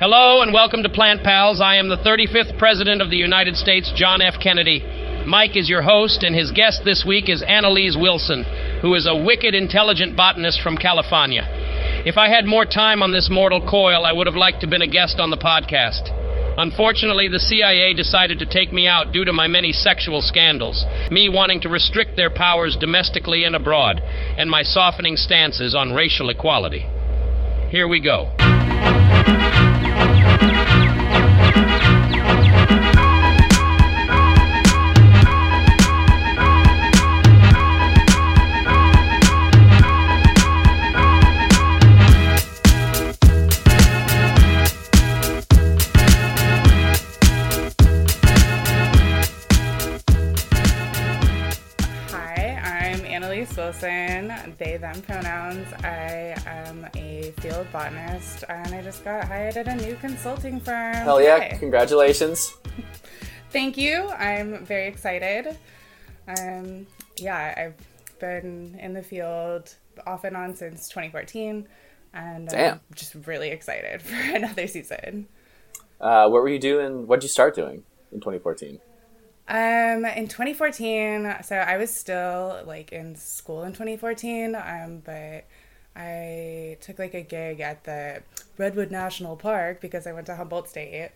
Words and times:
Hello 0.00 0.40
and 0.40 0.50
welcome 0.54 0.82
to 0.82 0.88
Plant 0.88 1.22
Pals. 1.22 1.60
I 1.60 1.76
am 1.76 1.90
the 1.90 1.98
35th 1.98 2.56
President 2.56 3.02
of 3.02 3.10
the 3.10 3.18
United 3.18 3.54
States, 3.54 3.92
John 3.94 4.22
F. 4.22 4.40
Kennedy. 4.42 4.80
Mike 5.26 5.58
is 5.58 5.68
your 5.68 5.82
host, 5.82 6.22
and 6.22 6.34
his 6.34 6.52
guest 6.52 6.80
this 6.86 7.04
week 7.06 7.28
is 7.28 7.42
Anneliese 7.42 8.00
Wilson, 8.00 8.44
who 8.80 8.94
is 8.94 9.06
a 9.06 9.14
wicked, 9.14 9.54
intelligent 9.54 10.16
botanist 10.16 10.62
from 10.62 10.78
California. 10.78 11.44
If 12.06 12.16
I 12.16 12.30
had 12.30 12.46
more 12.46 12.64
time 12.64 13.02
on 13.02 13.12
this 13.12 13.28
mortal 13.30 13.60
coil, 13.60 14.06
I 14.06 14.14
would 14.14 14.26
have 14.26 14.36
liked 14.36 14.60
to 14.60 14.66
have 14.66 14.70
been 14.70 14.80
a 14.80 14.86
guest 14.86 15.20
on 15.20 15.28
the 15.28 15.36
podcast. 15.36 16.08
Unfortunately, 16.56 17.28
the 17.28 17.38
CIA 17.38 17.92
decided 17.92 18.38
to 18.38 18.46
take 18.46 18.72
me 18.72 18.86
out 18.86 19.12
due 19.12 19.26
to 19.26 19.34
my 19.34 19.48
many 19.48 19.70
sexual 19.70 20.22
scandals, 20.22 20.82
me 21.10 21.28
wanting 21.28 21.60
to 21.60 21.68
restrict 21.68 22.16
their 22.16 22.30
powers 22.30 22.74
domestically 22.80 23.44
and 23.44 23.54
abroad, 23.54 24.00
and 24.00 24.50
my 24.50 24.62
softening 24.62 25.18
stances 25.18 25.74
on 25.74 25.92
racial 25.92 26.30
equality. 26.30 26.86
Here 27.68 27.86
we 27.86 28.00
go. 28.00 28.32
Thank 30.00 30.54
you. 30.54 30.59
They, 53.80 54.76
them 54.76 55.00
pronouns. 55.02 55.72
I 55.82 56.36
am 56.46 56.86
a 56.94 57.32
field 57.38 57.66
botanist 57.72 58.44
and 58.48 58.74
I 58.74 58.82
just 58.82 59.04
got 59.04 59.24
hired 59.24 59.56
at 59.56 59.68
a 59.68 59.74
new 59.76 59.96
consulting 59.96 60.60
firm. 60.60 60.94
Hell 60.94 61.22
yeah, 61.22 61.56
congratulations. 61.56 62.54
Thank 63.50 63.78
you. 63.78 64.08
I'm 64.10 64.64
very 64.66 64.86
excited. 64.86 65.56
Um, 66.28 66.86
yeah, 67.16 67.54
I've 67.56 68.18
been 68.18 68.78
in 68.80 68.92
the 68.92 69.02
field 69.02 69.74
off 70.06 70.24
and 70.24 70.36
on 70.36 70.54
since 70.54 70.88
2014 70.88 71.66
and 72.12 72.48
Damn. 72.48 72.74
I'm 72.74 72.80
just 72.94 73.14
really 73.26 73.48
excited 73.48 74.02
for 74.02 74.14
another 74.14 74.66
season. 74.66 75.26
Uh, 76.00 76.28
what 76.28 76.42
were 76.42 76.48
you 76.48 76.58
doing? 76.58 77.06
What 77.06 77.20
did 77.20 77.24
you 77.24 77.30
start 77.30 77.54
doing 77.54 77.84
in 78.12 78.20
2014? 78.20 78.78
Um, 79.50 80.04
in 80.04 80.28
2014, 80.28 81.38
so 81.42 81.56
I 81.56 81.76
was 81.76 81.92
still 81.92 82.62
like 82.66 82.92
in 82.92 83.16
school 83.16 83.64
in 83.64 83.72
2014, 83.72 84.54
um, 84.54 85.02
but 85.04 85.44
I 85.96 86.76
took 86.80 87.00
like 87.00 87.14
a 87.14 87.22
gig 87.22 87.58
at 87.58 87.82
the 87.82 88.22
Redwood 88.58 88.92
National 88.92 89.34
Park 89.34 89.80
because 89.80 90.06
I 90.06 90.12
went 90.12 90.26
to 90.26 90.36
Humboldt 90.36 90.68
State. 90.68 91.10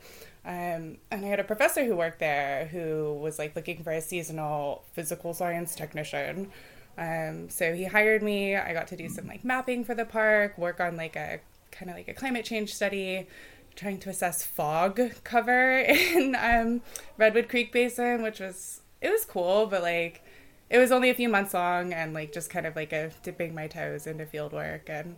Um, 0.44 0.98
and 1.12 1.24
I 1.24 1.28
had 1.28 1.38
a 1.38 1.44
professor 1.44 1.84
who 1.84 1.94
worked 1.94 2.18
there 2.18 2.66
who 2.66 3.14
was 3.14 3.38
like 3.38 3.54
looking 3.54 3.84
for 3.84 3.92
a 3.92 4.00
seasonal 4.00 4.82
physical 4.94 5.32
science 5.32 5.76
technician. 5.76 6.50
Um, 6.98 7.48
so 7.48 7.72
he 7.72 7.84
hired 7.84 8.24
me. 8.24 8.56
I 8.56 8.72
got 8.72 8.88
to 8.88 8.96
do 8.96 9.08
some 9.08 9.28
like 9.28 9.44
mapping 9.44 9.84
for 9.84 9.94
the 9.94 10.04
park, 10.04 10.58
work 10.58 10.80
on 10.80 10.96
like 10.96 11.14
a 11.14 11.38
kind 11.70 11.88
of 11.88 11.96
like 11.96 12.08
a 12.08 12.14
climate 12.14 12.44
change 12.44 12.74
study 12.74 13.28
trying 13.76 13.98
to 13.98 14.10
assess 14.10 14.42
fog 14.42 15.00
cover 15.24 15.78
in 15.78 16.36
um, 16.38 16.82
Redwood 17.16 17.48
Creek 17.48 17.72
Basin, 17.72 18.22
which 18.22 18.40
was 18.40 18.80
it 19.00 19.10
was 19.10 19.24
cool, 19.24 19.66
but 19.66 19.82
like 19.82 20.22
it 20.70 20.78
was 20.78 20.90
only 20.90 21.10
a 21.10 21.14
few 21.14 21.28
months 21.28 21.54
long 21.54 21.92
and 21.92 22.14
like 22.14 22.32
just 22.32 22.50
kind 22.50 22.66
of 22.66 22.74
like 22.74 22.92
a 22.92 23.10
dipping 23.22 23.54
my 23.54 23.66
toes 23.66 24.06
into 24.06 24.26
field 24.26 24.52
work. 24.52 24.88
And 24.88 25.16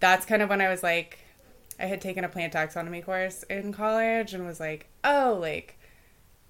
that's 0.00 0.26
kind 0.26 0.42
of 0.42 0.48
when 0.48 0.60
I 0.60 0.68
was 0.68 0.82
like 0.82 1.20
I 1.78 1.86
had 1.86 2.00
taken 2.00 2.24
a 2.24 2.28
plant 2.28 2.52
taxonomy 2.52 3.04
course 3.04 3.42
in 3.44 3.72
college 3.72 4.34
and 4.34 4.46
was 4.46 4.60
like, 4.60 4.88
oh, 5.04 5.38
like 5.40 5.78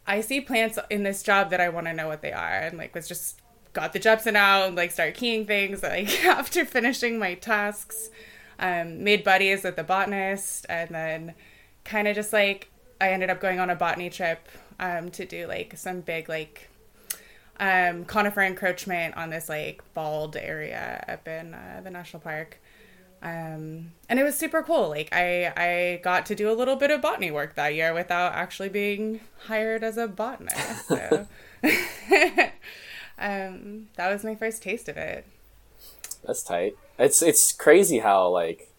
I 0.07 0.21
see 0.21 0.41
plants 0.41 0.79
in 0.91 1.03
this 1.03 1.23
job 1.23 1.51
that 1.51 1.61
I 1.61 1.69
want 1.69 1.87
to 1.87 1.93
know 1.93 2.09
what 2.09 2.23
they 2.23 2.33
are. 2.33 2.61
And 2.61 2.79
like 2.79 2.95
was 2.95 3.09
just 3.09 3.41
got 3.73 3.93
the 3.93 3.99
Jepson 3.99 4.37
out 4.37 4.69
and 4.69 4.77
like 4.77 4.91
start 4.91 5.15
keying 5.15 5.47
things 5.47 5.83
like 5.83 6.25
after 6.25 6.65
finishing 6.65 7.19
my 7.19 7.35
tasks 7.35 8.11
um, 8.63 9.05
made 9.05 9.25
buddies 9.25 9.65
with 9.65 9.77
the 9.77 9.85
botanist, 9.85 10.65
and 10.69 10.89
then 10.91 11.35
kind 11.85 12.09
of 12.09 12.15
just 12.15 12.33
like 12.33 12.71
I 13.01 13.11
ended 13.11 13.29
up 13.29 13.41
going 13.41 13.61
on 13.61 13.69
a 13.69 13.75
botany 13.75 14.09
trip 14.09 14.49
um, 14.81 15.11
to 15.11 15.27
do 15.27 15.47
like 15.47 15.77
some 15.77 16.01
big 16.01 16.29
like 16.29 16.71
um, 17.59 18.05
conifer 18.05 18.41
encroachment 18.41 19.17
on 19.17 19.31
this 19.31 19.49
like 19.49 19.83
bald 19.93 20.37
area 20.37 21.05
up 21.09 21.29
in 21.29 21.53
uh, 21.53 21.81
the 21.83 21.91
national 21.91 22.21
park. 22.21 22.61
Um, 23.23 23.93
and 24.09 24.19
it 24.19 24.25
was 24.25 24.37
super 24.37 24.63
cool. 24.63 24.89
Like 24.89 25.09
I, 25.13 25.53
I 25.57 26.01
got 26.03 26.27
to 26.27 26.35
do 26.35 26.51
a 26.51 26.55
little 26.55 26.77
bit 26.77 26.91
of 26.91 27.01
botany 27.03 27.31
work 27.31 27.55
that 27.55 27.75
year 27.75 27.93
without 27.93 28.33
actually 28.33 28.69
being 28.69 29.21
hired 29.47 29.85
as 29.85 29.97
a 29.97 30.09
botanist. 30.09 30.89
So 30.89 31.27
um, 33.19 33.89
that 33.97 34.13
was 34.13 34.25
my 34.25 34.35
first 34.35 34.63
taste 34.63 34.89
of 34.89 34.97
it. 34.97 35.27
That's 36.27 36.43
tight. 36.43 36.77
It's 36.99 37.23
it's 37.23 37.53
crazy 37.53 37.99
how 37.99 38.29
like, 38.29 38.73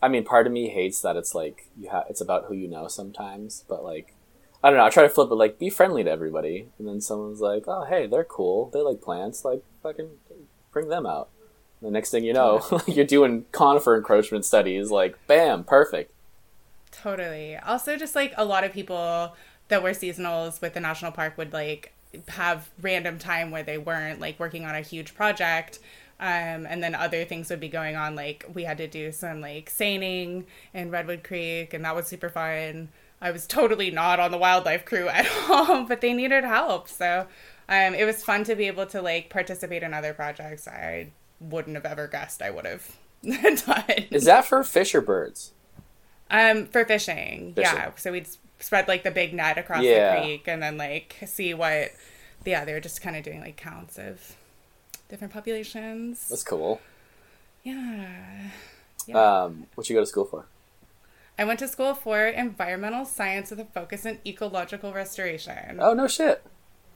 I 0.00 0.08
mean, 0.08 0.24
part 0.24 0.46
of 0.46 0.52
me 0.52 0.68
hates 0.68 1.00
that 1.02 1.16
it's 1.16 1.34
like 1.34 1.68
you 1.78 1.90
have 1.90 2.04
it's 2.08 2.20
about 2.20 2.46
who 2.46 2.54
you 2.54 2.68
know 2.68 2.88
sometimes, 2.88 3.64
but 3.68 3.84
like, 3.84 4.14
I 4.62 4.70
don't 4.70 4.78
know. 4.78 4.84
I 4.84 4.90
try 4.90 5.02
to 5.02 5.08
flip 5.08 5.30
it 5.30 5.34
like 5.34 5.58
be 5.58 5.70
friendly 5.70 6.04
to 6.04 6.10
everybody, 6.10 6.68
and 6.78 6.88
then 6.88 7.00
someone's 7.00 7.40
like, 7.40 7.64
oh 7.66 7.84
hey, 7.84 8.06
they're 8.06 8.24
cool. 8.24 8.70
They 8.72 8.80
like 8.80 9.00
plants. 9.00 9.44
Like 9.44 9.62
fucking 9.82 10.10
bring 10.72 10.88
them 10.88 11.06
out. 11.06 11.28
And 11.80 11.88
the 11.88 11.92
next 11.92 12.10
thing 12.10 12.24
you 12.24 12.32
know, 12.32 12.64
you're 12.86 13.04
doing 13.04 13.44
conifer 13.52 13.96
encroachment 13.96 14.44
studies. 14.44 14.90
Like 14.90 15.18
bam, 15.26 15.64
perfect. 15.64 16.12
Totally. 16.90 17.56
Also, 17.56 17.96
just 17.96 18.14
like 18.14 18.34
a 18.36 18.44
lot 18.44 18.64
of 18.64 18.72
people 18.72 19.34
that 19.68 19.82
were 19.82 19.90
seasonals 19.90 20.60
with 20.60 20.74
the 20.74 20.80
national 20.80 21.12
park 21.12 21.36
would 21.38 21.52
like 21.52 21.92
have 22.28 22.70
random 22.80 23.18
time 23.18 23.50
where 23.50 23.62
they 23.62 23.78
weren't 23.78 24.20
like 24.20 24.38
working 24.38 24.64
on 24.64 24.74
a 24.74 24.82
huge 24.82 25.14
project 25.14 25.78
um, 26.20 26.66
and 26.66 26.82
then 26.82 26.94
other 26.94 27.24
things 27.24 27.50
would 27.50 27.60
be 27.60 27.68
going 27.68 27.96
on. 27.96 28.14
Like 28.14 28.44
we 28.52 28.64
had 28.64 28.78
to 28.78 28.86
do 28.86 29.12
some 29.12 29.40
like 29.40 29.68
seining 29.70 30.46
in 30.72 30.90
Redwood 30.90 31.24
Creek, 31.24 31.74
and 31.74 31.84
that 31.84 31.94
was 31.94 32.06
super 32.06 32.28
fun. 32.28 32.90
I 33.20 33.30
was 33.30 33.46
totally 33.46 33.90
not 33.90 34.20
on 34.20 34.30
the 34.30 34.38
wildlife 34.38 34.84
crew 34.84 35.08
at 35.12 35.26
all, 35.48 35.84
but 35.84 36.00
they 36.00 36.12
needed 36.12 36.44
help. 36.44 36.88
So 36.88 37.26
um, 37.68 37.94
it 37.94 38.04
was 38.04 38.24
fun 38.24 38.44
to 38.44 38.54
be 38.54 38.66
able 38.66 38.86
to 38.86 39.00
like 39.00 39.30
participate 39.30 39.82
in 39.82 39.94
other 39.94 40.12
projects 40.12 40.68
I 40.68 41.12
wouldn't 41.40 41.76
have 41.76 41.86
ever 41.86 42.06
guessed 42.06 42.42
I 42.42 42.50
would 42.50 42.66
have 42.66 42.96
done. 43.22 44.06
Is 44.10 44.24
that 44.24 44.44
for 44.44 44.62
fish 44.62 44.94
or 44.94 45.00
birds? 45.00 45.52
Um, 46.30 46.66
for 46.66 46.84
fishing, 46.84 47.52
fishing. 47.54 47.76
yeah. 47.76 47.90
So 47.96 48.12
we'd 48.12 48.28
spread 48.58 48.88
like 48.88 49.02
the 49.02 49.10
big 49.10 49.34
net 49.34 49.58
across 49.58 49.82
yeah. 49.82 50.14
the 50.14 50.20
creek 50.20 50.48
and 50.48 50.62
then 50.62 50.76
like 50.76 51.16
see 51.26 51.54
what. 51.54 51.90
Yeah, 52.44 52.64
they 52.64 52.72
were 52.72 52.80
just 52.80 53.02
kind 53.02 53.14
of 53.14 53.22
doing 53.22 53.40
like 53.40 53.56
counts 53.56 53.98
of 53.98 54.34
different 55.12 55.34
populations. 55.34 56.26
That's 56.30 56.42
cool. 56.42 56.80
Yeah. 57.62 58.08
yeah. 59.06 59.42
Um, 59.42 59.66
what 59.74 59.88
you 59.90 59.94
go 59.94 60.00
to 60.00 60.06
school 60.06 60.24
for? 60.24 60.46
I 61.38 61.44
went 61.44 61.58
to 61.58 61.68
school 61.68 61.94
for 61.94 62.26
environmental 62.26 63.04
science 63.04 63.50
with 63.50 63.60
a 63.60 63.66
focus 63.66 64.06
in 64.06 64.20
ecological 64.26 64.94
restoration. 64.94 65.78
Oh 65.80 65.92
no 65.92 66.08
shit. 66.08 66.42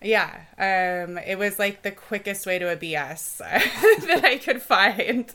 Yeah, 0.01 0.31
um, 0.59 1.19
it 1.19 1.39
was 1.39 1.59
like 1.59 1.83
the 1.83 1.91
quickest 1.91 2.47
way 2.47 2.59
to 2.59 2.71
a 2.71 2.77
BS 2.77 3.39
that 4.07 4.25
I 4.25 4.37
could 4.39 4.63
find, 4.63 5.29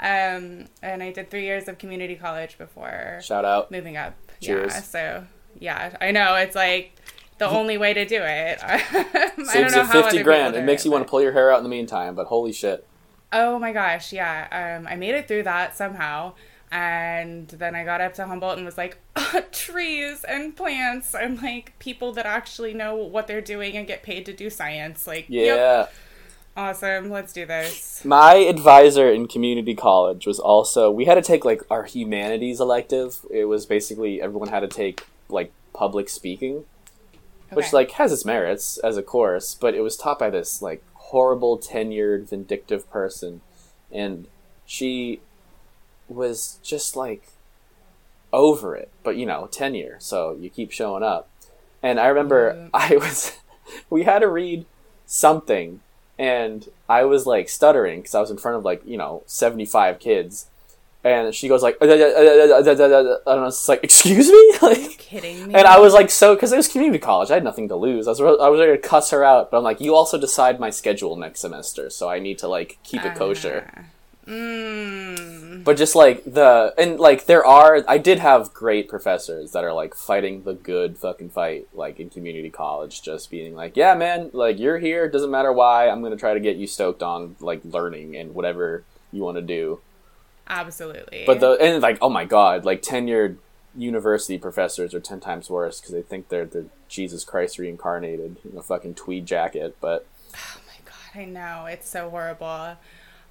um, 0.00 0.66
and 0.82 1.02
I 1.02 1.12
did 1.12 1.30
three 1.30 1.44
years 1.44 1.68
of 1.68 1.78
community 1.78 2.14
college 2.14 2.56
before. 2.58 3.20
Shout 3.22 3.44
out. 3.44 3.70
Moving 3.70 3.96
up. 3.96 4.14
Cheers. 4.40 4.72
Yeah. 4.72 4.80
So 4.80 5.24
yeah, 5.58 5.96
I 6.00 6.10
know 6.10 6.34
it's 6.34 6.56
like 6.56 6.96
the 7.38 7.48
only 7.48 7.78
way 7.78 7.94
to 7.94 8.04
do 8.04 8.20
it. 8.22 8.60
Saves 9.46 9.74
you 9.74 9.84
fifty 9.86 10.22
grand. 10.22 10.54
It 10.54 10.64
makes 10.64 10.84
you 10.84 10.90
want 10.90 11.06
to 11.06 11.10
pull 11.10 11.22
your 11.22 11.32
hair 11.32 11.50
out 11.50 11.58
in 11.58 11.64
the 11.64 11.70
meantime, 11.70 12.14
but 12.14 12.26
holy 12.26 12.52
shit. 12.52 12.86
Oh 13.32 13.58
my 13.58 13.72
gosh, 13.72 14.12
yeah. 14.12 14.78
Um, 14.78 14.86
I 14.86 14.94
made 14.96 15.14
it 15.14 15.26
through 15.26 15.42
that 15.44 15.76
somehow. 15.76 16.34
And 16.70 17.46
then 17.48 17.74
I 17.74 17.84
got 17.84 18.00
up 18.00 18.14
to 18.14 18.26
Humboldt 18.26 18.56
and 18.56 18.64
was 18.64 18.78
like, 18.78 18.98
oh, 19.16 19.42
trees 19.52 20.24
and 20.24 20.56
plants 20.56 21.14
and 21.14 21.40
like 21.42 21.78
people 21.78 22.12
that 22.12 22.26
actually 22.26 22.74
know 22.74 22.96
what 22.96 23.26
they're 23.26 23.40
doing 23.40 23.76
and 23.76 23.86
get 23.86 24.02
paid 24.02 24.26
to 24.26 24.32
do 24.32 24.50
science. 24.50 25.06
Like, 25.06 25.26
yeah. 25.28 25.44
Yep. 25.44 25.94
Awesome. 26.56 27.10
Let's 27.10 27.32
do 27.32 27.44
this. 27.44 28.04
My 28.04 28.34
advisor 28.34 29.10
in 29.10 29.26
community 29.26 29.74
college 29.74 30.26
was 30.26 30.38
also, 30.38 30.90
we 30.90 31.04
had 31.04 31.16
to 31.16 31.22
take 31.22 31.44
like 31.44 31.62
our 31.68 31.82
humanities 31.84 32.60
elective. 32.60 33.26
It 33.30 33.46
was 33.46 33.66
basically 33.66 34.22
everyone 34.22 34.48
had 34.48 34.60
to 34.60 34.68
take 34.68 35.04
like 35.28 35.52
public 35.72 36.08
speaking 36.08 36.64
okay. 37.46 37.56
which 37.56 37.72
like 37.72 37.92
has 37.92 38.12
its 38.12 38.24
merits 38.24 38.78
as 38.78 38.96
a 38.96 39.02
course, 39.02 39.54
but 39.54 39.74
it 39.74 39.80
was 39.80 39.96
taught 39.96 40.18
by 40.18 40.30
this 40.30 40.62
like 40.62 40.82
horrible 40.94 41.58
tenured 41.58 42.28
vindictive 42.28 42.90
person, 42.90 43.40
and 43.92 44.26
she 44.66 45.20
was 46.08 46.58
just 46.62 46.96
like 46.96 47.28
over 48.32 48.74
it. 48.74 48.90
But 49.02 49.16
you 49.16 49.26
know, 49.26 49.48
tenure, 49.50 49.96
so 50.00 50.36
you 50.38 50.50
keep 50.50 50.70
showing 50.70 51.02
up. 51.02 51.28
And 51.82 52.00
I 52.00 52.06
remember 52.06 52.54
mm. 52.54 52.70
I 52.74 52.96
was, 52.96 53.38
we 53.90 54.04
had 54.04 54.20
to 54.20 54.28
read 54.28 54.66
something, 55.06 55.80
and 56.18 56.68
I 56.88 57.04
was 57.04 57.26
like 57.26 57.48
stuttering 57.48 58.00
because 58.00 58.14
I 58.14 58.20
was 58.20 58.30
in 58.30 58.38
front 58.38 58.56
of 58.56 58.64
like 58.64 58.82
you 58.84 58.96
know 58.96 59.22
seventy 59.26 59.66
five 59.66 59.98
kids, 59.98 60.46
and 61.04 61.34
she 61.34 61.48
goes 61.48 61.62
like, 61.62 61.76
"Uh, 61.80 61.84
uh, 61.84 61.88
uh, 61.88 61.92
uh, 61.92 62.62
uh, 62.64 62.72
uh, 62.72 63.18
uh," 63.26 63.32
and 63.32 63.40
I 63.40 63.44
was 63.44 63.68
like, 63.68 63.84
"Excuse 63.84 64.28
me," 64.28 64.52
like, 64.62 64.98
Kidding 64.98 65.48
me? 65.48 65.54
and 65.54 65.66
I 65.66 65.78
was 65.78 65.92
like, 65.92 66.10
so 66.10 66.34
because 66.34 66.50
it 66.52 66.56
was 66.56 66.66
community 66.66 66.98
college, 66.98 67.30
I 67.30 67.34
had 67.34 67.44
nothing 67.44 67.68
to 67.68 67.76
lose. 67.76 68.08
I 68.08 68.12
was 68.12 68.20
I 68.20 68.48
was 68.48 68.58
ready 68.58 68.72
to 68.72 68.78
cuss 68.78 69.10
her 69.10 69.22
out, 69.24 69.50
but 69.50 69.58
I'm 69.58 69.64
like, 69.64 69.80
you 69.80 69.94
also 69.94 70.18
decide 70.18 70.58
my 70.58 70.70
schedule 70.70 71.16
next 71.16 71.40
semester, 71.40 71.90
so 71.90 72.08
I 72.08 72.18
need 72.18 72.38
to 72.38 72.48
like 72.48 72.78
keep 72.82 73.04
it 73.04 73.14
kosher. 73.14 73.86
Mm, 74.26 75.64
But 75.64 75.76
just 75.76 75.94
like 75.94 76.24
the 76.24 76.72
and 76.78 76.98
like 76.98 77.26
there 77.26 77.44
are, 77.44 77.84
I 77.86 77.98
did 77.98 78.18
have 78.20 78.54
great 78.54 78.88
professors 78.88 79.52
that 79.52 79.64
are 79.64 79.72
like 79.74 79.94
fighting 79.94 80.44
the 80.44 80.54
good 80.54 80.96
fucking 80.96 81.30
fight, 81.30 81.68
like 81.74 82.00
in 82.00 82.08
community 82.08 82.48
college, 82.50 83.02
just 83.02 83.30
being 83.30 83.54
like, 83.54 83.76
yeah, 83.76 83.94
man, 83.94 84.30
like 84.32 84.58
you're 84.58 84.78
here, 84.78 85.08
doesn't 85.10 85.30
matter 85.30 85.52
why, 85.52 85.88
I'm 85.88 86.02
gonna 86.02 86.16
try 86.16 86.32
to 86.34 86.40
get 86.40 86.56
you 86.56 86.66
stoked 86.66 87.02
on 87.02 87.36
like 87.40 87.60
learning 87.64 88.16
and 88.16 88.34
whatever 88.34 88.84
you 89.12 89.22
want 89.22 89.36
to 89.36 89.42
do. 89.42 89.80
Absolutely. 90.48 91.24
But 91.26 91.40
the 91.40 91.52
and 91.52 91.82
like 91.82 91.98
oh 92.00 92.10
my 92.10 92.24
god, 92.24 92.64
like 92.64 92.82
tenured 92.82 93.36
university 93.76 94.38
professors 94.38 94.94
are 94.94 95.00
ten 95.00 95.20
times 95.20 95.50
worse 95.50 95.80
because 95.80 95.94
they 95.94 96.02
think 96.02 96.28
they're 96.28 96.44
the 96.44 96.66
Jesus 96.88 97.24
Christ 97.24 97.58
reincarnated 97.58 98.36
in 98.50 98.56
a 98.56 98.62
fucking 98.62 98.94
tweed 98.94 99.26
jacket. 99.26 99.76
But 99.80 100.06
Oh 100.34 100.60
my 100.66 100.90
god, 100.90 101.20
I 101.20 101.24
know 101.24 101.66
it's 101.66 101.88
so 101.88 102.10
horrible. 102.10 102.76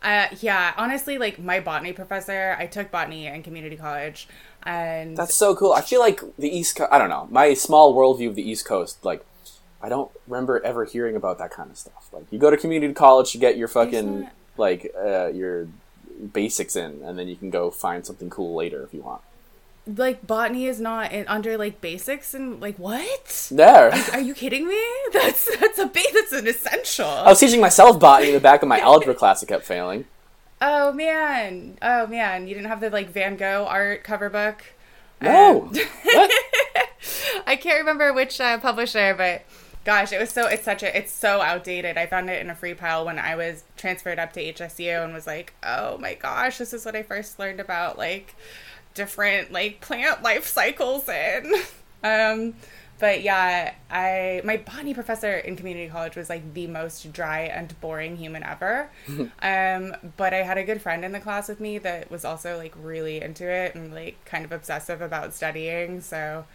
Uh, 0.02 0.28
yeah, 0.42 0.74
honestly, 0.76 1.18
like 1.18 1.40
my 1.40 1.62
botany 1.62 1.94
professor, 1.94 2.58
I 2.60 2.66
took 2.66 2.92
botany 2.92 3.28
in 3.28 3.42
community 3.42 3.78
college, 3.78 4.28
and 4.64 5.16
that's 5.16 5.34
so 5.34 5.56
cool. 5.56 5.72
I 5.72 5.82
feel 5.82 6.02
like 6.02 6.22
the 6.38 6.50
East 6.50 6.76
Coast. 6.76 6.92
I 6.92 6.98
don't 6.98 7.10
know 7.10 7.28
my 7.32 7.54
small 7.54 7.96
worldview 7.96 8.28
of 8.28 8.36
the 8.36 8.48
East 8.48 8.66
Coast. 8.66 9.04
Like 9.06 9.26
I 9.82 9.90
don't 9.90 10.12
remember 10.28 10.64
ever 10.66 10.84
hearing 10.86 11.16
about 11.16 11.38
that 11.38 11.52
kind 11.52 11.72
of 11.72 11.78
stuff. 11.78 12.10
Like 12.12 12.26
you 12.32 12.40
go 12.40 12.50
to 12.50 12.58
community 12.58 12.94
college 12.94 13.32
to 13.32 13.38
get 13.38 13.58
your 13.58 13.70
fucking 13.70 14.30
like 14.58 14.92
uh, 14.98 15.28
your 15.28 15.68
basics 16.28 16.76
in, 16.76 17.02
and 17.04 17.18
then 17.18 17.28
you 17.28 17.36
can 17.36 17.50
go 17.50 17.72
find 17.72 18.06
something 18.06 18.30
cool 18.30 18.56
later 18.56 18.84
if 18.84 18.94
you 18.94 19.02
want. 19.02 19.22
like 19.86 20.26
botany 20.26 20.66
is 20.68 20.80
not 20.80 21.12
in, 21.12 21.28
under 21.28 21.58
like 21.58 21.82
basics 21.82 22.34
and 22.34 22.62
like 22.62 22.78
what? 22.80 23.50
There. 23.52 23.92
Are 24.14 24.20
you 24.22 24.34
kidding 24.34 24.68
me? 24.68 24.82
That's 25.14 25.46
that's 25.58 25.78
a 25.80 25.86
ba- 25.88 26.00
that's 26.14 26.32
an 26.32 26.48
essential. 26.48 27.06
I 27.06 27.30
was 27.30 27.40
teaching 27.40 27.60
myself 27.62 28.00
botany 28.00 28.30
in 28.30 28.34
the 28.36 28.40
back 28.40 28.62
of 28.62 28.68
my 28.70 28.80
algebra 28.80 29.14
class. 29.16 29.44
I 29.44 29.46
kept 29.48 29.66
failing. 29.66 30.06
Oh 30.62 30.94
man, 30.94 31.78
oh 31.82 32.08
man, 32.08 32.48
you 32.48 32.54
didn't 32.56 32.70
have 32.70 32.80
the 32.80 32.90
like 32.90 33.10
Van 33.10 33.36
Gogh 33.36 33.66
art 33.68 34.04
cover 34.06 34.30
book. 34.30 34.64
No. 35.22 35.64
Um, 35.64 35.76
what? 36.14 36.32
I 37.48 37.56
can't 37.58 37.80
remember 37.80 38.14
which 38.14 38.40
uh, 38.40 38.58
publisher, 38.60 39.14
but 39.18 39.44
gosh, 39.84 40.14
it 40.14 40.20
was 40.20 40.30
so 40.30 40.48
it's 40.48 40.64
such 40.64 40.82
a 40.84 40.98
it's 40.98 41.12
so 41.12 41.42
outdated. 41.42 41.98
I 41.98 42.06
found 42.06 42.30
it 42.30 42.42
in 42.42 42.50
a 42.50 42.56
free 42.56 42.74
pile 42.74 43.06
when 43.06 43.20
I 43.20 43.36
was 43.36 43.64
transferred 43.84 44.18
up 44.18 44.32
to 44.32 44.42
HSU 44.42 45.04
and 45.04 45.14
was 45.14 45.28
like, 45.28 45.54
oh 45.62 45.98
my 45.98 46.14
gosh, 46.14 46.58
this 46.58 46.72
is 46.72 46.86
what 46.86 46.96
I 46.96 47.04
first 47.04 47.38
learned 47.38 47.60
about 47.60 47.98
like 47.98 48.34
different 48.94 49.52
like 49.52 49.82
plant 49.82 50.24
life 50.24 50.48
cycles 50.48 51.10
and 51.10 51.48
um 52.04 52.54
but 53.00 53.24
yeah 53.24 53.74
i 53.90 54.40
my 54.46 54.56
botany 54.56 54.94
professor 54.94 55.38
in 55.38 55.56
community 55.56 55.90
college 55.90 56.16
was 56.16 56.30
like 56.30 56.54
the 56.54 56.68
most 56.68 57.12
dry 57.12 57.42
and 57.42 57.80
boring 57.82 58.16
human 58.16 58.44
ever. 58.44 58.90
Um 59.42 59.96
but 60.16 60.34
i 60.34 60.44
had 60.44 60.58
a 60.58 60.64
good 60.64 60.82
friend 60.82 61.04
in 61.04 61.12
the 61.12 61.20
class 61.20 61.50
with 61.50 61.60
me 61.60 61.78
that 61.80 62.10
was 62.10 62.24
also 62.24 62.56
like 62.56 62.74
really 62.82 63.20
into 63.22 63.50
it 63.50 63.76
and 63.76 63.94
like 63.94 64.24
kind 64.24 64.46
of 64.46 64.52
obsessive 64.54 65.02
about 65.02 65.34
studying. 65.34 66.00
So 66.00 66.46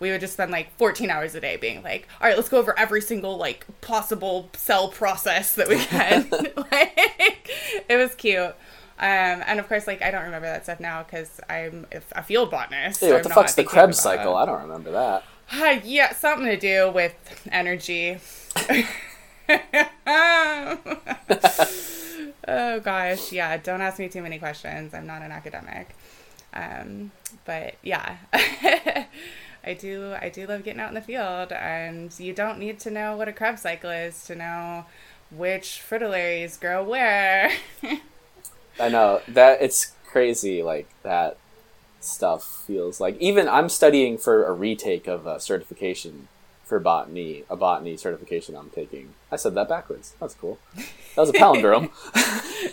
we 0.00 0.10
would 0.10 0.20
just 0.20 0.34
spend 0.34 0.50
like 0.50 0.76
14 0.76 1.10
hours 1.10 1.34
a 1.34 1.40
day 1.40 1.56
being 1.56 1.82
like 1.82 2.08
all 2.20 2.28
right 2.28 2.36
let's 2.36 2.48
go 2.48 2.58
over 2.58 2.78
every 2.78 3.00
single 3.00 3.36
like 3.36 3.66
possible 3.80 4.50
cell 4.54 4.88
process 4.88 5.54
that 5.54 5.68
we 5.68 5.78
can 5.78 6.28
like 6.70 7.50
it 7.88 7.96
was 7.96 8.14
cute 8.14 8.54
um, 8.98 9.44
and 9.46 9.60
of 9.60 9.68
course, 9.68 9.86
like 9.86 10.00
I 10.00 10.10
don't 10.10 10.24
remember 10.24 10.46
that 10.46 10.64
stuff 10.64 10.80
now 10.80 11.02
because 11.02 11.38
I'm 11.50 11.86
a 12.12 12.22
field 12.22 12.50
botanist. 12.50 13.00
Hey, 13.00 13.08
so 13.08 13.12
what 13.12 13.24
I'm 13.26 13.28
the 13.28 13.34
fuck's 13.34 13.54
the 13.54 13.64
Krebs 13.64 14.00
cycle? 14.00 14.38
it. 14.38 14.42
I 14.42 14.46
don't 14.46 14.62
remember 14.62 14.92
that. 14.92 15.22
Uh, 15.52 15.80
yeah, 15.84 16.14
something 16.14 16.46
to 16.46 16.56
do 16.56 16.90
with 16.90 17.14
energy. 17.52 18.18
oh 22.48 22.80
gosh, 22.80 23.32
yeah. 23.32 23.58
Don't 23.58 23.82
ask 23.82 23.98
me 23.98 24.08
too 24.08 24.22
many 24.22 24.38
questions. 24.38 24.94
I'm 24.94 25.06
not 25.06 25.20
an 25.20 25.30
academic. 25.30 25.94
Um, 26.54 27.12
but 27.44 27.74
yeah, 27.82 28.16
I 29.66 29.74
do. 29.74 30.14
I 30.20 30.28
do 30.28 30.46
love 30.46 30.62
getting 30.62 30.80
out 30.80 30.88
in 30.88 30.94
the 30.94 31.00
field, 31.00 31.52
and 31.52 32.16
you 32.18 32.32
don't 32.32 32.58
need 32.58 32.78
to 32.80 32.90
know 32.90 33.16
what 33.16 33.28
a 33.28 33.32
Krebs 33.32 33.62
cycle 33.62 33.90
is 33.90 34.24
to 34.26 34.36
know 34.36 34.86
which 35.30 35.82
fritillaries 35.88 36.58
grow 36.60 36.84
where. 36.84 37.50
I 38.80 38.88
know 38.88 39.22
that 39.28 39.60
it's 39.60 39.92
crazy. 40.06 40.62
Like 40.62 40.88
that 41.02 41.36
stuff 42.00 42.64
feels 42.66 43.00
like 43.00 43.18
even 43.18 43.48
I'm 43.48 43.68
studying 43.68 44.18
for 44.18 44.44
a 44.44 44.52
retake 44.52 45.08
of 45.08 45.26
a 45.26 45.40
certification 45.40 46.28
for 46.64 46.80
botany, 46.80 47.44
a 47.48 47.56
botany 47.56 47.96
certification 47.96 48.56
I'm 48.56 48.70
taking. 48.70 49.14
I 49.30 49.36
said 49.36 49.54
that 49.54 49.68
backwards. 49.68 50.14
That's 50.20 50.34
cool. 50.34 50.58
That 50.74 51.22
was 51.22 51.30
a 51.30 51.32
palindrome. 51.32 51.90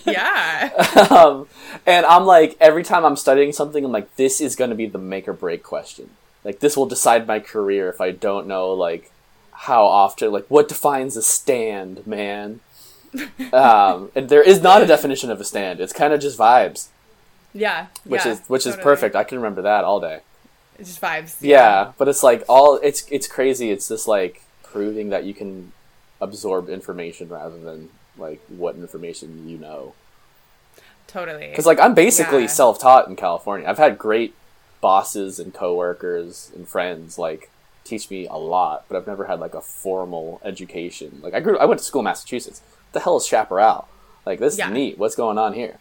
yeah. 0.06 0.72
um, 1.12 1.48
and 1.86 2.06
I'm 2.06 2.26
like, 2.26 2.58
every 2.60 2.84
time 2.84 3.06
I'm 3.06 3.16
studying 3.16 3.52
something, 3.52 3.86
I'm 3.86 3.92
like, 3.92 4.16
this 4.16 4.42
is 4.42 4.56
going 4.56 4.72
to 4.72 4.76
be 4.76 4.88
the 4.88 4.98
make 4.98 5.28
or 5.28 5.34
break 5.34 5.62
question. 5.62 6.10
Like, 6.44 6.60
this 6.60 6.76
will 6.76 6.86
decide 6.86 7.26
my 7.28 7.40
career 7.40 7.90
if 7.90 8.02
I 8.02 8.12
don't 8.12 8.48
know, 8.48 8.74
like, 8.74 9.12
how 9.52 9.86
often, 9.86 10.32
like, 10.32 10.46
what 10.48 10.68
defines 10.68 11.16
a 11.16 11.22
stand, 11.22 12.06
man? 12.06 12.60
um, 13.54 14.12
and 14.16 14.28
there 14.30 14.42
is 14.42 14.62
not 14.62 14.82
a 14.82 14.88
definition 14.88 15.30
of 15.30 15.40
a 15.40 15.44
stand. 15.46 15.80
It's 15.80 15.94
kind 15.94 16.14
of 16.14 16.20
just 16.20 16.38
vibes, 16.38 16.88
Yeah. 17.54 17.88
which 18.06 18.26
yeah, 18.26 18.32
is 18.32 18.42
which 18.48 18.66
is 18.66 18.76
perfect. 18.76 19.16
I 19.16 19.24
can 19.24 19.38
remember 19.38 19.62
that 19.62 19.84
all 19.84 20.00
day. 20.00 20.22
It's 20.80 20.90
just 20.90 21.02
vibes. 21.02 21.36
Yeah, 21.40 21.92
but 22.00 22.08
it's 22.08 22.24
like 22.24 22.44
all 22.50 22.80
it's 22.82 23.06
it's 23.12 23.28
crazy. 23.28 23.70
It's 23.70 23.88
just 23.88 24.08
like 24.08 24.42
proving 24.64 25.10
that 25.10 25.26
you 25.26 25.36
can 25.36 25.72
absorb 26.20 26.70
information 26.70 27.30
rather 27.30 27.60
than 27.60 27.90
like 28.18 28.42
what 28.48 28.76
information 28.76 29.48
you 29.48 29.60
know. 29.60 29.94
Totally. 31.06 31.50
Because 31.50 31.68
like 31.68 31.80
I'm 31.80 31.94
basically 31.94 32.42
Yeah. 32.42 32.48
self-taught 32.48 33.08
in 33.08 33.16
California. 33.16 33.70
I've 33.70 33.78
had 33.78 34.00
great 34.00 34.34
bosses 34.84 35.40
and 35.40 35.54
coworkers 35.54 36.52
and 36.54 36.68
friends 36.68 37.18
like 37.18 37.50
teach 37.86 38.10
me 38.10 38.28
a 38.28 38.36
lot, 38.38 38.84
but 38.88 38.98
I've 38.98 39.08
never 39.08 39.26
had 39.26 39.40
like 39.40 39.56
a 39.56 39.62
formal 39.62 40.42
education. 40.44 41.20
Like 41.24 41.34
I 41.34 41.40
grew, 41.40 41.58
I 41.58 41.66
went 41.66 41.80
to 41.80 41.86
school 41.86 42.02
in 42.02 42.06
Massachusetts. 42.06 42.62
What 42.68 42.94
the 42.94 43.00
hell 43.00 43.16
is 43.18 43.26
chaparral? 43.26 43.88
Like 44.26 44.40
this 44.40 44.58
Yeah. 44.58 44.68
is 44.68 44.74
neat. 44.74 44.98
What's 44.98 45.16
going 45.16 45.38
on 45.38 45.54
here? 45.54 45.78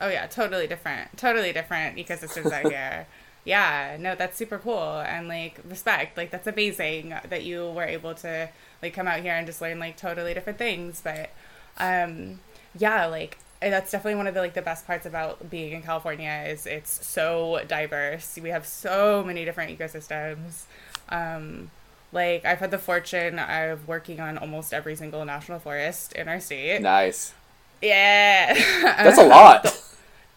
Oh 0.00 0.08
yeah, 0.08 0.26
totally 0.26 0.66
different. 0.66 1.16
Totally 1.16 1.52
different 1.52 1.96
ecosystems 1.96 2.52
out 2.52 2.70
here. 2.70 3.06
Yeah, 3.46 3.96
no, 3.98 4.14
that's 4.14 4.36
super 4.36 4.58
cool 4.58 5.00
and 5.00 5.26
like 5.28 5.60
respect. 5.68 6.16
Like 6.18 6.30
that's 6.30 6.46
amazing 6.46 7.14
that 7.28 7.44
you 7.44 7.70
were 7.70 7.84
able 7.84 8.14
to 8.16 8.50
like 8.82 8.92
come 8.94 9.06
out 9.08 9.20
here 9.20 9.34
and 9.34 9.46
just 9.46 9.60
learn 9.62 9.78
like 9.78 9.96
totally 9.96 10.34
different 10.34 10.58
things. 10.58 11.00
But 11.02 11.30
um 11.78 12.40
yeah, 12.76 13.06
like 13.06 13.38
that's 13.60 13.90
definitely 13.90 14.16
one 14.16 14.26
of 14.26 14.34
the 14.34 14.40
like 14.40 14.54
the 14.54 14.62
best 14.62 14.86
parts 14.86 15.06
about 15.06 15.50
being 15.50 15.72
in 15.72 15.82
California 15.82 16.44
is 16.46 16.66
it's 16.66 17.06
so 17.06 17.60
diverse. 17.66 18.38
We 18.40 18.50
have 18.50 18.66
so 18.66 19.22
many 19.24 19.44
different 19.44 19.76
ecosystems. 19.78 20.64
Um 21.08 21.70
like 22.12 22.44
I've 22.44 22.58
had 22.60 22.70
the 22.70 22.78
fortune 22.78 23.38
of 23.38 23.88
working 23.88 24.20
on 24.20 24.38
almost 24.38 24.72
every 24.72 24.94
single 24.96 25.24
national 25.24 25.58
forest 25.58 26.12
in 26.12 26.28
our 26.28 26.40
state. 26.40 26.80
Nice. 26.82 27.34
Yeah. 27.82 28.54
That's 28.82 29.18
a 29.18 29.26
lot. 29.26 29.80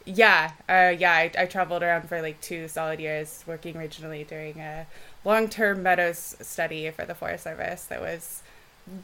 Yeah, 0.05 0.51
uh, 0.69 0.95
yeah. 0.97 1.11
I, 1.11 1.31
I 1.37 1.45
traveled 1.45 1.83
around 1.83 2.07
for 2.07 2.21
like 2.21 2.39
two 2.39 2.67
solid 2.69 2.99
years 2.99 3.43
working 3.45 3.75
regionally 3.75 4.25
during 4.25 4.59
a 4.59 4.87
long-term 5.25 5.83
meadows 5.83 6.37
study 6.41 6.89
for 6.91 7.05
the 7.05 7.13
Forest 7.13 7.43
Service. 7.43 7.85
That 7.85 7.99
was 8.01 8.41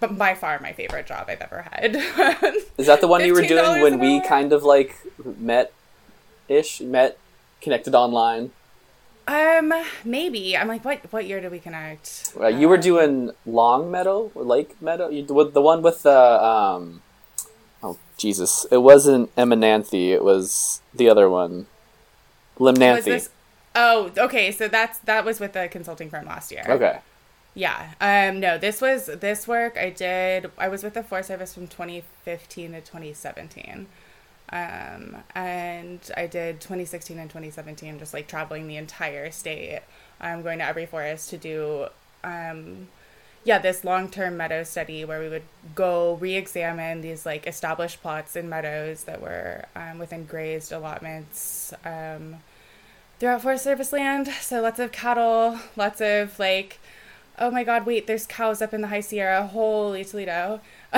b- 0.01 0.07
by 0.07 0.33
far 0.35 0.59
my 0.59 0.73
favorite 0.73 1.05
job 1.07 1.25
I've 1.29 1.41
ever 1.41 1.65
had. 1.71 1.95
Is 2.77 2.87
that 2.87 3.01
the 3.01 3.07
one 3.07 3.25
you 3.25 3.33
were 3.33 3.41
doing 3.41 3.81
when 3.81 3.99
we 3.99 4.21
kind 4.21 4.53
of 4.53 4.63
like 4.63 4.95
met 5.37 5.71
ish, 6.47 6.81
met 6.81 7.17
connected 7.61 7.95
online? 7.95 8.51
um, 9.27 9.71
maybe. 10.03 10.57
I'm 10.57 10.67
like, 10.67 10.83
what? 10.83 10.99
What 11.13 11.25
year 11.25 11.39
did 11.39 11.49
we 11.51 11.59
connect? 11.59 12.33
Uh, 12.39 12.47
you 12.47 12.67
were 12.67 12.75
Um, 12.75 12.81
doing 12.81 13.31
Long 13.45 13.89
Meadow 13.89 14.31
or 14.35 14.43
Lake 14.43 14.81
Meadow? 14.81 15.07
You, 15.09 15.23
with 15.25 15.53
the 15.53 15.61
one 15.61 15.81
with 15.81 16.03
the 16.03 16.19
um, 16.43 17.01
oh 17.81 17.97
Jesus! 18.17 18.65
It 18.69 18.79
wasn't 18.79 19.33
Emmenanthe. 19.37 20.09
It 20.11 20.23
was 20.25 20.81
the 20.93 21.07
other 21.09 21.29
one, 21.29 21.67
Limnanthe. 22.59 23.29
Oh, 23.75 24.11
okay. 24.17 24.51
So 24.51 24.67
that's 24.67 24.99
that 24.99 25.23
was 25.23 25.39
with 25.39 25.53
the 25.53 25.67
consulting 25.71 26.09
firm 26.09 26.25
last 26.25 26.51
year. 26.51 26.65
Okay, 26.67 26.99
Yeah. 27.55 27.93
Um. 28.01 28.39
No. 28.39 28.57
This 28.57 28.81
was 28.81 29.05
this 29.05 29.47
work 29.47 29.77
I 29.77 29.89
did. 29.89 30.49
I 30.57 30.67
was 30.67 30.83
with 30.83 30.93
the 30.95 31.03
Forest 31.03 31.27
Service 31.27 31.53
from 31.53 31.67
2015 31.67 32.71
to 32.73 32.81
2017. 32.81 33.87
Um. 34.49 35.17
And 35.35 35.99
I 36.17 36.27
did 36.27 36.61
2016 36.61 37.19
and 37.19 37.29
2017, 37.29 37.99
just 37.99 38.13
like 38.13 38.27
traveling 38.27 38.67
the 38.67 38.77
entire 38.77 39.29
state. 39.31 39.81
Um. 40.19 40.41
Going 40.41 40.59
to 40.59 40.65
every 40.65 40.85
forest 40.85 41.29
to 41.31 41.37
do. 41.37 41.87
Um. 42.23 42.87
yeah, 43.43 43.59
this 43.59 43.83
long 43.83 44.09
term 44.09 44.37
meadow 44.37 44.63
study 44.63 45.05
where 45.05 45.19
we 45.19 45.29
would 45.29 45.43
go 45.75 46.15
re 46.15 46.35
examine 46.35 47.01
these 47.01 47.25
like 47.25 47.45
established 47.45 48.01
plots 48.01 48.35
in 48.35 48.49
meadows 48.49 49.03
that 49.03 49.21
were 49.21 49.65
um, 49.75 49.99
within 49.99 50.25
grazed 50.25 50.71
allotments 50.71 51.73
um, 51.85 52.37
throughout 53.19 53.41
Forest 53.41 53.63
Service 53.65 53.91
land. 53.93 54.27
So 54.41 54.61
lots 54.61 54.79
of 54.79 54.91
cattle, 54.91 55.59
lots 55.75 56.01
of 56.01 56.39
like, 56.39 56.79
oh 57.39 57.51
my 57.51 57.63
God, 57.63 57.85
wait, 57.85 58.07
there's 58.07 58.25
cows 58.25 58.61
up 58.61 58.73
in 58.73 58.81
the 58.81 58.87
High 58.87 59.01
Sierra. 59.01 59.45
Holy 59.47 60.03
Toledo. 60.05 60.61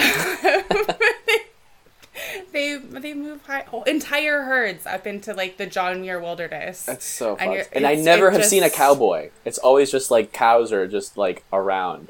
they 2.52 2.78
they 2.78 3.14
move 3.14 3.42
high, 3.46 3.66
oh, 3.74 3.84
entire 3.84 4.44
herds 4.44 4.86
up 4.86 5.06
into 5.06 5.34
like 5.34 5.58
the 5.58 5.66
John 5.66 6.02
Muir 6.02 6.20
wilderness. 6.20 6.84
That's 6.86 7.06
so 7.06 7.32
And 7.32 7.40
fun. 7.40 7.52
you're- 7.52 7.66
And, 7.74 7.86
I 7.88 7.96
never 7.96 8.32
have 8.32 8.46
seen 8.46 8.64
a 8.64 8.70
cowboy. 8.70 9.30
It's 9.44 9.58
always 9.58 9.92
just 9.92 10.12
like 10.12 10.32
cows 10.32 10.72
are 10.72 10.88
just 10.88 11.18
like 11.18 11.44
around. 11.52 12.10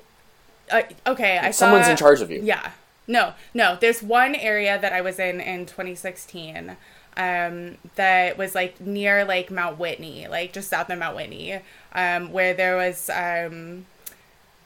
Uh, 0.71 0.83
okay, 1.07 1.37
I 1.37 1.51
Someone's 1.51 1.85
saw, 1.85 1.91
in 1.91 1.97
charge 1.97 2.21
of 2.21 2.31
you. 2.31 2.41
Yeah. 2.43 2.71
No, 3.07 3.33
no. 3.53 3.77
There's 3.79 4.01
one 4.01 4.33
area 4.35 4.79
that 4.79 4.91
I 4.93 5.01
was 5.01 5.19
in 5.19 5.39
in 5.39 5.65
2016 5.67 6.75
um, 7.17 7.77
that 7.95 8.37
was 8.37 8.55
like 8.55 8.79
near 8.81 9.23
like 9.25 9.51
Mount 9.51 9.77
Whitney, 9.77 10.27
like 10.27 10.53
just 10.53 10.69
south 10.69 10.89
of 10.89 10.97
Mount 10.99 11.15
Whitney, 11.15 11.59
um, 11.93 12.31
where 12.31 12.53
there 12.53 12.75
was 12.75 13.09
um, 13.11 13.85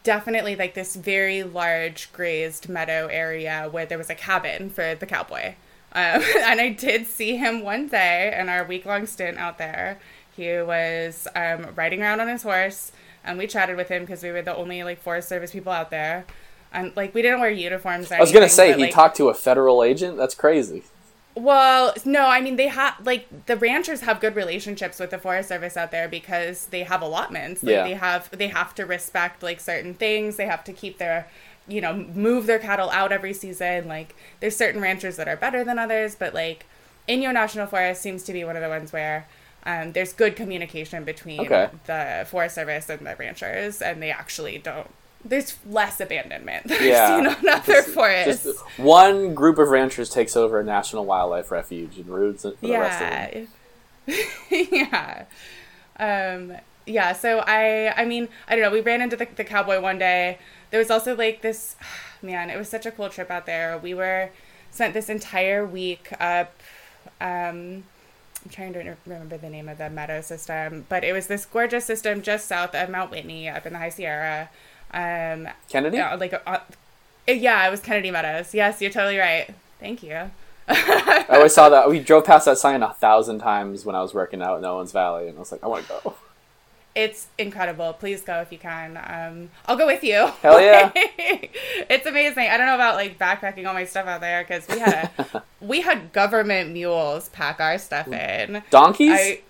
definitely 0.04 0.56
like 0.56 0.74
this 0.74 0.96
very 0.96 1.44
large 1.44 2.12
grazed 2.14 2.70
meadow 2.70 3.08
area 3.12 3.68
where 3.70 3.86
there 3.86 3.98
was 3.98 4.10
a 4.10 4.16
cabin 4.16 4.70
for 4.70 4.96
the 4.96 5.06
cowboy. 5.06 5.56
Um, 5.94 6.22
and 6.44 6.62
I 6.62 6.70
did 6.70 7.08
see 7.08 7.38
him 7.38 7.62
one 7.62 7.88
day 7.88 8.36
in 8.38 8.50
our 8.50 8.64
week 8.64 8.86
long 8.86 9.06
stint 9.06 9.38
out 9.38 9.58
there. 9.58 10.00
He 10.36 10.48
was 10.62 11.28
um, 11.36 11.68
riding 11.76 12.02
around 12.02 12.22
on 12.22 12.28
his 12.28 12.44
horse, 12.44 12.92
and 13.24 13.38
we 13.38 13.48
chatted 13.48 13.76
with 13.76 13.90
him 13.90 14.04
because 14.04 14.24
we 14.24 14.32
were 14.32 14.42
the 14.42 14.56
only 14.56 14.84
like 14.84 15.02
Forest 15.02 15.28
Service 15.28 15.52
people 15.52 15.72
out 15.72 15.90
there. 15.90 16.26
And 16.72 16.96
like 16.96 17.14
we 17.14 17.22
didn't 17.22 17.42
wear 17.42 17.50
uniforms. 17.50 18.12
Or 18.12 18.16
I 18.16 18.20
was 18.20 18.32
gonna 18.32 18.48
say 18.48 18.70
but, 18.72 18.78
he 18.78 18.86
like, 18.86 18.94
talked 18.94 19.18
to 19.18 19.30
a 19.30 19.34
federal 19.34 19.84
agent. 19.84 20.18
That's 20.18 20.36
crazy. 20.36 20.84
Well, 21.40 21.94
no, 22.06 22.26
I 22.28 22.42
mean 22.42 22.56
they 22.56 22.68
have 22.68 22.96
like 23.06 23.46
the 23.48 23.56
ranchers 23.56 24.02
have 24.02 24.20
good 24.20 24.36
relationships 24.36 25.00
with 25.00 25.10
the 25.12 25.18
Forest 25.18 25.50
Service 25.50 25.76
out 25.78 25.92
there 25.92 26.08
because 26.08 26.68
they 26.68 26.84
have 26.84 27.02
allotments. 27.02 27.64
Like, 27.64 27.72
Yeah. 27.74 27.84
They 27.84 27.94
have 27.94 28.30
they 28.32 28.48
have 28.48 28.76
to 28.76 28.86
respect 28.86 29.42
like 29.42 29.60
certain 29.60 29.94
things. 29.94 30.36
They 30.36 30.46
have 30.46 30.64
to 30.66 30.74
keep 30.74 30.98
their 30.98 31.28
you 31.68 31.82
know 31.82 31.94
move 31.94 32.46
their 32.48 32.60
cattle 32.60 32.90
out 32.90 33.12
every 33.12 33.34
season. 33.34 33.88
Like 33.88 34.16
there's 34.40 34.56
certain 34.56 34.82
ranchers 34.82 35.16
that 35.18 35.28
are 35.28 35.38
better 35.38 35.64
than 35.64 35.80
others, 35.80 36.16
but 36.16 36.34
like 36.34 36.66
Inyo 37.08 37.34
National 37.34 37.66
Forest 37.68 38.02
seems 38.02 38.24
to 38.24 38.34
be 38.34 38.44
one 38.44 38.56
of 38.56 38.62
the 38.62 38.70
ones 38.70 38.94
where 38.94 39.28
um, 39.66 39.92
there's 39.94 40.14
good 40.14 40.36
communication 40.36 41.04
between 41.04 41.42
Okay. 41.42 41.70
the 41.86 42.26
Forest 42.30 42.56
Service 42.56 42.90
and 42.90 43.06
the 43.06 43.16
ranchers, 43.18 43.82
and 43.82 44.02
they 44.02 44.12
actually 44.12 44.58
don't. 44.58 44.90
There's 45.24 45.58
less 45.68 46.00
abandonment 46.00 46.68
than 46.68 46.84
Yeah. 46.84 47.16
I've 47.18 47.38
seen 47.38 47.50
on 47.50 47.50
other 47.56 47.84
forests. 47.84 48.44
Just 48.46 48.60
one 48.80 49.34
group 49.36 49.58
of 49.58 49.70
ranchers 49.70 50.10
takes 50.10 50.36
over 50.38 50.60
a 50.60 50.64
national 50.64 51.06
wildlife 51.06 51.52
refuge 51.52 51.98
and 51.98 52.08
ruins 52.08 52.46
it 52.46 52.58
for 52.60 52.68
the 52.68 52.74
rest 52.74 53.02
of 53.02 53.32
them. 53.34 53.48
yeah 54.08 54.16
yeah 54.72 55.24
um 56.00 56.54
yeah 56.88 57.14
so 57.14 57.44
i 57.46 57.94
i 57.96 58.06
mean 58.06 58.28
i 58.48 58.56
don't 58.56 58.64
know 58.64 58.72
we 58.72 58.82
ran 58.82 59.02
into 59.02 59.16
the, 59.16 59.28
the 59.36 59.44
cowboy 59.44 59.80
one 59.80 60.00
day 60.00 60.40
there 60.72 60.80
was 60.80 60.90
also 60.90 61.16
like 61.16 61.42
this 61.42 61.76
man 62.24 62.50
it 62.50 62.58
was 62.58 62.68
such 62.68 62.86
a 62.88 62.92
cool 62.92 63.10
trip 63.10 63.30
out 63.30 63.46
there 63.46 63.78
we 63.78 63.94
were 63.94 64.30
spent 64.72 64.94
this 64.96 65.10
entire 65.10 65.64
week 65.66 66.12
up 66.20 66.56
um 67.22 67.84
i'm 68.44 68.50
trying 68.50 68.74
to 68.74 68.96
remember 69.06 69.38
the 69.38 69.50
name 69.50 69.70
of 69.70 69.78
the 69.78 69.90
meadow 69.92 70.22
system 70.22 70.86
but 70.90 71.04
it 71.04 71.14
was 71.14 71.28
this 71.28 71.46
gorgeous 71.46 71.86
system 71.86 72.22
just 72.24 72.48
south 72.48 72.74
of 72.74 72.90
mount 72.90 73.12
whitney 73.12 73.48
up 73.48 73.66
in 73.68 73.74
the 73.74 73.80
high 73.80 73.90
sierra 73.90 74.50
um 74.94 75.48
Kennedy? 75.70 75.98
yeah, 75.98 76.16
like 76.16 76.34
uh, 76.46 76.60
yeah 77.28 77.68
it 77.68 77.72
was 77.72 77.80
kennedy 77.80 78.12
meadows 78.12 78.54
yes 78.54 78.82
you're 78.82 78.92
totally 78.92 79.18
right 79.18 79.54
thank 79.80 80.04
you 80.04 80.32
I 80.70 81.26
always 81.32 81.54
saw 81.54 81.70
that. 81.70 81.90
We 81.90 82.00
drove 82.00 82.26
past 82.26 82.46
that 82.46 82.58
sign 82.58 82.84
a 82.84 82.94
thousand 82.94 83.40
times 83.40 83.86
when 83.86 83.96
I 83.96 84.02
was 84.02 84.14
working 84.14 84.42
out 84.42 84.60
in 84.60 84.66
Owens 84.66 84.92
Valley, 84.92 85.28
and 85.28 85.36
I 85.36 85.40
was 85.40 85.52
like, 85.52 85.64
I 85.64 85.68
want 85.68 85.88
to 85.88 85.94
go. 86.04 86.16
It's 86.96 87.28
incredible. 87.38 87.94
Please 87.94 88.22
go 88.22 88.42
if 88.42 88.52
you 88.52 88.58
can. 88.58 88.98
Um, 88.98 89.50
I'll 89.68 89.78
go 89.78 89.86
with 89.86 90.04
you. 90.04 90.28
Hell 90.42 90.60
yeah. 90.60 90.92
it's 90.96 92.06
amazing. 92.06 92.50
I 92.50 92.58
don't 92.58 92.66
know 92.66 92.76
about 92.76 92.96
like 92.96 93.18
backpacking 93.18 93.68
all 93.68 93.74
my 93.74 93.86
stuff 93.86 94.08
out 94.08 94.22
there 94.22 94.44
because 94.44 94.68
we 94.68 94.80
had 94.80 95.10
a, 95.18 95.44
we 95.62 95.82
had 95.82 96.12
government 96.12 96.72
mules 96.72 97.30
pack 97.30 97.60
our 97.60 97.78
stuff 97.78 98.08
in. 98.08 98.64
Donkeys? 98.70 99.12
I 99.14 99.42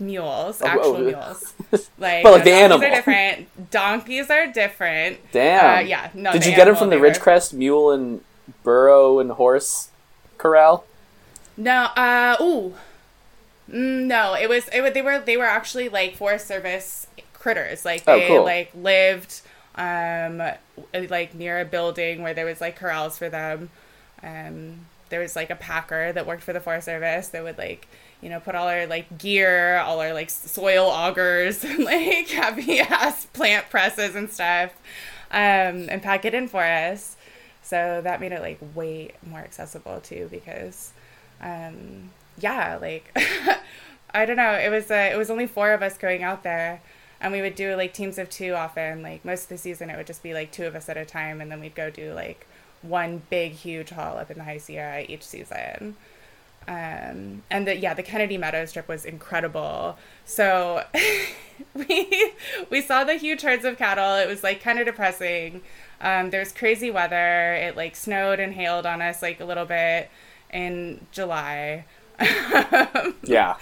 mules, 0.00 0.60
Oh, 0.62 0.66
actual 0.66 0.96
oh. 0.96 0.98
mules. 1.70 1.88
Like, 1.98 2.22
But, 2.22 2.32
like, 2.32 2.44
the 2.44 2.52
animals 2.52 2.82
are 2.82 2.90
different. 2.90 3.70
Donkeys 3.70 4.30
are 4.30 4.46
different. 4.46 5.18
Damn. 5.32 5.78
Uh, 5.78 5.80
yeah. 5.80 6.10
No. 6.14 6.32
Did 6.32 6.42
the 6.42 6.50
you 6.50 6.56
get 6.56 6.66
them 6.66 6.76
from 6.76 6.90
the 6.90 6.96
Ridgecrest 6.96 7.52
Mule 7.52 7.92
and 7.92 8.20
Burro 8.62 9.18
and 9.18 9.32
Horse 9.32 9.88
Corral? 10.38 10.84
No. 11.56 11.84
Uh. 11.96 12.36
Ooh. 12.40 12.74
Mm, 13.70 14.06
No. 14.06 14.34
It 14.34 14.48
was. 14.48 14.68
It. 14.72 14.94
They 14.94 15.02
were. 15.02 15.18
They 15.18 15.36
were 15.36 15.44
actually 15.44 15.88
like 15.88 16.16
Forest 16.16 16.46
Service 16.46 17.06
critters. 17.32 17.84
Like 17.84 18.04
Oh, 18.06 18.18
they 18.18 18.26
cool. 18.28 18.44
like 18.44 18.70
lived 18.74 19.40
um 19.76 20.42
like 21.10 21.34
near 21.34 21.60
a 21.60 21.64
building 21.64 22.22
where 22.22 22.32
there 22.34 22.46
was 22.46 22.60
like 22.60 22.76
corrals 22.76 23.18
for 23.18 23.28
them. 23.28 23.70
Um. 24.22 24.86
There 25.08 25.20
was 25.20 25.36
like 25.36 25.50
a 25.50 25.54
packer 25.56 26.12
that 26.12 26.26
worked 26.26 26.42
for 26.42 26.52
the 26.52 26.58
Forest 26.60 26.86
Service 26.86 27.28
that 27.28 27.42
would 27.44 27.58
like 27.58 27.86
you 28.20 28.28
know 28.28 28.40
put 28.40 28.54
all 28.54 28.68
our 28.68 28.86
like 28.86 29.18
gear, 29.18 29.78
all 29.78 30.00
our 30.00 30.12
like 30.12 30.30
soil 30.30 30.90
augers 30.90 31.64
and 31.68 31.84
like 31.84 32.28
heavy 32.28 32.80
ass 32.80 33.26
plant 33.26 33.68
presses 33.70 34.14
and 34.14 34.30
stuff, 34.30 34.72
um, 35.30 35.88
and 35.88 36.02
pack 36.02 36.24
it 36.24 36.34
in 36.34 36.48
for 36.48 36.62
us. 36.64 37.16
So 37.62 38.00
that 38.02 38.20
made 38.20 38.32
it 38.32 38.40
like 38.40 38.60
way 38.74 39.10
more 39.26 39.40
accessible 39.40 40.00
too 40.00 40.28
because 40.30 40.92
um 41.40 42.10
yeah 42.38 42.78
like 42.80 43.10
i 44.14 44.24
don't 44.24 44.36
know 44.36 44.52
it 44.52 44.70
was 44.70 44.90
uh, 44.90 45.10
it 45.12 45.16
was 45.16 45.30
only 45.30 45.46
four 45.46 45.72
of 45.72 45.82
us 45.82 45.98
going 45.98 46.22
out 46.22 46.42
there 46.42 46.80
and 47.20 47.32
we 47.32 47.40
would 47.40 47.54
do 47.54 47.74
like 47.76 47.92
teams 47.92 48.18
of 48.18 48.28
two 48.30 48.54
often 48.54 49.02
like 49.02 49.24
most 49.24 49.44
of 49.44 49.48
the 49.48 49.58
season 49.58 49.90
it 49.90 49.96
would 49.96 50.06
just 50.06 50.22
be 50.22 50.34
like 50.34 50.50
two 50.52 50.64
of 50.64 50.74
us 50.74 50.88
at 50.88 50.96
a 50.96 51.04
time 51.04 51.40
and 51.40 51.50
then 51.50 51.60
we'd 51.60 51.74
go 51.74 51.90
do 51.90 52.12
like 52.12 52.46
one 52.82 53.22
big 53.30 53.52
huge 53.52 53.90
haul 53.90 54.16
up 54.16 54.30
in 54.30 54.38
the 54.38 54.44
high 54.44 54.58
sierra 54.58 55.04
each 55.08 55.24
season 55.24 55.96
um 56.68 57.42
and 57.50 57.66
the 57.66 57.76
yeah 57.76 57.94
the 57.94 58.02
kennedy 58.02 58.36
meadows 58.36 58.72
trip 58.72 58.88
was 58.88 59.04
incredible 59.04 59.96
so 60.24 60.82
we 61.74 62.32
we 62.70 62.80
saw 62.80 63.04
the 63.04 63.14
huge 63.14 63.42
herds 63.42 63.64
of 63.64 63.76
cattle 63.78 64.16
it 64.16 64.26
was 64.28 64.42
like 64.42 64.60
kind 64.60 64.78
of 64.78 64.86
depressing 64.86 65.62
um 66.00 66.30
there 66.30 66.40
was 66.40 66.52
crazy 66.52 66.90
weather 66.90 67.54
it 67.54 67.76
like 67.76 67.94
snowed 67.94 68.40
and 68.40 68.54
hailed 68.54 68.84
on 68.86 69.00
us 69.00 69.22
like 69.22 69.40
a 69.40 69.44
little 69.44 69.64
bit 69.64 70.10
in 70.52 71.06
july 71.12 71.84
Yeah. 73.22 73.56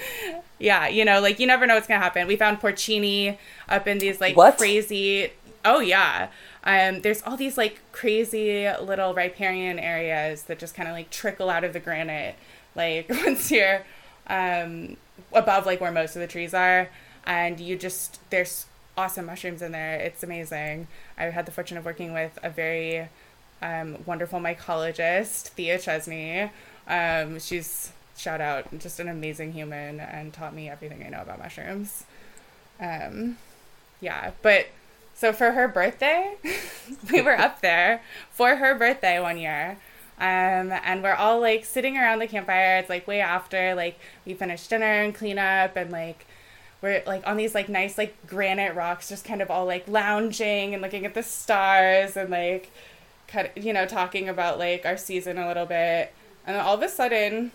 yeah, 0.59 0.87
you 0.89 1.05
know, 1.05 1.21
like 1.21 1.39
you 1.41 1.47
never 1.47 1.67
know 1.67 1.75
what's 1.75 1.87
gonna 1.87 2.01
happen. 2.01 2.27
We 2.27 2.37
found 2.37 2.61
porcini 2.61 3.37
up 3.69 3.87
in 3.87 3.99
these 3.99 4.21
like 4.21 4.37
What? 4.37 4.57
crazy. 4.59 5.33
Oh 5.65 5.81
yeah, 5.81 6.29
um, 6.65 7.01
there's 7.01 7.23
all 7.23 7.37
these 7.37 7.57
like 7.57 7.81
crazy 7.93 8.69
little 8.81 9.15
riparian 9.15 9.79
areas 9.79 10.43
that 10.45 10.59
just 10.59 10.75
kind 10.75 10.89
of 10.89 10.95
like 10.95 11.11
trickle 11.11 11.49
out 11.51 11.65
of 11.65 11.73
the 11.73 11.81
granite, 11.81 12.37
like 12.75 13.09
once 13.25 13.51
you're 13.51 13.83
um, 14.27 14.97
above 15.33 15.67
like 15.67 15.81
where 15.81 15.93
most 15.93 16.17
of 16.17 16.21
the 16.21 16.29
trees 16.29 16.55
are, 16.55 16.89
and 17.25 17.61
you 17.61 17.77
just 17.77 18.19
there's 18.31 18.67
awesome 18.97 19.27
mushrooms 19.27 19.63
in 19.63 19.73
there. 19.73 19.97
It's 19.97 20.23
amazing. 20.23 20.87
I 21.19 21.25
had 21.25 21.47
the 21.47 21.53
fortune 21.53 21.77
of 21.77 21.85
working 21.85 22.13
with 22.13 22.39
a 22.43 22.51
very 22.51 23.09
um, 23.63 23.99
wonderful 24.07 24.41
mycologist, 24.41 25.49
Thea 25.49 25.79
Chesney. 25.79 26.51
Um, 26.87 27.39
she's 27.39 27.93
shout 28.17 28.41
out, 28.41 28.79
just 28.79 29.01
an 29.01 29.09
amazing 29.09 29.53
human, 29.53 30.01
and 30.01 30.33
taught 30.33 30.55
me 30.55 30.69
everything 30.69 31.03
I 31.05 31.09
know 31.09 31.23
about 31.23 31.39
mushrooms. 31.39 32.05
Um, 32.81 33.39
yeah, 34.01 34.33
but 34.43 34.67
so 35.15 35.33
for 35.33 35.53
her 35.53 35.69
birthday, 35.69 36.35
we 37.13 37.23
were 37.23 37.39
up 37.39 37.61
there 37.61 38.03
for 38.31 38.57
her 38.57 38.75
birthday 38.75 39.21
one 39.21 39.39
year. 39.39 39.79
Um, 40.19 40.73
and 40.73 41.03
we're 41.03 41.15
all 41.15 41.41
like 41.41 41.65
sitting 41.65 41.97
around 41.97 42.21
the 42.21 42.27
campfire. 42.27 42.79
It's 42.79 42.89
like 42.89 43.07
way 43.07 43.21
after 43.21 43.75
like 43.75 43.99
we 44.25 44.35
finished 44.35 44.71
dinner 44.71 44.85
and 45.03 45.15
clean 45.15 45.39
up 45.39 45.77
and 45.77 45.91
like 45.91 46.27
we're 46.83 47.03
like 47.07 47.27
on 47.27 47.37
these 47.37 47.55
like 47.55 47.69
nice 47.69 47.99
like 47.99 48.15
granite 48.27 48.75
rocks, 48.77 49.09
just 49.09 49.25
kind 49.25 49.43
of 49.43 49.51
all 49.51 49.67
like 49.67 49.89
lounging 49.89 50.73
and 50.73 50.83
looking 50.83 51.05
at 51.05 51.15
the 51.15 51.23
stars 51.23 52.17
and 52.17 52.31
like 52.31 52.71
kind 53.27 53.51
of, 53.57 53.65
you 53.65 53.73
know, 53.73 53.87
talking 53.87 54.29
about 54.29 54.59
like 54.59 54.87
our 54.87 54.97
season 54.97 55.39
a 55.39 55.49
little 55.49 55.67
bit. 55.67 56.13
And 56.47 56.57
then 56.57 56.65
all 56.65 56.75
of 56.75 56.83
a 56.83 56.89
sudden, 56.89 57.53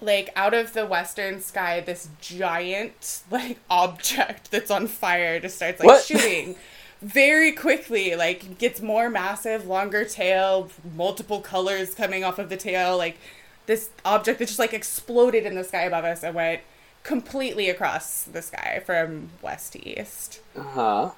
like 0.00 0.30
out 0.34 0.54
of 0.54 0.72
the 0.72 0.86
western 0.86 1.40
sky, 1.40 1.80
this 1.80 2.08
giant 2.20 3.22
like 3.30 3.58
object 3.70 4.50
that's 4.50 4.70
on 4.70 4.86
fire 4.86 5.38
just 5.40 5.56
starts 5.56 5.80
like 5.80 5.86
What? 5.86 6.04
shooting 6.04 6.56
very 7.00 7.52
quickly. 7.52 8.14
Like 8.14 8.58
gets 8.58 8.80
more 8.80 9.08
massive, 9.10 9.66
longer 9.66 10.04
tail, 10.04 10.70
multiple 10.96 11.40
colors 11.40 11.94
coming 11.94 12.24
off 12.24 12.38
of 12.38 12.48
the 12.48 12.56
tail. 12.56 12.96
Like 12.96 13.18
this 13.66 13.90
object 14.04 14.38
that 14.38 14.46
just 14.48 14.58
like 14.58 14.72
exploded 14.74 15.44
in 15.44 15.54
the 15.54 15.64
sky 15.64 15.82
above 15.82 16.04
us 16.04 16.22
and 16.22 16.34
went 16.34 16.60
completely 17.02 17.70
across 17.70 18.24
the 18.24 18.42
sky 18.42 18.82
from 18.84 19.30
west 19.42 19.72
to 19.72 19.88
east. 20.00 20.40
Uh 20.56 20.62
huh. 20.62 21.10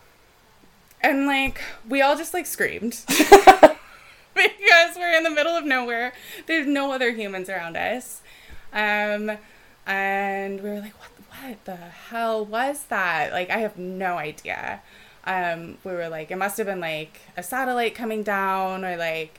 and 1.01 1.27
like 1.27 1.61
we 1.89 2.01
all 2.01 2.17
just 2.17 2.33
like 2.35 2.47
screamed 2.47 3.01
because 4.35 4.97
we're 4.97 5.17
in 5.17 5.25
the 5.25 5.31
middle 5.31 5.53
of 5.57 5.65
nowhere. 5.65 6.13
There's 6.47 6.67
no 6.67 6.93
other 6.93 7.11
humans 7.13 7.49
around 7.49 7.77
us. 7.77 8.21
Um, 8.73 9.33
and 9.87 10.63
we 10.63 10.71
were 10.71 10.81
like, 10.81 10.95
what, 10.99 11.11
what 11.29 11.65
the 11.65 11.77
hell 11.77 12.45
was 12.45 12.85
that? 12.85 13.33
Like, 13.33 13.51
I 13.51 13.59
have 13.59 13.77
no 13.77 14.17
idea. 14.17 14.81
Um, 15.25 15.79
we 15.85 15.93
were 15.93 16.09
like, 16.09 16.31
it 16.31 16.37
must 16.37 16.59
have 16.59 16.67
been 16.67 16.81
like 16.81 17.21
a 17.37 17.43
satellite 17.43 17.95
coming 17.95 18.23
down 18.23 18.85
or 18.85 18.97
like, 18.97 19.39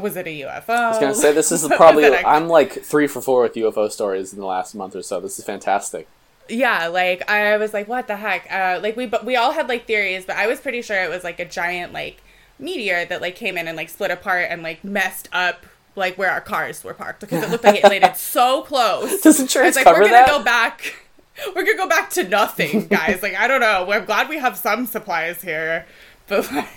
was 0.00 0.16
it 0.16 0.26
a 0.26 0.40
UFO? 0.42 0.70
I 0.70 0.88
was 0.90 0.98
gonna 0.98 1.14
say 1.14 1.32
this 1.32 1.52
is 1.52 1.66
probably 1.76 2.06
I'm 2.14 2.48
like 2.48 2.84
three 2.84 3.06
for 3.06 3.20
four 3.20 3.42
with 3.42 3.54
UFO 3.54 3.90
stories 3.90 4.32
in 4.32 4.40
the 4.40 4.46
last 4.46 4.74
month 4.74 4.94
or 4.94 5.02
so. 5.02 5.20
This 5.20 5.38
is 5.38 5.44
fantastic. 5.44 6.08
Yeah, 6.48 6.88
like 6.88 7.28
I 7.30 7.56
was 7.56 7.72
like, 7.72 7.88
what 7.88 8.06
the 8.06 8.16
heck? 8.16 8.50
Uh, 8.50 8.80
like 8.82 8.96
we 8.96 9.06
but 9.06 9.24
we 9.24 9.36
all 9.36 9.52
had 9.52 9.68
like 9.68 9.86
theories, 9.86 10.24
but 10.26 10.36
I 10.36 10.46
was 10.46 10.60
pretty 10.60 10.82
sure 10.82 11.02
it 11.02 11.10
was 11.10 11.24
like 11.24 11.40
a 11.40 11.44
giant 11.44 11.92
like 11.92 12.22
meteor 12.58 13.04
that 13.06 13.20
like 13.20 13.36
came 13.36 13.56
in 13.58 13.68
and 13.68 13.76
like 13.76 13.88
split 13.88 14.10
apart 14.10 14.46
and 14.50 14.62
like 14.62 14.82
messed 14.84 15.28
up 15.32 15.66
like 15.94 16.16
where 16.18 16.30
our 16.30 16.40
cars 16.40 16.84
were 16.84 16.94
parked 16.94 17.20
because 17.20 17.42
it 17.42 17.50
looked 17.50 17.64
like 17.64 17.82
it 17.82 17.84
landed 17.84 18.16
so 18.16 18.62
close. 18.62 19.22
Does 19.22 19.40
insurance 19.40 19.76
like, 19.76 19.84
cover 19.84 20.02
we're 20.02 20.10
gonna 20.10 20.26
go 20.26 20.42
back. 20.42 21.05
We're 21.54 21.64
gonna 21.64 21.76
go 21.76 21.88
back 21.88 22.10
to 22.10 22.24
nothing, 22.28 22.86
guys. 22.88 23.22
like 23.22 23.34
I 23.34 23.48
don't 23.48 23.60
know. 23.60 23.84
We're 23.86 24.04
glad 24.04 24.28
we 24.28 24.38
have 24.38 24.56
some 24.56 24.86
supplies 24.86 25.42
here, 25.42 25.86
but 26.28 26.50
like, 26.52 26.68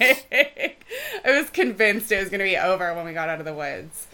I 0.00 0.76
was 1.26 1.50
convinced 1.50 2.12
it 2.12 2.20
was 2.20 2.28
gonna 2.28 2.44
be 2.44 2.56
over 2.56 2.94
when 2.94 3.04
we 3.04 3.12
got 3.12 3.28
out 3.28 3.38
of 3.38 3.44
the 3.44 3.54
woods. 3.54 4.06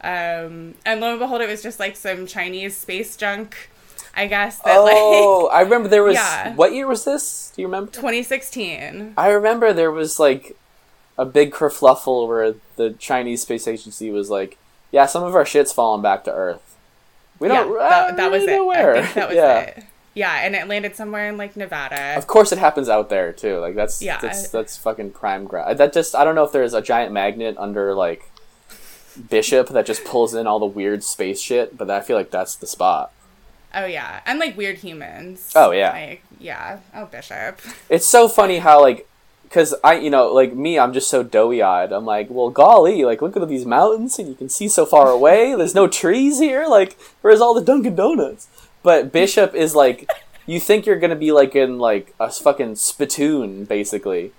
Um, 0.00 0.74
and 0.84 1.00
lo 1.00 1.10
and 1.10 1.18
behold, 1.18 1.40
it 1.42 1.48
was 1.48 1.62
just 1.62 1.78
like 1.78 1.96
some 1.96 2.26
Chinese 2.26 2.76
space 2.76 3.16
junk. 3.16 3.70
I 4.14 4.26
guess 4.26 4.58
that 4.58 4.76
oh, 4.76 5.48
like 5.48 5.56
I 5.56 5.60
remember 5.62 5.88
there 5.88 6.02
was. 6.02 6.14
Yeah. 6.14 6.54
What 6.54 6.74
year 6.74 6.86
was 6.86 7.04
this? 7.04 7.52
Do 7.54 7.62
you 7.62 7.68
remember? 7.68 7.90
2016. 7.92 9.14
I 9.16 9.28
remember 9.28 9.72
there 9.72 9.90
was 9.90 10.18
like 10.18 10.56
a 11.16 11.24
big 11.24 11.52
kerfluffle 11.52 12.26
where 12.28 12.54
the 12.76 12.90
Chinese 12.98 13.42
space 13.42 13.66
agency 13.66 14.10
was 14.10 14.28
like, 14.28 14.58
"Yeah, 14.90 15.06
some 15.06 15.22
of 15.22 15.34
our 15.34 15.46
shit's 15.46 15.72
falling 15.72 16.02
back 16.02 16.24
to 16.24 16.32
Earth." 16.32 16.71
We 17.38 17.48
Yeah, 17.48 17.64
don't. 17.64 17.78
that, 17.78 18.16
that 18.16 18.30
was 18.30 18.42
it. 18.44 18.46
know 18.46 18.66
Where. 18.66 18.96
I 18.96 19.02
think 19.02 19.14
that 19.14 19.28
was 19.28 19.36
yeah. 19.36 19.58
it. 19.60 19.84
Yeah, 20.14 20.34
and 20.44 20.54
it 20.54 20.68
landed 20.68 20.94
somewhere 20.94 21.28
in 21.30 21.36
like 21.38 21.56
Nevada. 21.56 22.16
Of 22.18 22.26
course, 22.26 22.52
it 22.52 22.58
happens 22.58 22.88
out 22.88 23.08
there 23.08 23.32
too. 23.32 23.58
Like 23.58 23.74
that's 23.74 24.02
Yeah. 24.02 24.18
that's 24.18 24.48
that's 24.48 24.76
fucking 24.76 25.12
prime 25.12 25.44
ground. 25.46 25.78
That 25.78 25.92
just 25.92 26.14
I 26.14 26.24
don't 26.24 26.34
know 26.34 26.44
if 26.44 26.52
there's 26.52 26.74
a 26.74 26.82
giant 26.82 27.12
magnet 27.12 27.56
under 27.58 27.94
like 27.94 28.30
Bishop 29.30 29.68
that 29.70 29.86
just 29.86 30.04
pulls 30.04 30.34
in 30.34 30.46
all 30.46 30.58
the 30.58 30.66
weird 30.66 31.02
space 31.02 31.40
shit, 31.40 31.76
but 31.76 31.90
I 31.90 32.00
feel 32.00 32.16
like 32.16 32.30
that's 32.30 32.54
the 32.54 32.66
spot. 32.66 33.12
Oh 33.74 33.86
yeah, 33.86 34.20
and 34.26 34.38
like 34.38 34.56
weird 34.56 34.78
humans. 34.78 35.50
Oh, 35.56 35.70
yeah. 35.70 35.92
Like 35.92 36.22
yeah. 36.38 36.80
Oh 36.94 37.06
Bishop. 37.06 37.58
It's 37.88 38.06
so 38.06 38.28
funny 38.28 38.58
how 38.58 38.80
like 38.82 39.08
because 39.52 39.74
I 39.84 39.98
you 39.98 40.08
know 40.08 40.32
like 40.32 40.54
me 40.54 40.78
I'm 40.78 40.94
just 40.94 41.10
so 41.10 41.22
doughy 41.22 41.60
eyed. 41.60 41.92
I'm 41.92 42.06
like, 42.06 42.28
well, 42.30 42.48
golly, 42.48 43.04
like 43.04 43.20
look 43.20 43.36
at 43.36 43.48
these 43.48 43.66
mountains 43.66 44.18
and 44.18 44.26
you 44.28 44.34
can 44.34 44.48
see 44.48 44.66
so 44.66 44.86
far 44.86 45.08
away. 45.08 45.54
There's 45.54 45.74
no 45.74 45.86
trees 45.86 46.38
here. 46.38 46.66
Like 46.66 46.96
where's 47.20 47.42
all 47.42 47.52
the 47.52 47.60
Dunkin' 47.60 47.94
Donuts? 47.94 48.48
But 48.82 49.12
Bishop 49.12 49.54
is 49.54 49.74
like, 49.74 50.08
you 50.46 50.58
think 50.58 50.86
you're 50.86 50.98
gonna 50.98 51.16
be 51.16 51.32
like 51.32 51.54
in 51.54 51.78
like 51.78 52.14
a 52.18 52.30
fucking 52.30 52.76
spittoon 52.76 53.66
basically. 53.66 54.32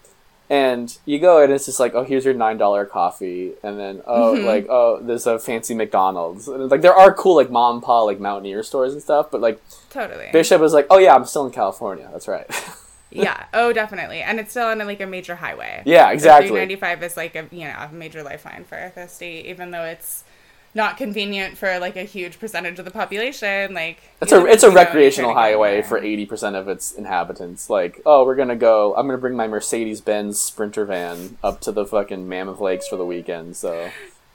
And 0.49 0.97
you 1.05 1.19
go 1.19 1.41
and 1.41 1.53
it's 1.53 1.67
just 1.67 1.79
like, 1.79 1.93
oh, 1.93 2.03
here's 2.03 2.25
your 2.25 2.33
nine 2.33 2.57
dollar 2.57 2.85
coffee, 2.85 3.53
and 3.63 3.79
then 3.79 4.01
oh, 4.05 4.33
mm-hmm. 4.33 4.45
like 4.45 4.67
oh, 4.67 4.99
there's 5.01 5.25
a 5.25 5.39
fancy 5.39 5.73
McDonald's, 5.73 6.47
and 6.47 6.69
like 6.69 6.81
there 6.81 6.93
are 6.93 7.13
cool 7.13 7.35
like 7.35 7.49
mom 7.49 7.75
and 7.75 7.83
pa 7.83 8.01
like 8.01 8.19
mountaineer 8.19 8.61
stores 8.61 8.93
and 8.93 9.01
stuff, 9.01 9.31
but 9.31 9.41
like 9.41 9.61
Totally. 9.89 10.29
Bishop 10.33 10.61
is 10.61 10.73
like, 10.73 10.87
oh 10.89 10.97
yeah, 10.97 11.15
I'm 11.15 11.25
still 11.25 11.45
in 11.45 11.51
California. 11.51 12.09
That's 12.11 12.27
right. 12.27 12.45
yeah. 13.15 13.45
Oh, 13.53 13.73
definitely. 13.73 14.21
And 14.21 14.39
it's 14.39 14.51
still 14.51 14.67
on 14.67 14.79
like 14.79 15.01
a 15.01 15.05
major 15.05 15.35
highway. 15.35 15.83
Yeah, 15.85 16.11
exactly. 16.11 16.49
395 16.49 17.03
is 17.03 17.17
like 17.17 17.35
a 17.35 17.47
you 17.51 17.65
know 17.65 17.75
a 17.77 17.89
major 17.91 18.23
lifeline 18.23 18.65
for 18.65 18.91
the 18.95 19.07
state, 19.07 19.45
even 19.45 19.71
though 19.71 19.83
it's 19.83 20.23
not 20.75 20.97
convenient 20.97 21.57
for 21.57 21.77
like 21.79 21.95
a 21.95 22.03
huge 22.03 22.39
percentage 22.39 22.79
of 22.79 22.85
the 22.85 22.91
population. 22.91 23.73
Like 23.73 23.99
It's 24.21 24.31
a 24.31 24.39
know, 24.39 24.45
it's 24.45 24.63
a 24.63 24.67
you 24.67 24.73
know, 24.73 24.79
you're 24.79 24.85
recreational 24.85 25.33
trying 25.33 25.43
to 25.45 25.49
get 25.51 25.55
highway 25.55 25.81
for 25.81 25.97
eighty 25.97 26.25
percent 26.25 26.55
of 26.55 26.67
its 26.67 26.91
inhabitants. 26.91 27.69
Like, 27.69 28.01
oh, 28.05 28.25
we're 28.25 28.35
gonna 28.35 28.55
go. 28.55 28.95
I'm 28.95 29.05
gonna 29.07 29.17
bring 29.17 29.35
my 29.35 29.47
Mercedes 29.47 30.01
Benz 30.01 30.39
Sprinter 30.39 30.85
van 30.85 31.37
up 31.43 31.61
to 31.61 31.71
the 31.71 31.85
fucking 31.85 32.27
Mammoth 32.27 32.59
Lakes 32.59 32.87
for 32.87 32.95
the 32.95 33.05
weekend. 33.05 33.55
So 33.55 33.91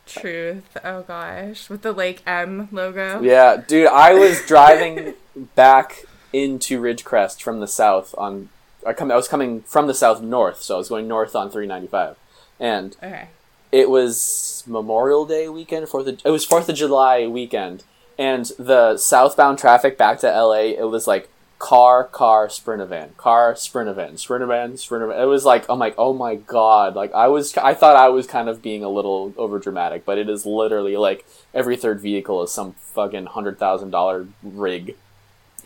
Truth. 0.06 0.76
Oh 0.84 1.02
gosh, 1.02 1.68
with 1.68 1.82
the 1.82 1.92
Lake 1.92 2.22
M 2.26 2.68
logo. 2.72 3.20
yeah, 3.20 3.56
dude, 3.56 3.88
I 3.88 4.14
was 4.14 4.40
driving 4.46 5.14
back 5.54 6.04
into 6.32 6.80
Ridgecrest 6.80 7.42
from 7.42 7.60
the 7.60 7.68
south 7.68 8.14
on. 8.16 8.48
I 8.86 8.92
come. 8.92 9.10
I 9.10 9.16
was 9.16 9.28
coming 9.28 9.62
from 9.62 9.86
the 9.86 9.94
south 9.94 10.22
north, 10.22 10.62
so 10.62 10.76
I 10.76 10.78
was 10.78 10.88
going 10.88 11.08
north 11.08 11.34
on 11.34 11.50
395, 11.50 12.16
and 12.60 12.96
Okay. 13.02 13.28
it 13.72 13.90
was 13.90 14.62
Memorial 14.66 15.24
Day 15.26 15.48
weekend, 15.48 15.88
Fourth. 15.88 16.06
Of, 16.06 16.20
it 16.24 16.30
was 16.30 16.44
Fourth 16.44 16.68
of 16.68 16.76
July 16.76 17.26
weekend, 17.26 17.84
and 18.18 18.46
the 18.58 18.96
southbound 18.96 19.58
traffic 19.58 19.98
back 19.98 20.20
to 20.20 20.28
LA, 20.30 20.72
it 20.78 20.88
was 20.90 21.06
like 21.06 21.28
car, 21.58 22.04
car, 22.04 22.48
sprinter 22.48 22.84
van, 22.86 23.10
car, 23.16 23.56
sprinter 23.56 23.92
van, 23.92 24.16
sprinter 24.16 24.46
van, 24.46 24.76
sprinter 24.76 25.08
van. 25.08 25.20
It 25.20 25.24
was 25.24 25.44
like 25.44 25.66
I'm 25.68 25.80
like, 25.80 25.96
oh 25.98 26.12
my 26.12 26.36
god! 26.36 26.94
Like 26.94 27.12
I 27.12 27.26
was, 27.26 27.56
I 27.56 27.74
thought 27.74 27.96
I 27.96 28.08
was 28.10 28.26
kind 28.28 28.48
of 28.48 28.62
being 28.62 28.84
a 28.84 28.88
little 28.88 29.34
over 29.36 29.58
dramatic, 29.58 30.04
but 30.04 30.18
it 30.18 30.28
is 30.28 30.46
literally 30.46 30.96
like 30.96 31.26
every 31.52 31.76
third 31.76 32.00
vehicle 32.00 32.42
is 32.44 32.52
some 32.52 32.72
fucking 32.74 33.26
hundred 33.26 33.58
thousand 33.58 33.90
dollar 33.90 34.28
rig. 34.42 34.96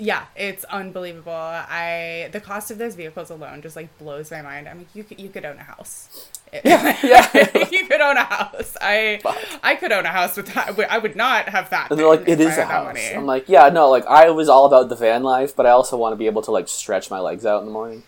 Yeah, 0.03 0.25
it's 0.35 0.65
unbelievable. 0.65 1.31
I 1.33 2.29
the 2.33 2.41
cost 2.41 2.73
of 2.73 2.79
those 2.79 2.97
vehicles 2.97 3.31
alone 3.31 3.63
just 3.63 3.77
like 3.77 3.97
blows 3.99 4.33
my 4.33 4.43
mind. 4.43 4.69
I 4.69 4.75
mean, 4.75 4.87
you 4.95 5.05
could 5.05 5.21
you 5.21 5.29
could 5.29 5.45
own 5.45 5.59
a 5.59 5.63
house. 5.63 6.29
yeah. 6.65 6.99
you 7.71 7.87
could 7.87 8.01
own 8.01 8.17
a 8.17 8.25
house. 8.25 8.77
I 8.81 9.21
I 9.63 9.77
could 9.77 9.93
own 9.93 10.05
a 10.05 10.09
house 10.09 10.37
with 10.37 10.53
that. 10.55 10.77
I 10.91 10.99
would 10.99 11.15
not 11.15 11.49
have 11.51 11.71
that. 11.71 11.91
And 11.91 12.01
they're 12.01 12.09
like, 12.09 12.27
it 12.27 12.41
is 12.41 12.59
a 12.59 12.65
house. 12.65 12.99
I'm 13.15 13.27
like, 13.27 13.49
yeah, 13.49 13.69
no, 13.69 13.91
like 13.91 14.05
I 14.07 14.31
was 14.31 14.49
all 14.49 14.67
about 14.67 14.89
the 14.89 14.97
van 14.97 15.23
life, 15.23 15.55
but 15.55 15.67
I 15.67 15.71
also 15.71 15.97
want 15.97 16.15
to 16.15 16.17
be 16.17 16.27
able 16.27 16.43
to 16.43 16.51
like 16.51 16.67
stretch 16.67 17.09
my 17.09 17.21
legs 17.21 17.47
out 17.47 17.61
in 17.61 17.67
the 17.67 17.73
morning. 17.73 18.03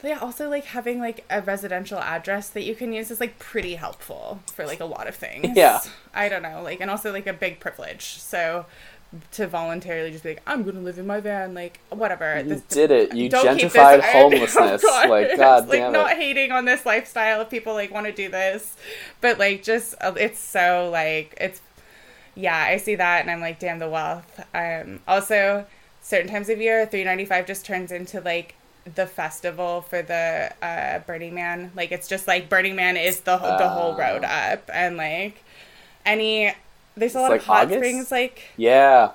But 0.00 0.08
yeah, 0.08 0.18
also 0.20 0.48
like 0.48 0.64
having 0.64 0.98
like 0.98 1.26
a 1.28 1.42
residential 1.42 1.98
address 1.98 2.48
that 2.50 2.62
you 2.62 2.74
can 2.74 2.92
use 2.92 3.10
is 3.10 3.20
like 3.20 3.38
pretty 3.38 3.74
helpful 3.74 4.40
for 4.54 4.64
like 4.64 4.80
a 4.80 4.86
lot 4.86 5.08
of 5.08 5.14
things. 5.14 5.54
Yeah. 5.54 5.80
I 6.14 6.30
don't 6.30 6.42
know, 6.42 6.62
like 6.62 6.80
and 6.80 6.90
also 6.90 7.12
like 7.12 7.26
a 7.26 7.34
big 7.34 7.60
privilege. 7.60 8.18
So 8.18 8.64
to 9.32 9.46
voluntarily 9.46 10.10
just 10.10 10.22
be 10.22 10.30
like, 10.30 10.42
I'm 10.46 10.62
gonna 10.64 10.80
live 10.80 10.98
in 10.98 11.06
my 11.06 11.20
van, 11.20 11.54
like 11.54 11.80
whatever. 11.88 12.38
You 12.38 12.44
This- 12.44 12.62
did 12.62 12.90
it. 12.90 13.14
You 13.14 13.28
don't 13.30 13.56
keep 13.58 13.72
this 13.72 13.72
gentrified 13.72 14.00
homelessness. 14.02 14.84
Oh, 14.84 14.88
God. 14.88 15.08
Like, 15.10 15.36
god 15.36 15.68
like 15.68 15.78
damn 15.80 15.92
not 15.92 16.12
it. 16.12 16.18
hating 16.18 16.52
on 16.52 16.64
this 16.66 16.84
lifestyle 16.84 17.40
if 17.40 17.48
people 17.50 17.72
like 17.74 17.90
want 17.92 18.06
to 18.06 18.12
do 18.12 18.28
this, 18.28 18.76
but 19.20 19.38
like 19.38 19.62
just 19.62 19.94
uh, 20.00 20.12
it's 20.16 20.38
so 20.38 20.90
like 20.92 21.34
it's 21.40 21.60
yeah 22.34 22.56
I 22.56 22.76
see 22.76 22.94
that 22.96 23.22
and 23.22 23.30
I'm 23.30 23.40
like 23.40 23.58
damn 23.58 23.78
the 23.78 23.88
wealth. 23.88 24.44
Um, 24.54 25.00
also 25.08 25.64
certain 26.02 26.30
times 26.30 26.48
of 26.48 26.60
year 26.60 26.84
395 26.86 27.46
just 27.46 27.64
turns 27.66 27.90
into 27.92 28.20
like 28.20 28.54
the 28.94 29.06
festival 29.06 29.82
for 29.82 30.02
the 30.02 30.52
uh, 30.62 30.98
Burning 31.00 31.34
Man. 31.34 31.72
Like 31.74 31.92
it's 31.92 32.08
just 32.08 32.26
like 32.28 32.48
Burning 32.50 32.76
Man 32.76 32.96
is 32.98 33.20
the 33.20 33.36
the 33.38 33.68
whole 33.68 33.96
road 33.96 34.24
up 34.24 34.68
and 34.72 34.96
like 34.98 35.42
any 36.04 36.54
there's 36.98 37.14
a 37.14 37.20
lot 37.20 37.32
like 37.32 37.40
of 37.40 37.44
hot 37.46 37.62
August? 37.62 37.74
springs 37.74 38.10
like 38.10 38.42
Yeah. 38.56 39.12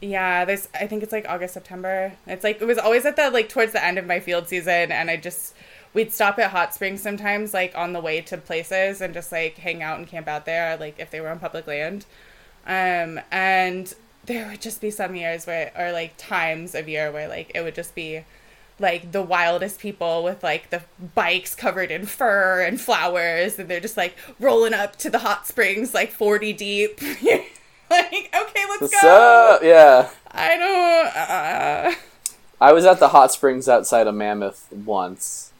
yeah, 0.00 0.44
there's. 0.44 0.68
I 0.74 0.86
think 0.86 1.02
it's 1.02 1.12
like 1.12 1.26
August, 1.28 1.54
September. 1.54 2.12
It's 2.26 2.42
like 2.44 2.60
it 2.60 2.64
was 2.64 2.78
always 2.78 3.04
at 3.04 3.16
the 3.16 3.30
like 3.30 3.48
towards 3.48 3.72
the 3.72 3.84
end 3.84 3.98
of 3.98 4.06
my 4.06 4.20
field 4.20 4.48
season, 4.48 4.90
and 4.92 5.10
I 5.10 5.16
just 5.16 5.54
we'd 5.92 6.12
stop 6.12 6.38
at 6.38 6.50
hot 6.50 6.74
springs 6.74 7.02
sometimes, 7.02 7.52
like 7.52 7.76
on 7.76 7.92
the 7.92 8.00
way 8.00 8.20
to 8.22 8.38
places, 8.38 9.00
and 9.02 9.12
just 9.12 9.30
like 9.32 9.58
hang 9.58 9.82
out 9.82 9.98
and 9.98 10.06
camp 10.08 10.26
out 10.28 10.46
there, 10.46 10.76
like 10.78 10.98
if 10.98 11.10
they 11.10 11.20
were 11.20 11.28
on 11.28 11.38
public 11.38 11.66
land. 11.66 12.06
Um, 12.66 13.20
and 13.30 13.92
there 14.26 14.48
would 14.48 14.60
just 14.60 14.80
be 14.80 14.90
some 14.90 15.14
years 15.14 15.46
where, 15.46 15.72
or 15.78 15.92
like 15.92 16.14
times 16.16 16.74
of 16.74 16.88
year 16.88 17.10
where 17.12 17.28
like 17.28 17.52
it 17.54 17.62
would 17.62 17.74
just 17.74 17.94
be 17.94 18.24
like 18.80 19.12
the 19.12 19.22
wildest 19.22 19.78
people 19.78 20.24
with 20.24 20.42
like 20.42 20.70
the 20.70 20.82
bikes 21.14 21.54
covered 21.54 21.90
in 21.90 22.06
fur 22.06 22.62
and 22.62 22.80
flowers 22.80 23.58
and 23.58 23.68
they're 23.68 23.78
just 23.78 23.96
like 23.96 24.16
rolling 24.40 24.74
up 24.74 24.96
to 24.96 25.10
the 25.10 25.18
hot 25.18 25.46
springs 25.46 25.94
like 25.94 26.10
40 26.10 26.52
deep 26.54 27.00
like 27.90 28.30
okay 28.34 28.64
let's 28.68 28.80
What's 28.80 29.02
go 29.02 29.54
up? 29.56 29.62
Yeah. 29.62 30.08
I 30.32 30.56
don't. 30.56 31.16
Uh, 31.16 31.94
I 32.60 32.72
was 32.72 32.84
at 32.84 33.00
the 33.00 33.08
hot 33.08 33.32
springs 33.32 33.68
outside 33.68 34.06
of 34.06 34.14
Mammoth 34.14 34.70
once, 34.72 35.52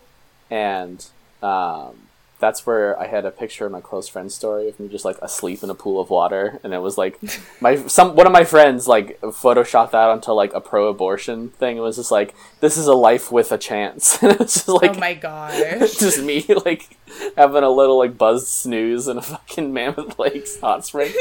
and 0.51 1.05
um, 1.43 1.97
that's 2.41 2.67
where 2.67 2.99
I 2.99 3.07
had 3.07 3.25
a 3.27 3.31
picture 3.31 3.67
of 3.67 3.73
my 3.73 3.81
close 3.81 4.09
friend's 4.09 4.35
story 4.35 4.69
of 4.69 4.81
me 4.81 4.89
just 4.89 5.05
like 5.05 5.19
asleep 5.21 5.63
in 5.63 5.71
a 5.71 5.75
pool 5.75 6.01
of 6.01 6.11
water, 6.11 6.59
and 6.65 6.73
it 6.73 6.79
was 6.79 6.99
like 6.99 7.21
my 7.61 7.77
some 7.87 8.17
one 8.17 8.27
of 8.27 8.33
my 8.33 8.45
friends 8.45 8.89
like 8.89 9.21
photoshopped 9.21 9.93
that 9.93 10.09
onto 10.09 10.33
like 10.33 10.53
a 10.55 10.61
pro-abortion 10.61 11.51
thing. 11.51 11.77
It 11.77 11.81
was 11.81 11.97
just 11.97 12.11
like 12.11 12.35
this 12.61 12.77
is 12.77 12.87
a 12.87 12.95
life 12.95 13.31
with 13.31 13.53
a 13.53 13.59
chance, 13.59 14.19
and 14.23 14.33
it's 14.41 14.55
just 14.55 14.69
like 14.69 14.97
oh 14.97 15.01
my 15.01 15.15
gosh. 15.21 15.97
just 15.97 16.23
me 16.23 16.45
like 16.65 16.97
having 17.37 17.63
a 17.63 17.71
little 17.71 17.99
like 17.99 18.17
buzzed 18.17 18.49
snooze 18.49 19.07
in 19.07 19.19
a 19.19 19.23
fucking 19.23 19.73
Mammoth 19.73 20.19
Lakes 20.19 20.59
hot 20.61 20.85
spring. 20.85 21.13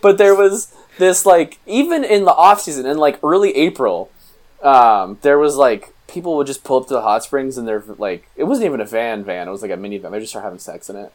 but 0.00 0.18
there 0.18 0.34
was 0.34 0.72
this 0.98 1.26
like 1.26 1.58
even 1.66 2.04
in 2.04 2.24
the 2.24 2.32
off 2.32 2.60
season 2.60 2.86
in 2.86 2.96
like 2.96 3.18
early 3.24 3.56
April, 3.56 4.10
um, 4.62 5.18
there 5.22 5.38
was 5.38 5.56
like 5.56 5.92
people 6.10 6.36
would 6.36 6.46
just 6.46 6.64
pull 6.64 6.80
up 6.80 6.88
to 6.88 6.94
the 6.94 7.00
hot 7.02 7.22
springs 7.24 7.56
and 7.56 7.66
they're 7.66 7.82
like, 7.98 8.28
it 8.36 8.44
wasn't 8.44 8.66
even 8.66 8.80
a 8.80 8.84
van 8.84 9.24
van. 9.24 9.48
It 9.48 9.50
was 9.50 9.62
like 9.62 9.70
a 9.70 9.76
minivan. 9.76 10.10
They 10.10 10.20
just 10.20 10.30
start 10.30 10.44
having 10.44 10.58
sex 10.58 10.90
in 10.90 10.96
it. 10.96 11.12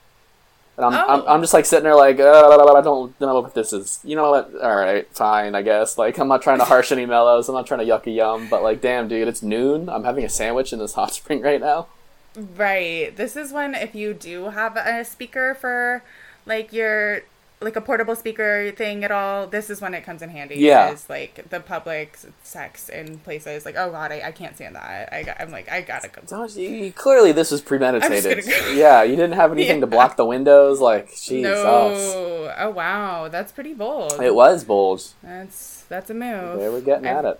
And 0.77 0.85
I'm, 0.85 0.93
I'm, 0.93 1.21
Oh. 1.21 1.27
I'm 1.27 1.41
just 1.41 1.53
like 1.53 1.65
sitting 1.65 1.85
there 1.85 1.95
like, 1.95 2.19
uh, 2.19 2.73
I 2.75 2.81
don't 2.81 3.19
know 3.21 3.41
what 3.41 3.53
this 3.53 3.71
is. 3.71 3.99
You 4.03 4.15
know 4.17 4.31
what? 4.31 4.51
All 4.61 4.75
right, 4.75 5.07
fine, 5.15 5.55
I 5.55 5.61
guess. 5.61 5.97
Like, 5.97 6.17
I'm 6.17 6.27
not 6.27 6.41
trying 6.41 6.59
to 6.59 6.65
harsh 6.65 6.91
any 6.91 7.05
mellows. 7.05 7.47
I'm 7.47 7.55
not 7.55 7.65
trying 7.65 7.79
to 7.79 7.85
yuck 7.85 8.07
a 8.07 8.11
yum. 8.11 8.47
But 8.49 8.61
like, 8.63 8.81
damn, 8.81 9.07
dude, 9.07 9.27
it's 9.27 9.41
noon. 9.41 9.87
I'm 9.87 10.03
having 10.03 10.25
a 10.25 10.29
sandwich 10.29 10.73
in 10.73 10.79
this 10.79 10.93
hot 10.93 11.13
spring 11.13 11.41
right 11.41 11.61
now. 11.61 11.87
Right. 12.35 13.15
This 13.15 13.37
is 13.37 13.53
when 13.53 13.73
if 13.75 13.95
you 13.95 14.13
do 14.13 14.49
have 14.49 14.75
a 14.75 15.05
speaker 15.05 15.55
for 15.55 16.03
like 16.45 16.73
your 16.73 17.21
like 17.61 17.75
a 17.75 17.81
portable 17.81 18.15
speaker 18.15 18.71
thing 18.75 19.03
at 19.03 19.11
all, 19.11 19.47
this 19.47 19.69
is 19.69 19.79
when 19.81 19.93
it 19.93 20.03
comes 20.03 20.21
in 20.21 20.29
handy. 20.29 20.55
Yeah. 20.55 20.91
Is 20.91 21.09
like 21.09 21.49
the 21.49 21.59
public 21.59 22.17
sex 22.43 22.89
in 22.89 23.19
places 23.19 23.65
like, 23.65 23.75
oh 23.77 23.89
god, 23.91 24.11
I, 24.11 24.21
I 24.25 24.31
can't 24.31 24.55
stand 24.55 24.75
that. 24.75 25.11
I 25.13 25.23
got, 25.23 25.39
I'm 25.39 25.51
like, 25.51 25.69
I 25.71 25.81
gotta 25.81 26.09
go. 26.09 26.45
You, 26.47 26.69
you- 26.69 26.91
clearly, 26.91 27.31
this 27.31 27.51
was 27.51 27.61
premeditated. 27.61 28.25
I'm 28.25 28.43
just 28.43 28.49
gonna 28.49 28.61
go. 28.61 28.71
yeah, 28.77 29.03
you 29.03 29.15
didn't 29.15 29.33
have 29.33 29.51
anything 29.51 29.81
to 29.81 29.87
block 29.87 30.17
the 30.17 30.25
windows. 30.25 30.79
Like, 30.79 31.09
Jesus. 31.15 31.43
No. 31.43 32.53
Oh 32.57 32.69
wow, 32.69 33.29
that's 33.29 33.51
pretty 33.51 33.73
bold. 33.73 34.21
It 34.21 34.35
was 34.35 34.63
bold. 34.63 35.03
That's 35.23 35.83
that's 35.89 36.09
a 36.09 36.13
move. 36.13 36.59
They 36.59 36.69
were 36.69 36.81
getting 36.81 37.07
I've- 37.07 37.17
at 37.19 37.25
it. 37.25 37.39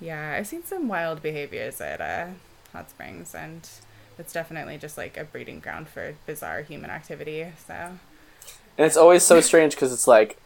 Yeah, 0.00 0.34
I've 0.36 0.48
seen 0.48 0.64
some 0.64 0.88
wild 0.88 1.22
behaviors 1.22 1.80
at 1.80 2.00
uh, 2.00 2.26
hot 2.72 2.90
springs, 2.90 3.34
and 3.36 3.68
it's 4.18 4.32
definitely 4.32 4.76
just 4.76 4.96
like 4.98 5.16
a 5.16 5.22
breeding 5.24 5.60
ground 5.60 5.88
for 5.88 6.14
bizarre 6.26 6.62
human 6.62 6.90
activity. 6.90 7.46
So 7.66 7.98
And 8.78 8.86
it's 8.86 8.96
always 8.96 9.22
so 9.22 9.40
strange 9.40 9.74
because 9.74 9.92
it's 9.92 10.08
like, 10.08 10.38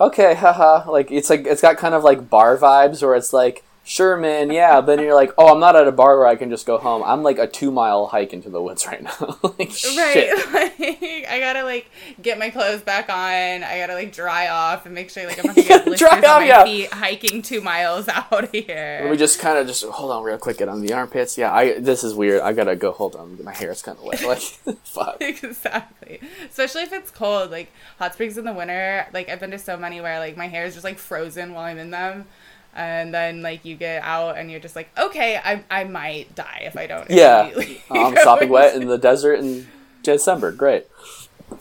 okay, 0.00 0.34
haha. 0.34 0.90
Like 0.90 1.10
it's 1.10 1.30
like 1.30 1.46
it's 1.46 1.62
got 1.62 1.76
kind 1.76 1.94
of 1.94 2.04
like 2.04 2.30
bar 2.30 2.56
vibes 2.56 3.02
where 3.02 3.14
it's 3.14 3.32
like, 3.32 3.64
sure, 3.84 4.16
man, 4.16 4.50
yeah. 4.50 4.80
But 4.80 4.96
then 4.96 5.04
you're 5.04 5.14
like, 5.14 5.32
oh, 5.38 5.52
I'm 5.52 5.60
not 5.60 5.76
at 5.76 5.86
a 5.86 5.92
bar 5.92 6.18
where 6.18 6.26
I 6.26 6.36
can 6.36 6.50
just 6.50 6.66
go 6.66 6.78
home. 6.78 7.02
I'm 7.04 7.22
like 7.22 7.38
a 7.38 7.46
two 7.46 7.70
mile 7.70 8.06
hike 8.06 8.32
into 8.32 8.50
the 8.50 8.60
woods 8.60 8.86
right 8.86 9.02
now. 9.02 9.16
like 9.42 9.72
right, 9.96 10.32
like 10.52 11.26
I 11.28 11.38
gotta 11.40 11.62
like 11.62 11.90
get 12.20 12.38
my 12.38 12.50
clothes 12.50 12.82
back 12.82 13.08
on. 13.08 13.62
I 13.62 13.78
gotta 13.78 13.94
like 13.94 14.12
dry 14.12 14.48
off 14.48 14.86
and 14.86 14.94
make 14.94 15.10
sure 15.10 15.26
like 15.26 15.38
I'm 15.38 15.46
not 15.46 15.56
gonna 15.56 15.68
get 15.68 15.84
blisters 15.84 16.08
Dry 16.08 16.18
off, 16.18 16.40
my 16.40 16.46
yeah. 16.46 16.64
feet 16.64 16.92
hiking 16.92 17.42
two 17.42 17.60
miles 17.60 18.08
out 18.08 18.50
here. 18.52 19.00
Let 19.02 19.10
me 19.10 19.16
just 19.16 19.38
kind 19.38 19.58
of 19.58 19.66
just 19.66 19.84
hold 19.84 20.10
on 20.10 20.22
real 20.24 20.38
quick. 20.38 20.58
Get 20.58 20.68
on 20.68 20.80
the 20.80 20.92
armpits. 20.92 21.36
Yeah, 21.38 21.52
I 21.52 21.78
this 21.78 22.02
is 22.02 22.14
weird. 22.14 22.40
I 22.40 22.52
gotta 22.52 22.76
go. 22.76 22.92
Hold 22.92 23.16
on, 23.16 23.42
my 23.44 23.52
hair 23.52 23.70
is 23.70 23.82
kind 23.82 23.98
of 23.98 24.04
wet. 24.04 24.22
Like 24.24 24.40
fuck. 24.84 25.16
exactly. 25.20 26.20
Especially 26.48 26.82
if 26.82 26.92
it's 26.92 27.10
cold. 27.10 27.50
Like 27.50 27.70
hot 27.98 28.14
springs 28.14 28.38
in 28.38 28.44
the 28.44 28.52
winter. 28.52 29.06
Like 29.12 29.28
I've 29.28 29.40
been 29.40 29.50
to 29.50 29.58
so 29.58 29.76
many 29.76 30.00
where 30.00 30.18
like 30.18 30.36
my 30.36 30.48
hair 30.48 30.64
is 30.64 30.74
just 30.74 30.84
like 30.84 30.98
frozen 30.98 31.52
while 31.52 31.64
I'm 31.64 31.78
in 31.78 31.90
them. 31.90 32.26
And 32.74 33.14
then 33.14 33.40
like 33.42 33.64
you 33.64 33.76
get 33.76 34.02
out 34.02 34.36
and 34.36 34.50
you're 34.50 34.60
just 34.60 34.74
like, 34.74 34.88
okay, 34.98 35.36
I 35.36 35.62
I 35.70 35.84
might 35.84 36.34
die 36.34 36.62
if 36.64 36.76
I 36.76 36.86
don't. 36.86 37.08
Yeah, 37.08 37.46
immediately 37.46 37.82
I'm 37.90 38.16
sopping 38.22 38.48
wet 38.48 38.74
in 38.74 38.88
the 38.88 38.98
desert 39.10 39.38
in 39.38 39.66
December. 40.02 40.50
Great. 40.50 40.86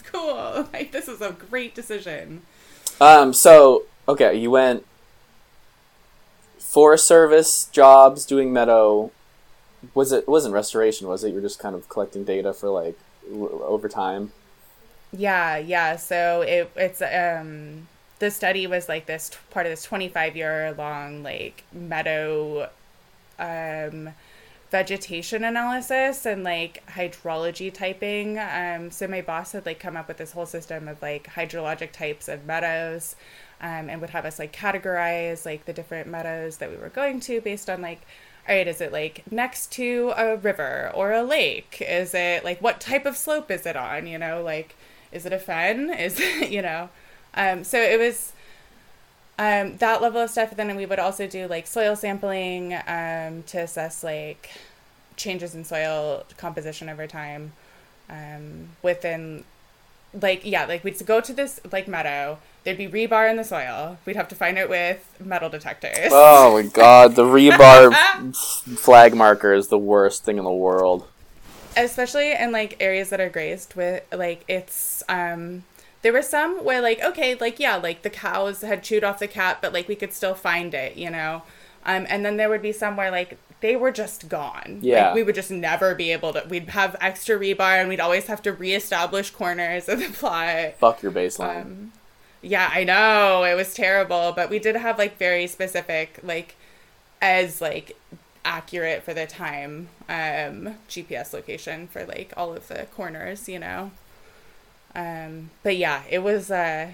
Cool. 0.05 0.67
Like 0.73 0.91
this 0.91 1.07
is 1.07 1.21
a 1.21 1.31
great 1.31 1.75
decision. 1.75 2.41
Um. 2.99 3.33
So 3.33 3.83
okay, 4.07 4.35
you 4.35 4.49
went 4.49 4.85
Forest 6.57 7.05
Service 7.05 7.65
jobs 7.71 8.25
doing 8.25 8.51
meadow. 8.51 9.11
Was 9.93 10.11
it 10.11 10.19
it 10.19 10.27
wasn't 10.27 10.55
restoration? 10.55 11.07
Was 11.07 11.23
it? 11.23 11.31
You're 11.31 11.41
just 11.41 11.59
kind 11.59 11.75
of 11.75 11.89
collecting 11.89 12.23
data 12.23 12.53
for 12.53 12.69
like 12.69 12.97
over 13.31 13.87
time. 13.87 14.31
Yeah, 15.11 15.57
yeah. 15.57 15.95
So 15.95 16.41
it 16.41 16.71
it's 16.75 17.01
um 17.01 17.87
the 18.19 18.31
study 18.31 18.67
was 18.67 18.87
like 18.87 19.05
this 19.05 19.29
t- 19.29 19.37
part 19.51 19.65
of 19.65 19.71
this 19.71 19.83
25 19.83 20.35
year 20.35 20.73
long 20.77 21.23
like 21.23 21.63
meadow 21.71 22.69
um 23.39 24.09
vegetation 24.71 25.43
analysis 25.43 26.25
and 26.25 26.43
like 26.43 26.83
hydrology 26.87 27.71
typing. 27.73 28.39
Um 28.39 28.91
so 28.91 29.07
my 29.07 29.21
boss 29.21 29.51
had 29.51 29.65
like 29.65 29.79
come 29.79 29.95
up 29.97 30.07
with 30.07 30.17
this 30.17 30.31
whole 30.31 30.45
system 30.45 30.87
of 30.87 31.01
like 31.01 31.27
hydrologic 31.35 31.91
types 31.91 32.27
of 32.27 32.45
meadows 32.45 33.15
um 33.61 33.89
and 33.89 34.01
would 34.01 34.09
have 34.11 34.25
us 34.25 34.39
like 34.39 34.53
categorize 34.55 35.45
like 35.45 35.65
the 35.65 35.73
different 35.73 36.07
meadows 36.07 36.57
that 36.57 36.71
we 36.71 36.77
were 36.77 36.89
going 36.89 37.19
to 37.21 37.41
based 37.41 37.69
on 37.69 37.81
like 37.81 38.01
all 38.47 38.55
right, 38.55 38.67
is 38.67 38.81
it 38.81 38.91
like 38.91 39.23
next 39.31 39.71
to 39.73 40.13
a 40.17 40.35
river 40.35 40.91
or 40.93 41.13
a 41.13 41.23
lake? 41.23 41.81
Is 41.87 42.13
it 42.13 42.43
like 42.43 42.61
what 42.61 42.81
type 42.81 43.05
of 43.05 43.15
slope 43.15 43.49
is 43.49 43.65
it 43.65 43.75
on? 43.77 44.05
You 44.07 44.17
know, 44.17 44.41
like 44.43 44.75
is 45.11 45.25
it 45.25 45.33
a 45.33 45.39
fen? 45.39 45.89
Is 45.89 46.19
it, 46.19 46.49
you 46.51 46.61
know? 46.61 46.89
Um, 47.35 47.63
so 47.63 47.79
it 47.79 47.99
was 47.99 48.33
um, 49.39 49.77
that 49.77 50.01
level 50.01 50.21
of 50.21 50.29
stuff. 50.29 50.55
Then 50.55 50.75
we 50.75 50.85
would 50.85 50.99
also 50.99 51.27
do 51.27 51.47
like 51.47 51.67
soil 51.67 51.95
sampling 51.95 52.73
um, 52.87 53.43
to 53.47 53.59
assess 53.59 54.03
like 54.03 54.51
changes 55.15 55.53
in 55.55 55.63
soil 55.63 56.25
composition 56.37 56.89
over 56.89 57.05
time 57.07 57.53
um, 58.09 58.69
within 58.81 59.43
like 60.21 60.41
yeah 60.45 60.65
like 60.65 60.83
we'd 60.83 61.03
go 61.05 61.19
to 61.19 61.33
this 61.33 61.59
like 61.71 61.87
meadow 61.87 62.37
there'd 62.63 62.77
be 62.77 62.87
rebar 62.87 63.27
in 63.29 63.35
the 63.35 63.43
soil 63.43 63.97
we'd 64.05 64.15
have 64.15 64.27
to 64.27 64.35
find 64.35 64.57
it 64.59 64.69
with 64.69 65.15
metal 65.19 65.49
detectors 65.49 66.09
Oh 66.11 66.53
my 66.61 66.67
god, 66.73 67.15
the 67.15 67.23
rebar 67.23 68.35
flag 68.77 69.15
marker 69.15 69.53
is 69.53 69.67
the 69.69 69.77
worst 69.77 70.23
thing 70.23 70.37
in 70.37 70.43
the 70.43 70.51
world. 70.51 71.07
especially 71.75 72.31
in 72.33 72.51
like 72.51 72.77
areas 72.79 73.09
that 73.09 73.19
are 73.19 73.29
grazed 73.29 73.73
with 73.75 74.03
like 74.11 74.43
it's 74.47 75.01
um 75.09 75.63
there 76.03 76.13
were 76.13 76.21
some 76.21 76.63
where 76.63 76.81
like 76.81 77.01
okay 77.03 77.35
like 77.35 77.59
yeah 77.59 77.75
like 77.75 78.03
the 78.03 78.09
cows 78.09 78.61
had 78.61 78.83
chewed 78.83 79.03
off 79.03 79.19
the 79.19 79.27
cat 79.27 79.57
but 79.61 79.73
like 79.73 79.87
we 79.87 79.95
could 79.95 80.13
still 80.13 80.35
find 80.35 80.73
it 80.73 80.95
you 80.95 81.09
know 81.09 81.41
um 81.85 82.05
and 82.09 82.23
then 82.25 82.37
there 82.37 82.49
would 82.49 82.61
be 82.61 82.71
some 82.71 82.95
where 82.95 83.09
like 83.11 83.37
they 83.61 83.75
were 83.75 83.91
just 83.91 84.27
gone 84.29 84.79
Yeah. 84.81 85.07
like, 85.07 85.15
we 85.15 85.23
would 85.23 85.35
just 85.35 85.49
never 85.51 85.95
be 85.95 86.11
able 86.11 86.33
to 86.33 86.43
we'd 86.49 86.69
have 86.69 86.95
extra 87.01 87.39
rebar 87.39 87.79
and 87.79 87.89
we'd 87.89 87.99
always 88.01 88.27
have 88.27 88.41
to 88.43 88.51
reestablish 88.51 89.31
corners 89.31 89.87
of 89.89 89.99
the 89.99 90.09
plot 90.09 90.75
Fuck 90.77 91.01
your 91.01 91.11
baseline. 91.11 91.61
um, 91.61 91.91
yeah, 92.45 92.69
I 92.73 92.83
know 92.83 93.45
it 93.45 93.55
was 93.55 93.73
terrible, 93.73 94.33
but 94.35 94.49
we 94.49 94.59
did 94.59 94.75
have 94.75 94.97
like 94.97 95.17
very 95.17 95.47
specific, 95.47 96.19
like 96.23 96.55
as 97.21 97.61
like 97.61 97.95
accurate 98.43 99.01
for 99.03 99.13
the 99.13 99.25
time 99.25 99.87
um, 100.09 100.75
GPS 100.89 101.31
location 101.33 101.87
for 101.87 102.03
like 102.05 102.33
all 102.35 102.53
of 102.53 102.67
the 102.67 102.85
corners, 102.93 103.47
you 103.47 103.59
know. 103.59 103.91
Um, 104.95 105.49
but 105.63 105.77
yeah, 105.77 106.03
it 106.09 106.19
was. 106.19 106.51
Uh, 106.51 106.91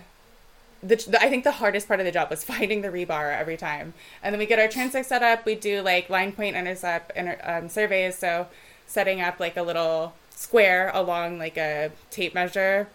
the, 0.81 0.95
the, 0.95 1.21
I 1.21 1.29
think 1.29 1.43
the 1.43 1.51
hardest 1.51 1.87
part 1.89 1.99
of 1.99 2.05
the 2.05 2.11
job 2.11 2.29
was 2.29 2.43
finding 2.45 2.81
the 2.81 2.89
rebar 2.89 3.37
every 3.37 3.57
time, 3.57 3.93
and 4.23 4.33
then 4.33 4.39
we 4.39 4.45
get 4.45 4.59
our 4.59 4.67
transect 4.67 5.05
set 5.05 5.23
up. 5.23 5.45
We 5.45 5.55
do 5.55 5.81
like 5.81 6.09
line 6.09 6.31
point 6.31 6.55
intercept 6.55 7.11
inter, 7.15 7.37
um, 7.43 7.69
surveys, 7.69 8.17
so 8.17 8.47
setting 8.87 9.21
up 9.21 9.39
like 9.39 9.57
a 9.57 9.61
little 9.61 10.13
square 10.29 10.89
along 10.93 11.37
like 11.37 11.57
a 11.57 11.91
tape 12.11 12.33
measure, 12.33 12.87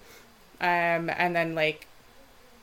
um, 0.61 1.11
and 1.11 1.37
then 1.37 1.55
like 1.55 1.87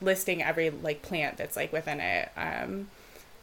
listing 0.01 0.41
every 0.41 0.69
like 0.69 1.01
plant 1.01 1.38
that's 1.38 1.56
like 1.56 1.71
within 1.71 1.99
it. 1.99 2.30
Um, 2.36 2.88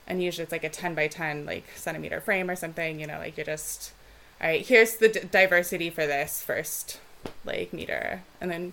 and 0.07 0.23
usually 0.23 0.43
it's 0.43 0.53
like 0.53 0.65
a 0.65 0.71
10 0.71 0.95
by 0.95 1.07
10 1.07 1.45
like 1.47 1.65
centimeter 1.77 2.21
frame 2.21 2.51
or 2.51 2.57
something, 2.57 2.99
you 2.99 3.07
know, 3.07 3.19
like 3.19 3.37
you're 3.37 3.47
just, 3.47 3.93
all 4.41 4.49
right, 4.49 4.67
here's 4.67 4.97
the 4.97 5.09
d- 5.09 5.21
diversity 5.31 5.91
for 5.91 6.07
this 6.07 6.43
first 6.43 6.99
like 7.45 7.73
meter. 7.73 8.23
And 8.41 8.51
then 8.51 8.73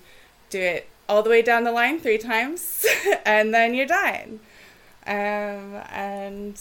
do 0.50 0.60
it 0.60 0.88
all 1.08 1.22
the 1.24 1.30
way 1.30 1.42
down 1.42 1.64
the 1.64 1.72
line 1.72 2.00
three 2.00 2.18
times 2.18 2.86
and 3.26 3.54
then 3.54 3.74
you're 3.74 3.86
done. 3.86 4.40
Um, 5.08 5.82
and 5.92 6.60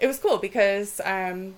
it 0.00 0.06
was 0.06 0.18
cool 0.18 0.38
because, 0.38 1.00
um, 1.04 1.54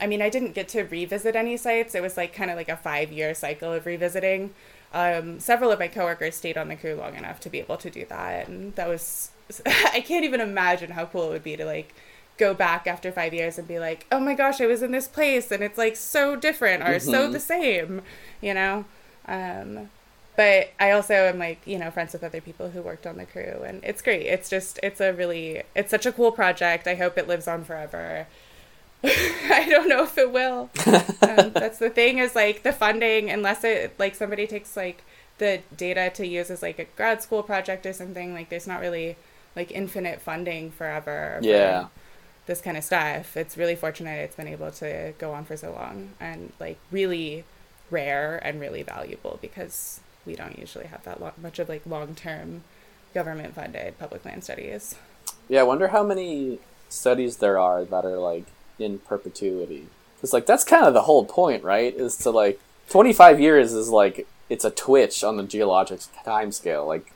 I 0.00 0.06
mean, 0.06 0.22
I 0.22 0.28
didn't 0.28 0.52
get 0.54 0.68
to 0.68 0.82
revisit 0.82 1.36
any 1.36 1.56
sites. 1.56 1.94
It 1.94 2.02
was 2.02 2.16
like 2.16 2.32
kind 2.34 2.50
of 2.50 2.56
like 2.56 2.68
a 2.68 2.76
five 2.76 3.12
year 3.12 3.34
cycle 3.34 3.72
of 3.72 3.86
revisiting. 3.86 4.54
Um, 4.92 5.38
several 5.38 5.70
of 5.70 5.78
my 5.78 5.88
coworkers 5.88 6.34
stayed 6.36 6.56
on 6.56 6.68
the 6.68 6.76
crew 6.76 6.94
long 6.94 7.14
enough 7.14 7.40
to 7.40 7.50
be 7.50 7.58
able 7.58 7.76
to 7.76 7.90
do 7.90 8.06
that, 8.06 8.48
and 8.48 8.74
that 8.76 8.88
was 8.88 9.30
I 9.66 10.00
can't 10.00 10.24
even 10.24 10.40
imagine 10.40 10.92
how 10.92 11.04
cool 11.06 11.24
it 11.24 11.30
would 11.30 11.44
be 11.44 11.56
to 11.56 11.64
like 11.66 11.94
go 12.38 12.54
back 12.54 12.86
after 12.86 13.10
five 13.12 13.34
years 13.34 13.58
and 13.58 13.66
be 13.68 13.78
like, 13.78 14.06
oh 14.10 14.20
my 14.20 14.34
gosh, 14.34 14.60
I 14.60 14.66
was 14.66 14.82
in 14.82 14.92
this 14.92 15.06
place 15.08 15.50
and 15.50 15.62
it's 15.62 15.76
like 15.76 15.96
so 15.96 16.36
different 16.36 16.84
or 16.84 16.98
so 17.00 17.28
Mhm. 17.28 17.32
the 17.32 17.40
same, 17.40 18.02
you 18.40 18.54
know. 18.54 18.84
Um, 19.28 19.90
but 20.36 20.70
I 20.80 20.92
also 20.92 21.14
am 21.14 21.38
like 21.38 21.60
you 21.66 21.78
know 21.78 21.90
friends 21.90 22.12
with 22.12 22.22
other 22.24 22.40
people 22.40 22.70
who 22.70 22.80
worked 22.82 23.06
on 23.06 23.16
the 23.18 23.26
crew, 23.26 23.62
and 23.66 23.82
it's 23.84 24.02
great. 24.02 24.26
It's 24.26 24.48
just 24.48 24.78
it's 24.82 25.00
a 25.00 25.12
really 25.12 25.62
it's 25.74 25.90
such 25.90 26.06
a 26.06 26.12
cool 26.12 26.32
project. 26.32 26.86
I 26.86 26.94
hope 26.94 27.18
it 27.18 27.28
lives 27.28 27.46
on 27.48 27.64
forever. 27.64 28.26
I 29.04 29.66
don't 29.68 29.88
know 29.88 30.02
if 30.04 30.18
it 30.18 30.32
will. 30.32 30.70
um, 30.86 31.52
that's 31.54 31.78
the 31.78 31.90
thing 31.90 32.18
is 32.18 32.34
like 32.34 32.62
the 32.62 32.72
funding, 32.72 33.30
unless 33.30 33.62
it 33.64 33.94
like 33.98 34.14
somebody 34.14 34.46
takes 34.46 34.76
like 34.76 35.04
the 35.38 35.60
data 35.76 36.10
to 36.14 36.26
use 36.26 36.50
as 36.50 36.62
like 36.62 36.78
a 36.80 36.84
grad 36.96 37.22
school 37.22 37.42
project 37.42 37.86
or 37.86 37.92
something. 37.92 38.32
Like 38.34 38.48
there's 38.48 38.66
not 38.66 38.80
really 38.80 39.16
like 39.54 39.70
infinite 39.70 40.20
funding 40.20 40.70
forever. 40.70 41.38
for 41.40 41.46
Yeah. 41.46 41.86
this 42.46 42.60
kind 42.60 42.76
of 42.76 42.82
stuff. 42.84 43.36
It's 43.36 43.56
really 43.56 43.76
fortunate 43.76 44.18
it's 44.20 44.36
been 44.36 44.48
able 44.48 44.70
to 44.72 45.12
go 45.18 45.32
on 45.32 45.44
for 45.44 45.56
so 45.56 45.72
long 45.72 46.10
and 46.20 46.52
like 46.58 46.78
really 46.90 47.44
rare 47.90 48.40
and 48.42 48.60
really 48.60 48.82
valuable 48.82 49.38
because 49.40 50.00
we 50.26 50.34
don't 50.34 50.58
usually 50.58 50.86
have 50.86 51.02
that 51.04 51.20
lo- 51.20 51.32
much 51.40 51.58
of 51.58 51.68
like 51.68 51.82
long 51.86 52.14
term 52.14 52.62
government 53.14 53.54
funded 53.54 53.98
public 53.98 54.24
land 54.24 54.44
studies. 54.44 54.94
Yeah, 55.48 55.60
I 55.60 55.64
wonder 55.64 55.88
how 55.88 56.02
many 56.02 56.58
studies 56.88 57.36
there 57.36 57.58
are 57.58 57.84
that 57.84 58.04
are 58.04 58.18
like 58.18 58.46
in 58.78 58.98
perpetuity. 58.98 59.86
Because 60.16 60.32
like 60.32 60.46
that's 60.46 60.64
kind 60.64 60.84
of 60.84 60.94
the 60.94 61.02
whole 61.02 61.24
point 61.24 61.64
right? 61.64 61.94
Is 61.94 62.16
to 62.18 62.30
like 62.30 62.60
25 62.90 63.40
years 63.40 63.72
is 63.72 63.88
like 63.88 64.26
it's 64.48 64.64
a 64.64 64.70
twitch 64.70 65.22
on 65.22 65.36
the 65.36 65.42
geologic 65.42 66.00
time 66.24 66.50
scale 66.50 66.86
like 66.86 67.12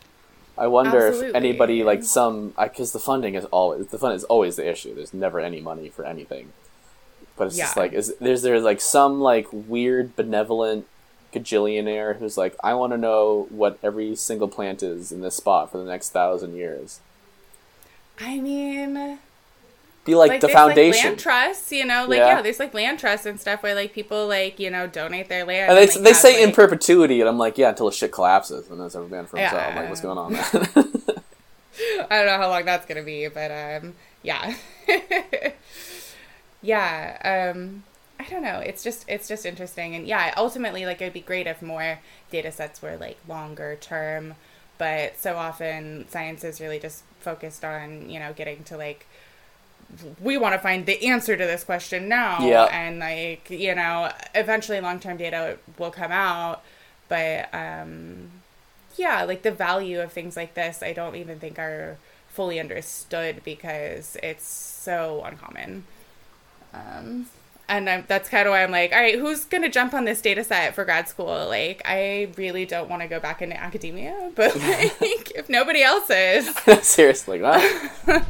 i 0.58 0.66
wonder 0.66 1.06
if 1.06 1.35
anybody 1.35 1.82
like 1.82 2.04
some 2.04 2.52
because 2.62 2.92
the 2.92 2.98
funding 2.98 3.35
is 3.35 3.46
always 3.46 3.87
the 3.87 3.98
fund 3.98 4.14
is 4.14 4.24
always 4.24 4.56
the 4.56 4.68
issue. 4.68 4.94
There's 4.94 5.14
never 5.14 5.40
any 5.40 5.61
money 5.61 5.88
for 5.88 6.04
anything 6.04 6.52
but 7.37 7.47
it's 7.47 7.57
just 7.57 7.77
like 7.77 7.92
is 7.92 8.14
there's 8.21 8.42
there 8.42 8.61
like 8.61 8.81
some 8.81 9.21
like 9.21 9.47
weird 9.53 10.14
benevolent 10.16 10.87
gajillionaire 11.33 12.18
who's 12.18 12.37
like 12.37 12.55
i 12.62 12.75
want 12.75 12.92
to 12.92 12.99
know 12.99 13.47
what 13.51 13.79
every 13.83 14.14
single 14.14 14.49
plant 14.49 14.83
is 14.83 15.11
in 15.12 15.21
this 15.23 15.37
spot 15.37 15.71
for 15.71 15.79
the 15.79 15.85
next 15.85 16.11
thousand 16.11 16.55
years 16.55 17.01
I 18.21 18.38
mean, 18.38 19.18
be 20.05 20.14
like, 20.14 20.40
the 20.40 20.49
foundation 20.49 20.99
like 20.99 21.05
land 21.05 21.18
trusts, 21.18 21.73
you 21.73 21.85
know, 21.85 22.07
like 22.07 22.18
Yeah. 22.18 22.37
yeah. 22.37 22.42
there's 22.42 22.61
like 22.61 22.75
land 22.75 22.99
trusts 22.99 23.25
and 23.27 23.40
stuff 23.40 23.62
where 23.62 23.75
like 23.75 23.92
people 23.92 24.29
like 24.29 24.61
you 24.61 24.71
know 24.71 24.87
donate 24.87 25.29
their 25.29 25.45
land. 25.45 25.71
and 25.71 25.79
they, 25.79 25.87
like, 25.92 26.05
they 26.05 26.12
say 26.12 26.42
in 26.42 26.53
perpetuity 26.53 27.21
and 27.21 27.29
i'm 27.29 27.38
like 27.38 27.57
yeah 27.57 27.71
until 27.71 27.87
the 27.87 27.92
shit 27.92 28.12
collapses 28.12 28.68
and 28.68 28.79
there's 28.81 28.95
every 28.95 29.09
man 29.09 29.27
for 29.27 29.38
himself 29.38 29.62
I'm 29.62 29.77
like 29.77 29.88
what's 29.88 30.01
going 30.01 30.18
on 30.18 30.35
I 32.11 32.16
don't 32.18 32.27
know 32.27 32.37
how 32.37 32.49
long 32.51 32.64
that's 32.64 32.87
gonna 32.87 33.03
be, 33.03 33.29
but 33.29 33.51
um, 33.51 33.95
yeah, 34.23 34.55
yeah. 36.62 37.51
Um, 37.55 37.85
I 38.20 38.25
don't 38.31 38.42
know. 38.42 38.59
It's 38.61 38.83
just 38.85 39.05
it's 39.09 39.27
just 39.29 39.44
interesting, 39.44 39.94
and 39.94 40.07
yeah, 40.07 40.33
ultimately, 40.37 40.87
like 40.87 41.01
it'd 41.01 41.12
be 41.12 41.20
great 41.20 41.46
if 41.46 41.61
more 41.62 41.98
data 42.31 42.53
sets 42.53 42.81
were 42.81 42.96
like 42.96 43.18
longer 43.29 43.77
term, 43.81 44.35
but 44.79 45.18
so 45.18 45.37
often 45.37 46.07
science 46.09 46.44
is 46.44 46.61
really 46.61 46.79
just 46.79 47.03
focused 47.20 47.64
on 47.64 48.09
you 48.11 48.18
know 48.18 48.33
getting 48.33 48.64
to 48.64 48.77
like 48.77 49.07
we 50.22 50.38
want 50.38 50.55
to 50.55 50.59
find 50.59 50.87
the 50.87 51.07
answer 51.07 51.37
to 51.37 51.44
this 51.44 51.64
question 51.64 52.09
now 52.09 52.40
Yeah. 52.40 52.64
and 52.64 52.98
like 52.98 53.51
you 53.51 53.75
know 53.75 54.11
eventually 54.35 54.81
long-term 54.81 55.18
data 55.18 55.59
will 55.79 55.90
come 55.90 56.11
out 56.11 56.62
but 57.09 57.48
um 57.55 58.31
yeah 58.96 59.25
like 59.25 59.42
the 59.42 59.51
value 59.51 60.01
of 60.01 60.11
things 60.12 60.35
like 60.37 60.55
this 60.55 60.83
i 60.83 60.92
don't 60.94 61.14
even 61.16 61.38
think 61.38 61.59
are 61.59 61.98
fully 62.29 62.59
understood 62.59 63.42
because 63.44 64.16
it's 64.22 64.46
so 64.46 65.22
uncommon 65.27 65.85
um 66.74 67.26
and 67.68 67.88
I'm, 67.88 68.04
that's 68.08 68.28
kind 68.28 68.46
of 68.46 68.52
why 68.52 68.62
i'm 68.64 68.70
like 68.70 68.92
all 68.92 69.00
right 69.00 69.18
who's 69.18 69.44
gonna 69.44 69.68
jump 69.70 69.94
on 69.94 70.04
this 70.04 70.20
data 70.20 70.44
set 70.44 70.74
for 70.74 70.85
grad 70.85 71.08
school 71.08 71.46
like 71.48 71.82
i 71.85 72.28
really 72.37 72.66
don't 72.66 72.88
want 72.90 73.02
to 73.02 73.08
go 73.08 73.20
back 73.20 73.40
into 73.42 73.61
academia 73.61 74.30
but 74.37 74.54
like 74.56 75.30
if 75.35 75.48
nobody 75.48 75.82
else 75.82 76.11
is 76.11 76.54
seriously 76.82 77.40
what? 77.40 77.61
i 78.08 78.22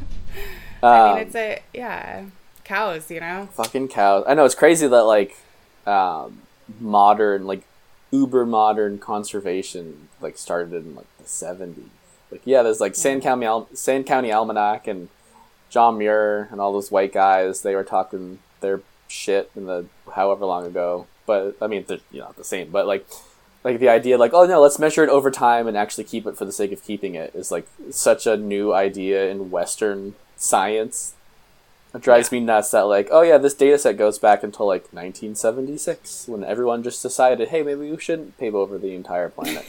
Um, 0.82 1.14
mean 1.14 1.26
it's 1.26 1.34
a 1.36 1.60
yeah 1.72 2.24
cows 2.64 3.10
you 3.10 3.20
know 3.20 3.48
fucking 3.52 3.88
cows. 3.88 4.24
I 4.26 4.34
know 4.34 4.44
it's 4.44 4.54
crazy 4.54 4.86
that 4.86 5.02
like 5.04 5.36
um, 5.86 6.42
modern, 6.80 7.46
like 7.46 7.62
uber 8.10 8.44
modern 8.46 8.98
conservation 8.98 10.08
like 10.20 10.38
started 10.38 10.74
in 10.74 10.94
like 10.94 11.06
the 11.18 11.28
seventies. 11.28 11.84
Like 12.30 12.42
yeah, 12.44 12.62
there's 12.62 12.80
like 12.80 12.94
Sand 12.94 13.22
County 13.22 13.46
Al- 13.46 13.68
Sand 13.74 14.06
County 14.06 14.32
Almanac 14.32 14.86
and 14.88 15.08
John 15.72 15.96
Muir 15.98 16.48
and 16.52 16.60
all 16.60 16.72
those 16.72 16.90
white 16.90 17.12
guys. 17.12 17.62
They 17.62 17.74
were 17.74 17.82
talking 17.82 18.38
their 18.60 18.82
shit 19.08 19.50
in 19.56 19.64
the 19.66 19.86
however 20.14 20.44
long 20.44 20.66
ago. 20.66 21.06
But 21.26 21.56
I 21.60 21.66
mean, 21.66 21.84
they're 21.88 21.98
you 22.12 22.20
know 22.20 22.26
not 22.26 22.36
the 22.36 22.44
same. 22.44 22.70
But 22.70 22.86
like 22.86 23.06
like 23.64 23.78
the 23.78 23.88
idea 23.88 24.18
like 24.18 24.32
oh 24.34 24.44
no 24.44 24.60
let's 24.60 24.78
measure 24.78 25.04
it 25.04 25.08
over 25.10 25.30
time 25.30 25.66
and 25.66 25.76
actually 25.76 26.04
keep 26.04 26.26
it 26.26 26.36
for 26.36 26.44
the 26.44 26.52
sake 26.52 26.72
of 26.72 26.82
keeping 26.82 27.14
it 27.14 27.34
is 27.34 27.50
like 27.50 27.66
such 27.90 28.26
a 28.26 28.36
new 28.36 28.72
idea 28.72 29.30
in 29.30 29.50
western 29.50 30.14
science 30.36 31.14
it 31.94 32.00
drives 32.02 32.32
me 32.32 32.40
nuts 32.40 32.70
that 32.70 32.80
like 32.82 33.08
oh 33.10 33.22
yeah 33.22 33.38
this 33.38 33.54
data 33.54 33.78
set 33.78 33.96
goes 33.96 34.18
back 34.18 34.42
until 34.42 34.66
like 34.66 34.82
1976 34.92 36.26
when 36.26 36.42
everyone 36.42 36.82
just 36.82 37.02
decided 37.02 37.48
hey 37.48 37.62
maybe 37.62 37.88
we 37.90 37.98
shouldn't 37.98 38.36
pave 38.38 38.54
over 38.54 38.78
the 38.78 38.94
entire 38.94 39.28
planet 39.28 39.64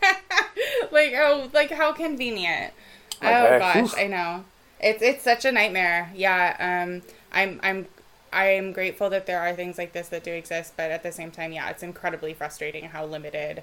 like 0.92 1.12
oh 1.16 1.48
like 1.52 1.70
how 1.70 1.92
convenient 1.92 2.72
Like, 3.20 3.34
oh 3.34 3.58
gosh 3.58 3.76
oof. 3.76 3.98
i 3.98 4.06
know 4.06 4.44
it's 4.82 5.02
it's 5.02 5.22
such 5.22 5.44
a 5.44 5.52
nightmare 5.52 6.10
yeah 6.14 6.56
um 6.58 7.02
i'm 7.32 7.60
i'm 7.62 7.86
i'm 8.32 8.72
grateful 8.72 9.08
that 9.10 9.26
there 9.26 9.40
are 9.40 9.54
things 9.54 9.78
like 9.78 9.92
this 9.92 10.08
that 10.08 10.24
do 10.24 10.32
exist 10.32 10.74
but 10.76 10.90
at 10.90 11.02
the 11.02 11.12
same 11.12 11.30
time 11.30 11.52
yeah 11.52 11.68
it's 11.70 11.82
incredibly 11.82 12.34
frustrating 12.34 12.84
how 12.84 13.04
limited 13.04 13.62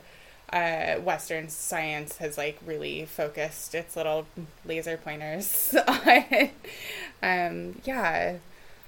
uh, 0.51 0.95
Western 0.95 1.47
science 1.49 2.17
has 2.17 2.37
like 2.37 2.57
really 2.65 3.05
focused 3.05 3.75
its 3.75 3.95
little 3.95 4.25
laser 4.65 4.97
pointers 4.97 5.75
on, 5.87 6.49
um, 7.21 7.81
yeah, 7.83 8.37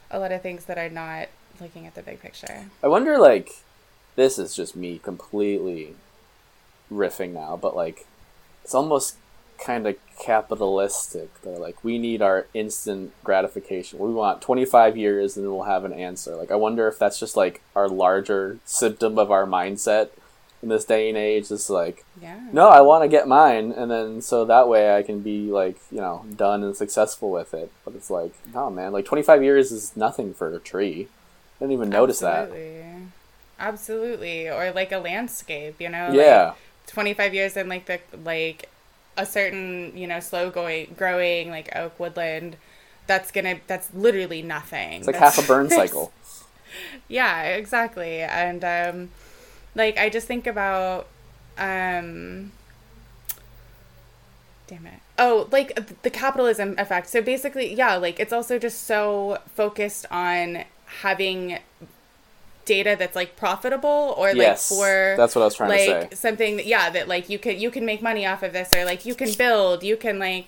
a 0.09 0.19
lot 0.19 0.31
of 0.31 0.41
things 0.41 0.65
that 0.65 0.77
are 0.77 0.89
not 0.89 1.27
looking 1.59 1.85
at 1.85 1.93
the 1.93 2.01
big 2.01 2.19
picture. 2.19 2.65
i 2.81 2.87
wonder 2.87 3.17
like 3.19 3.61
this 4.15 4.39
is 4.39 4.55
just 4.55 4.75
me 4.75 4.97
completely 4.97 5.95
riffing 6.91 7.33
now 7.33 7.55
but 7.55 7.75
like 7.75 8.07
it's 8.63 8.73
almost 8.73 9.15
kind 9.63 9.87
of 9.87 9.95
capitalistic. 10.19 11.29
They're 11.43 11.57
like 11.57 11.83
we 11.83 11.97
need 11.97 12.21
our 12.21 12.47
instant 12.53 13.13
gratification. 13.23 13.99
We 13.99 14.11
want 14.11 14.41
25 14.41 14.97
years 14.97 15.37
and 15.37 15.45
then 15.45 15.51
we'll 15.53 15.63
have 15.63 15.85
an 15.85 15.93
answer. 15.93 16.35
Like 16.35 16.51
i 16.51 16.55
wonder 16.55 16.87
if 16.87 16.97
that's 16.99 17.19
just 17.19 17.37
like 17.37 17.61
our 17.75 17.87
larger 17.87 18.57
symptom 18.65 19.17
of 19.17 19.31
our 19.31 19.45
mindset 19.45 20.09
in 20.61 20.69
this 20.69 20.85
day 20.85 21.09
and 21.09 21.17
age. 21.17 21.49
Is 21.51 21.69
like 21.69 22.03
Yeah. 22.21 22.39
no 22.51 22.67
i 22.69 22.81
want 22.81 23.03
to 23.03 23.07
get 23.07 23.27
mine. 23.27 23.71
And 23.71 23.89
then 23.89 24.21
so 24.21 24.45
that 24.45 24.67
way 24.67 24.95
i 24.95 25.03
can 25.03 25.21
be 25.21 25.51
like 25.51 25.77
you 25.91 26.01
know 26.01 26.25
done 26.35 26.63
and 26.63 26.75
successful 26.75 27.31
with 27.31 27.53
it. 27.53 27.71
But 27.85 27.95
it's 27.95 28.09
like 28.09 28.33
no 28.53 28.69
man. 28.69 28.91
Like 28.91 29.05
25 29.05 29.43
years 29.43 29.71
is 29.71 29.95
nothing 29.95 30.33
for 30.33 30.53
a 30.53 30.59
tree. 30.59 31.07
I 31.57 31.65
didn't 31.65 31.73
even 31.73 31.89
notice 31.89 32.19
that. 32.19 32.49
Absolutely. 32.49 32.85
Absolutely. 33.59 34.49
Or 34.49 34.71
like 34.71 34.91
a 34.91 34.97
landscape, 34.97 35.75
you 35.79 35.89
know? 35.89 36.11
yeah. 36.11 36.47
Like 36.47 36.57
25 36.87 37.33
years 37.35 37.55
in 37.55 37.69
like 37.69 37.85
the, 37.85 37.99
like 38.25 38.67
a 39.21 39.25
certain, 39.25 39.95
you 39.95 40.07
know, 40.07 40.19
slow 40.19 40.49
going, 40.49 40.95
growing 40.97 41.49
like 41.49 41.75
oak 41.75 41.99
woodland. 41.99 42.57
That's 43.07 43.31
gonna, 43.31 43.59
that's 43.67 43.89
literally 43.93 44.41
nothing. 44.41 44.99
it's 44.99 45.07
like 45.07 45.15
That's- 45.15 45.35
half 45.35 45.45
a 45.45 45.47
burn 45.47 45.69
cycle 45.81 46.11
yeah, 47.07 47.43
exactly. 47.43 48.21
And, 48.21 48.63
um, 48.63 49.09
like, 49.75 49.97
I 49.97 50.09
just 50.09 50.27
think 50.27 50.47
about, 50.47 51.07
um, 51.57 52.51
damn 54.67 54.85
it. 54.87 54.99
Oh, 55.19 55.47
like 55.51 56.01
the 56.01 56.09
capitalism 56.09 56.75
effect. 56.77 57.09
So 57.09 57.21
basically, 57.21 57.73
yeah, 57.73 57.95
like 57.95 58.19
it's 58.19 58.33
also 58.33 58.57
just 58.57 58.83
so 58.83 59.39
focused 59.53 60.05
on 60.09 60.63
having 61.01 61.59
data 62.65 62.95
that's 62.97 63.15
like 63.15 63.35
profitable 63.35 64.13
or 64.17 64.27
like 64.29 64.37
yes 64.37 64.69
for 64.69 65.15
that's 65.17 65.35
what 65.35 65.41
i 65.41 65.45
was 65.45 65.55
trying 65.55 65.69
to 65.71 65.75
like 65.75 66.11
say. 66.11 66.15
something 66.15 66.57
that- 66.57 66.65
yeah 66.65 66.89
that 66.89 67.07
like 67.07 67.29
you 67.29 67.39
can 67.39 67.59
you 67.59 67.71
can 67.71 67.85
make 67.85 68.01
money 68.01 68.25
off 68.25 68.43
of 68.43 68.53
this 68.53 68.73
or 68.73 68.85
like 68.85 69.05
you 69.05 69.15
can 69.15 69.31
build 69.33 69.83
you 69.83 69.97
can 69.97 70.19
like 70.19 70.47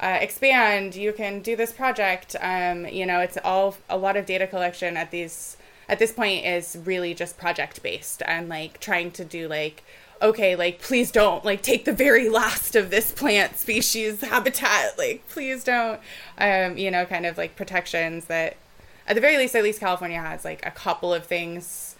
uh, 0.00 0.18
expand 0.20 0.96
you 0.96 1.12
can 1.12 1.40
do 1.40 1.54
this 1.56 1.72
project. 1.72 2.34
Um 2.40 2.84
you 2.86 3.06
know 3.06 3.20
it's 3.20 3.38
all 3.44 3.76
a 3.88 3.96
lot 3.96 4.16
of 4.16 4.26
data 4.26 4.46
collection 4.46 4.96
at 4.96 5.10
these 5.10 5.56
at 5.88 5.98
this 5.98 6.12
point 6.12 6.44
is 6.44 6.76
really 6.84 7.14
just 7.14 7.38
project 7.38 7.82
based 7.82 8.20
and 8.26 8.48
like 8.48 8.80
trying 8.80 9.12
to 9.12 9.24
do 9.24 9.46
like 9.48 9.84
okay 10.20 10.56
like 10.56 10.80
please 10.80 11.10
don't 11.12 11.44
like 11.44 11.62
take 11.62 11.84
the 11.84 11.92
very 11.92 12.28
last 12.40 12.74
of 12.74 12.90
this 12.90 13.12
plant 13.12 13.56
species 13.56 14.20
habitat 14.20 14.98
like 14.98 15.26
please 15.28 15.62
don't. 15.64 16.00
Um 16.38 16.76
you 16.76 16.90
know 16.90 17.06
kind 17.06 17.24
of 17.24 17.38
like 17.38 17.54
protections 17.56 18.24
that 18.26 18.56
at 19.06 19.14
the 19.14 19.20
very 19.20 19.36
least 19.36 19.54
at 19.54 19.62
least 19.62 19.80
california 19.80 20.20
has 20.20 20.44
like 20.44 20.64
a 20.64 20.70
couple 20.70 21.12
of 21.12 21.24
things 21.24 21.94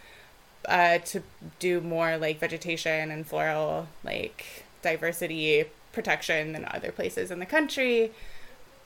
uh, 0.69 0.99
to 0.99 1.23
do 1.59 1.81
more 1.81 2.17
like 2.17 2.39
vegetation 2.39 3.11
and 3.11 3.27
floral 3.27 3.89
like 4.03 4.65
diversity 4.83 5.67
protection 5.93 6.53
than 6.53 6.67
other 6.71 6.93
places 6.93 7.31
in 7.31 7.39
the 7.39 7.47
country. 7.47 8.13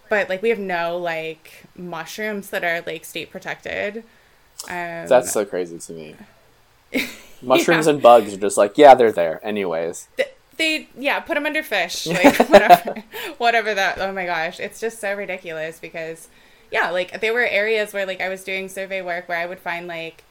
But 0.08 0.28
like 0.28 0.42
we 0.42 0.48
have 0.48 0.58
no 0.58 0.96
like 0.96 1.64
mushrooms 1.76 2.50
that 2.50 2.64
are 2.64 2.82
like 2.86 3.04
state 3.04 3.30
protected. 3.30 3.98
Um, 4.68 5.06
that's 5.06 5.32
so 5.32 5.44
crazy 5.44 5.78
to 5.78 5.92
me. 5.92 6.16
Mushrooms 7.42 7.86
and 7.86 8.02
bugs 8.02 8.34
are 8.34 8.38
just 8.38 8.56
like 8.56 8.76
yeah 8.76 8.94
they're 8.94 9.12
there 9.12 9.38
anyways. 9.46 10.08
Th- 10.16 10.30
they 10.56 10.88
yeah 10.98 11.20
put 11.20 11.34
them 11.34 11.46
under 11.46 11.62
fish 11.62 12.06
like 12.08 12.36
whatever 12.48 13.04
whatever 13.38 13.74
that 13.74 14.00
oh 14.00 14.12
my 14.12 14.26
gosh 14.26 14.58
it's 14.58 14.80
just 14.80 14.98
so 14.98 15.14
ridiculous 15.14 15.78
because 15.78 16.26
yeah 16.70 16.90
like 16.90 17.20
there 17.20 17.32
were 17.32 17.46
areas 17.46 17.92
where 17.92 18.06
like 18.06 18.20
i 18.20 18.28
was 18.28 18.44
doing 18.44 18.68
survey 18.68 19.02
work 19.02 19.28
where 19.28 19.38
i 19.38 19.46
would 19.46 19.58
find 19.58 19.86
like 19.86 20.24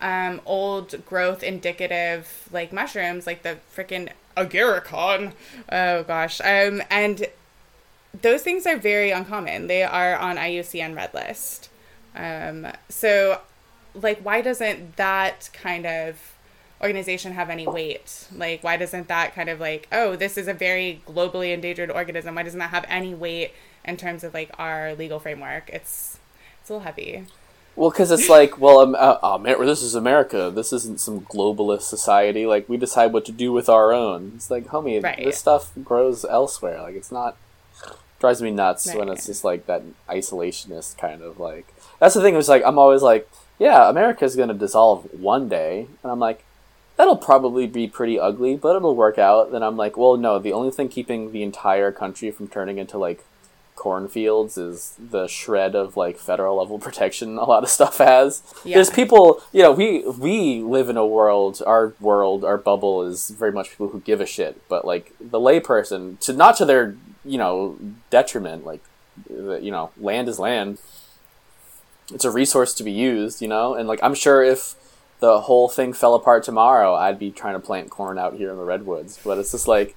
um 0.00 0.40
old 0.44 1.04
growth 1.06 1.42
indicative 1.42 2.48
like 2.52 2.72
mushrooms 2.72 3.26
like 3.26 3.42
the 3.42 3.58
freaking 3.74 4.08
agarikon 4.36 5.32
oh 5.70 6.02
gosh 6.02 6.40
um 6.40 6.82
and 6.90 7.26
those 8.22 8.42
things 8.42 8.66
are 8.66 8.76
very 8.76 9.10
uncommon 9.10 9.66
they 9.66 9.82
are 9.82 10.16
on 10.16 10.36
iucn 10.36 10.94
red 10.96 11.12
list 11.14 11.68
um 12.16 12.66
so 12.88 13.40
like 13.94 14.18
why 14.20 14.40
doesn't 14.40 14.96
that 14.96 15.48
kind 15.52 15.86
of 15.86 16.34
organization 16.84 17.32
have 17.32 17.50
any 17.50 17.66
weight? 17.66 18.28
Like, 18.34 18.62
why 18.62 18.76
doesn't 18.76 19.08
that 19.08 19.34
kind 19.34 19.48
of 19.48 19.58
like, 19.58 19.88
oh, 19.90 20.16
this 20.16 20.36
is 20.36 20.46
a 20.48 20.54
very 20.54 21.02
globally 21.08 21.52
endangered 21.52 21.90
organism? 21.90 22.34
Why 22.34 22.42
doesn't 22.42 22.58
that 22.58 22.70
have 22.70 22.84
any 22.88 23.14
weight 23.14 23.52
in 23.84 23.96
terms 23.96 24.24
of 24.24 24.34
like 24.34 24.50
our 24.58 24.94
legal 24.94 25.18
framework? 25.18 25.68
It's 25.70 26.18
it's 26.60 26.70
a 26.70 26.74
little 26.74 26.84
heavy. 26.84 27.24
Well, 27.76 27.90
because 27.90 28.12
it's 28.12 28.28
like, 28.28 28.60
well, 28.60 28.78
um, 28.78 28.94
uh, 28.96 29.18
oh, 29.20 29.34
Amer- 29.36 29.66
this 29.66 29.82
is 29.82 29.96
America. 29.96 30.48
This 30.54 30.72
isn't 30.72 31.00
some 31.00 31.22
globalist 31.22 31.82
society. 31.82 32.46
Like, 32.46 32.68
we 32.68 32.76
decide 32.76 33.12
what 33.12 33.24
to 33.24 33.32
do 33.32 33.50
with 33.52 33.68
our 33.68 33.92
own. 33.92 34.32
It's 34.36 34.48
like, 34.48 34.66
homie, 34.68 35.02
Right. 35.02 35.24
this 35.24 35.38
stuff 35.38 35.72
grows 35.82 36.24
elsewhere. 36.24 36.80
Like, 36.82 36.94
it's 36.94 37.10
not. 37.10 37.36
Drives 38.20 38.40
me 38.40 38.52
nuts 38.52 38.94
when 38.94 39.08
it's 39.08 39.26
just 39.26 39.42
like 39.44 39.66
that 39.66 39.82
isolationist 40.08 40.96
kind 40.98 41.20
of 41.20 41.38
like. 41.40 41.66
That's 41.98 42.14
the 42.14 42.22
thing. 42.22 42.36
It's 42.36 42.48
like 42.48 42.62
I'm 42.64 42.78
always 42.78 43.02
like, 43.02 43.28
yeah, 43.58 43.88
America's 43.90 44.36
gonna 44.36 44.54
dissolve 44.54 45.08
one 45.12 45.48
day, 45.48 45.88
and 46.02 46.10
I'm 46.12 46.20
like, 46.20 46.44
that'll 46.96 47.16
probably 47.16 47.66
be 47.66 47.86
pretty 47.86 48.18
ugly, 48.18 48.56
but 48.56 48.76
it'll 48.76 48.94
work 48.96 49.18
out. 49.18 49.52
Then 49.52 49.62
I'm 49.62 49.76
like, 49.76 49.96
well, 49.96 50.16
no, 50.16 50.38
the 50.38 50.52
only 50.52 50.70
thing 50.70 50.88
keeping 50.88 51.32
the 51.32 51.42
entire 51.42 51.92
country 51.92 52.30
from 52.30 52.48
turning 52.48 52.78
into 52.78 52.96
like 52.98 53.24
cornfields 53.76 54.56
is 54.56 54.94
the 54.98 55.26
shred 55.26 55.74
of 55.74 55.96
like 55.96 56.18
federal 56.18 56.56
level 56.58 56.78
protection 56.86 57.36
a 57.38 57.44
lot 57.44 57.62
of 57.64 57.68
stuff 57.70 57.98
has. 57.98 58.42
Yeah. 58.64 58.76
There's 58.76 58.90
people, 58.90 59.42
you 59.52 59.62
know, 59.62 59.72
we 59.72 60.06
we 60.08 60.60
live 60.62 60.88
in 60.88 60.96
a 60.96 61.06
world, 61.06 61.62
our 61.66 61.94
world, 62.00 62.44
our 62.44 62.56
bubble 62.56 63.02
is 63.02 63.30
very 63.30 63.52
much 63.52 63.70
people 63.70 63.88
who 63.88 64.00
give 64.00 64.20
a 64.20 64.26
shit, 64.26 64.60
but 64.68 64.84
like 64.84 65.12
the 65.20 65.38
layperson, 65.40 66.18
to 66.20 66.32
not 66.32 66.56
to 66.56 66.64
their 66.64 66.96
you 67.24 67.38
know 67.38 67.78
detriment, 68.10 68.64
like 68.64 68.82
the- 69.28 69.60
you 69.62 69.70
know, 69.70 69.90
land 69.98 70.28
is 70.28 70.38
land. 70.38 70.78
It's 72.12 72.24
a 72.24 72.30
resource 72.30 72.74
to 72.74 72.84
be 72.84 72.92
used, 72.92 73.40
you 73.40 73.48
know, 73.48 73.74
and 73.74 73.88
like 73.88 74.00
I'm 74.02 74.14
sure 74.14 74.42
if 74.42 74.74
the 75.20 75.40
whole 75.42 75.68
thing 75.68 75.92
fell 75.94 76.14
apart 76.14 76.44
tomorrow, 76.44 76.94
I'd 76.94 77.18
be 77.18 77.30
trying 77.30 77.54
to 77.54 77.60
plant 77.60 77.88
corn 77.90 78.18
out 78.18 78.34
here 78.34 78.50
in 78.50 78.56
the 78.58 78.64
redwoods. 78.64 79.18
But 79.24 79.38
it's 79.38 79.52
just 79.52 79.66
like, 79.66 79.96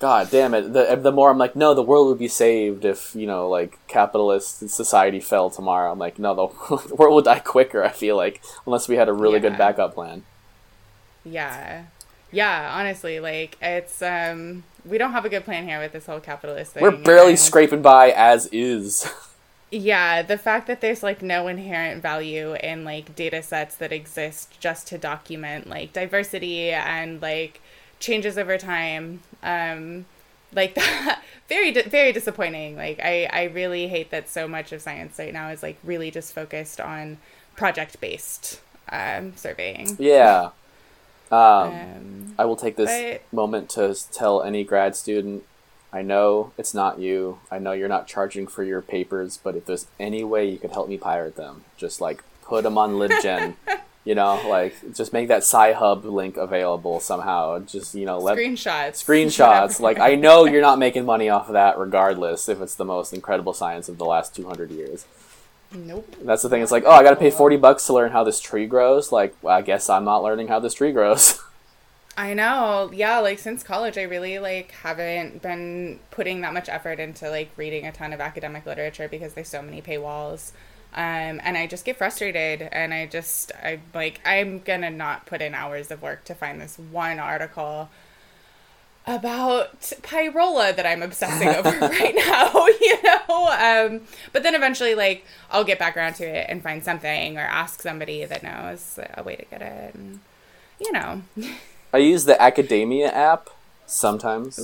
God 0.00 0.30
damn 0.30 0.54
it! 0.54 0.72
The 0.72 0.96
the 0.96 1.12
more 1.12 1.30
I'm 1.30 1.36
like, 1.38 1.54
no, 1.54 1.74
the 1.74 1.82
world 1.82 2.08
would 2.08 2.18
be 2.18 2.26
saved 2.26 2.86
if 2.86 3.14
you 3.14 3.26
know, 3.26 3.48
like 3.48 3.78
capitalist 3.86 4.68
society 4.70 5.20
fell 5.20 5.50
tomorrow. 5.50 5.92
I'm 5.92 5.98
like, 5.98 6.18
no, 6.18 6.34
the, 6.34 6.94
world 6.94 7.14
would 7.14 7.26
die 7.26 7.38
quicker. 7.40 7.84
I 7.84 7.90
feel 7.90 8.16
like 8.16 8.40
unless 8.66 8.88
we 8.88 8.96
had 8.96 9.08
a 9.10 9.12
really 9.12 9.40
good 9.40 9.58
backup 9.58 9.94
plan. 9.94 10.24
Yeah. 11.24 11.84
Yeah, 12.32 12.70
honestly, 12.74 13.20
like 13.20 13.58
it's 13.60 14.00
um 14.00 14.64
we 14.86 14.96
don't 14.96 15.12
have 15.12 15.26
a 15.26 15.28
good 15.28 15.44
plan 15.44 15.68
here 15.68 15.78
with 15.78 15.92
this 15.92 16.06
whole 16.06 16.20
capitalist 16.20 16.72
thing. 16.72 16.82
We're 16.82 16.92
barely 16.92 17.30
and- 17.30 17.38
scraping 17.38 17.82
by 17.82 18.10
as 18.10 18.46
is. 18.46 19.06
Yeah, 19.72 20.22
the 20.22 20.36
fact 20.36 20.66
that 20.66 20.80
there's 20.80 21.00
like 21.04 21.22
no 21.22 21.46
inherent 21.46 22.02
value 22.02 22.54
in 22.54 22.84
like 22.84 23.14
data 23.14 23.40
sets 23.40 23.76
that 23.76 23.92
exist 23.92 24.58
just 24.58 24.88
to 24.88 24.98
document 24.98 25.68
like 25.68 25.92
diversity 25.92 26.72
and 26.72 27.22
like 27.22 27.60
changes 28.00 28.36
over 28.36 28.58
time. 28.58 29.20
Um 29.42 30.06
like 30.52 30.74
that 30.76 31.22
very 31.48 31.70
very 31.72 32.12
disappointing. 32.12 32.76
Like 32.76 32.98
I 33.00 33.26
I 33.32 33.44
really 33.44 33.86
hate 33.88 34.10
that 34.10 34.28
so 34.28 34.48
much 34.48 34.72
of 34.72 34.82
science 34.82 35.18
right 35.18 35.32
now 35.32 35.50
is 35.50 35.62
like 35.62 35.78
really 35.84 36.10
just 36.10 36.32
focused 36.34 36.80
on 36.80 37.18
project 37.56 38.00
based 38.00 38.60
um 38.90 39.36
surveying. 39.36 39.96
yeah. 40.00 40.50
Um, 41.30 41.38
Um 41.38 42.34
I 42.38 42.44
will 42.44 42.56
take 42.56 42.74
this 42.76 42.90
but- 42.90 43.32
moment 43.36 43.70
to 43.70 43.94
tell 44.12 44.42
any 44.42 44.64
grad 44.64 44.96
student 44.96 45.44
I 45.92 46.02
know 46.02 46.52
it's 46.56 46.72
not 46.72 47.00
you. 47.00 47.40
I 47.50 47.58
know 47.58 47.72
you're 47.72 47.88
not 47.88 48.06
charging 48.06 48.46
for 48.46 48.62
your 48.62 48.80
papers, 48.80 49.40
but 49.42 49.56
if 49.56 49.66
there's 49.66 49.86
any 49.98 50.22
way 50.22 50.48
you 50.48 50.56
could 50.56 50.70
help 50.70 50.88
me 50.88 50.96
pirate 50.96 51.34
them, 51.34 51.64
just 51.76 52.00
like 52.00 52.22
put 52.42 52.62
them 52.62 52.78
on 52.78 52.92
LibGen. 53.00 53.56
You 54.04 54.14
know, 54.14 54.40
like 54.48 54.94
just 54.94 55.12
make 55.12 55.28
that 55.28 55.38
Sci-Hub 55.38 56.04
link 56.04 56.36
available 56.36 57.00
somehow. 57.00 57.58
Just 57.60 57.94
you 57.94 58.06
know, 58.06 58.18
let 58.18 58.38
screenshots. 58.38 59.04
screenshots. 59.04 59.80
like 59.88 59.98
I 59.98 60.14
know 60.14 60.46
you're 60.46 60.62
not 60.62 60.78
making 60.78 61.04
money 61.04 61.28
off 61.28 61.48
of 61.48 61.54
that, 61.54 61.78
regardless 61.78 62.48
if 62.48 62.60
it's 62.60 62.74
the 62.74 62.84
most 62.84 63.12
incredible 63.12 63.52
science 63.52 63.88
of 63.88 63.98
the 63.98 64.06
last 64.06 64.34
200 64.34 64.70
years. 64.70 65.06
Nope. 65.72 66.16
That's 66.22 66.42
the 66.42 66.48
thing. 66.48 66.62
It's 66.62 66.72
like, 66.72 66.82
oh, 66.84 66.90
I 66.90 67.04
got 67.04 67.10
to 67.10 67.16
pay 67.16 67.30
40 67.30 67.56
bucks 67.56 67.86
to 67.86 67.92
learn 67.92 68.10
how 68.10 68.24
this 68.24 68.40
tree 68.40 68.66
grows. 68.66 69.12
Like, 69.12 69.36
well, 69.40 69.56
I 69.56 69.62
guess 69.62 69.88
I'm 69.88 70.04
not 70.04 70.22
learning 70.22 70.48
how 70.48 70.58
this 70.58 70.74
tree 70.74 70.92
grows. 70.92 71.40
I 72.16 72.34
know. 72.34 72.90
Yeah, 72.92 73.20
like 73.20 73.38
since 73.38 73.62
college 73.62 73.96
I 73.96 74.02
really 74.02 74.38
like 74.38 74.72
haven't 74.72 75.42
been 75.42 76.00
putting 76.10 76.40
that 76.40 76.52
much 76.52 76.68
effort 76.68 76.98
into 76.98 77.30
like 77.30 77.50
reading 77.56 77.86
a 77.86 77.92
ton 77.92 78.12
of 78.12 78.20
academic 78.20 78.66
literature 78.66 79.08
because 79.08 79.34
there's 79.34 79.48
so 79.48 79.62
many 79.62 79.80
paywalls. 79.80 80.52
Um 80.94 81.40
and 81.42 81.56
I 81.56 81.66
just 81.66 81.84
get 81.84 81.96
frustrated 81.96 82.62
and 82.72 82.92
I 82.92 83.06
just 83.06 83.52
I 83.62 83.80
like 83.94 84.20
I'm 84.24 84.60
to 84.60 84.90
not 84.90 85.26
put 85.26 85.40
in 85.40 85.54
hours 85.54 85.90
of 85.90 86.02
work 86.02 86.24
to 86.24 86.34
find 86.34 86.60
this 86.60 86.78
one 86.78 87.18
article 87.18 87.88
about 89.06 89.80
pyrola 90.02 90.74
that 90.76 90.86
I'm 90.86 91.02
obsessing 91.02 91.48
over 91.48 91.70
right 91.80 92.14
now, 92.14 92.66
you 92.80 93.02
know? 93.02 93.48
Um, 93.48 94.02
but 94.32 94.42
then 94.42 94.54
eventually, 94.54 94.94
like, 94.94 95.24
I'll 95.50 95.64
get 95.64 95.78
back 95.78 95.96
around 95.96 96.14
to 96.14 96.24
it 96.24 96.46
and 96.48 96.62
find 96.62 96.84
something 96.84 97.36
or 97.36 97.42
ask 97.42 97.82
somebody 97.82 98.24
that 98.24 98.42
knows 98.42 98.98
a 99.14 99.22
way 99.22 99.36
to 99.36 99.44
get 99.46 99.62
it. 99.62 99.94
And, 99.94 100.20
you 100.80 100.92
know. 100.92 101.22
I 101.92 101.98
use 101.98 102.24
the 102.24 102.40
Academia 102.40 103.10
app 103.10 103.50
sometimes. 103.86 104.58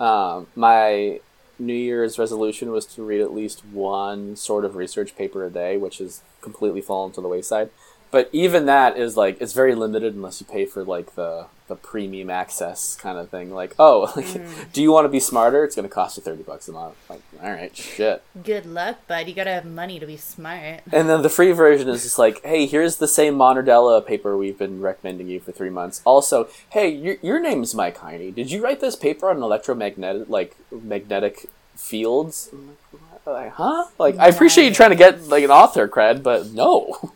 Um, 0.00 0.46
my 0.56 1.20
New 1.58 1.74
Year's 1.74 2.18
resolution 2.18 2.70
was 2.70 2.84
to 2.86 3.02
read 3.02 3.20
at 3.20 3.32
least 3.32 3.64
one 3.64 4.36
sort 4.36 4.64
of 4.64 4.76
research 4.76 5.16
paper 5.16 5.44
a 5.44 5.50
day, 5.50 5.76
which 5.76 5.98
has 5.98 6.20
completely 6.40 6.80
fallen 6.80 7.12
to 7.12 7.20
the 7.20 7.28
wayside. 7.28 7.70
But 8.16 8.30
even 8.32 8.64
that 8.64 8.96
is 8.96 9.14
like 9.14 9.42
it's 9.42 9.52
very 9.52 9.74
limited 9.74 10.14
unless 10.14 10.40
you 10.40 10.46
pay 10.46 10.64
for 10.64 10.82
like 10.82 11.16
the 11.16 11.48
the 11.68 11.76
premium 11.76 12.30
access 12.30 12.96
kind 12.96 13.18
of 13.18 13.28
thing. 13.28 13.50
Like, 13.52 13.74
oh, 13.78 14.10
like, 14.16 14.24
mm. 14.24 14.72
do 14.72 14.80
you 14.80 14.90
want 14.90 15.04
to 15.04 15.10
be 15.10 15.20
smarter? 15.20 15.64
It's 15.64 15.76
going 15.76 15.86
to 15.86 15.94
cost 15.94 16.16
you 16.16 16.22
thirty 16.22 16.42
bucks 16.42 16.66
a 16.66 16.72
month. 16.72 16.94
Like, 17.10 17.20
all 17.42 17.50
right, 17.50 17.76
shit. 17.76 18.22
Good 18.42 18.64
luck, 18.64 19.06
bud. 19.06 19.28
You 19.28 19.34
gotta 19.34 19.52
have 19.52 19.66
money 19.66 19.98
to 19.98 20.06
be 20.06 20.16
smart. 20.16 20.80
And 20.90 21.10
then 21.10 21.20
the 21.20 21.28
free 21.28 21.52
version 21.52 21.90
is 21.90 22.04
just 22.04 22.18
like, 22.18 22.42
hey, 22.42 22.64
here's 22.64 22.96
the 22.96 23.06
same 23.06 23.34
Monardella 23.34 24.06
paper 24.06 24.34
we've 24.34 24.56
been 24.56 24.80
recommending 24.80 25.28
you 25.28 25.38
for 25.38 25.52
three 25.52 25.68
months. 25.68 26.00
Also, 26.06 26.48
hey, 26.70 26.88
your, 26.88 27.16
your 27.20 27.38
name's 27.38 27.74
Mike 27.74 27.98
Heine. 27.98 28.32
Did 28.32 28.50
you 28.50 28.64
write 28.64 28.80
this 28.80 28.96
paper 28.96 29.28
on 29.28 29.42
electromagnetic, 29.42 30.30
like 30.30 30.56
magnetic 30.70 31.50
fields? 31.74 32.48
I'm 32.50 32.68
like, 32.68 32.78
what? 33.26 33.34
Like, 33.34 33.52
huh? 33.52 33.84
Like, 33.98 34.16
I 34.16 34.28
appreciate 34.28 34.68
you 34.68 34.72
trying 34.72 34.88
to 34.88 34.96
get 34.96 35.28
like 35.28 35.44
an 35.44 35.50
author 35.50 35.86
cred, 35.86 36.22
but 36.22 36.46
no. 36.52 37.12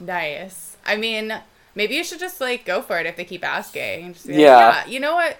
Nice. 0.00 0.76
I 0.84 0.96
mean, 0.96 1.32
maybe 1.74 1.94
you 1.94 2.04
should 2.04 2.20
just 2.20 2.40
like 2.40 2.64
go 2.64 2.82
for 2.82 2.98
it 2.98 3.06
if 3.06 3.16
they 3.16 3.24
keep 3.24 3.44
asking. 3.44 4.08
Like, 4.08 4.16
Yeah. 4.26 4.34
yeah. 4.36 4.86
You 4.86 5.00
know 5.00 5.14
what? 5.14 5.38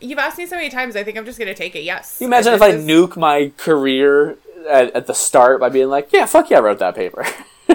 You've 0.00 0.18
asked 0.18 0.36
me 0.38 0.46
so 0.46 0.56
many 0.56 0.68
times. 0.70 0.96
I 0.96 1.04
think 1.04 1.16
I'm 1.16 1.24
just 1.24 1.38
gonna 1.38 1.54
take 1.54 1.76
it. 1.76 1.82
Yes. 1.84 2.18
Can 2.18 2.24
you 2.24 2.28
imagine 2.28 2.54
if 2.54 2.62
I 2.62 2.68
is- 2.70 2.84
nuke 2.84 3.16
my 3.16 3.52
career 3.56 4.36
at, 4.68 4.92
at 4.94 5.06
the 5.06 5.14
start 5.14 5.60
by 5.60 5.68
being 5.68 5.88
like, 5.88 6.12
yeah, 6.12 6.26
fuck 6.26 6.50
yeah, 6.50 6.58
I 6.58 6.60
wrote 6.60 6.78
that 6.80 6.94
paper. 6.94 7.24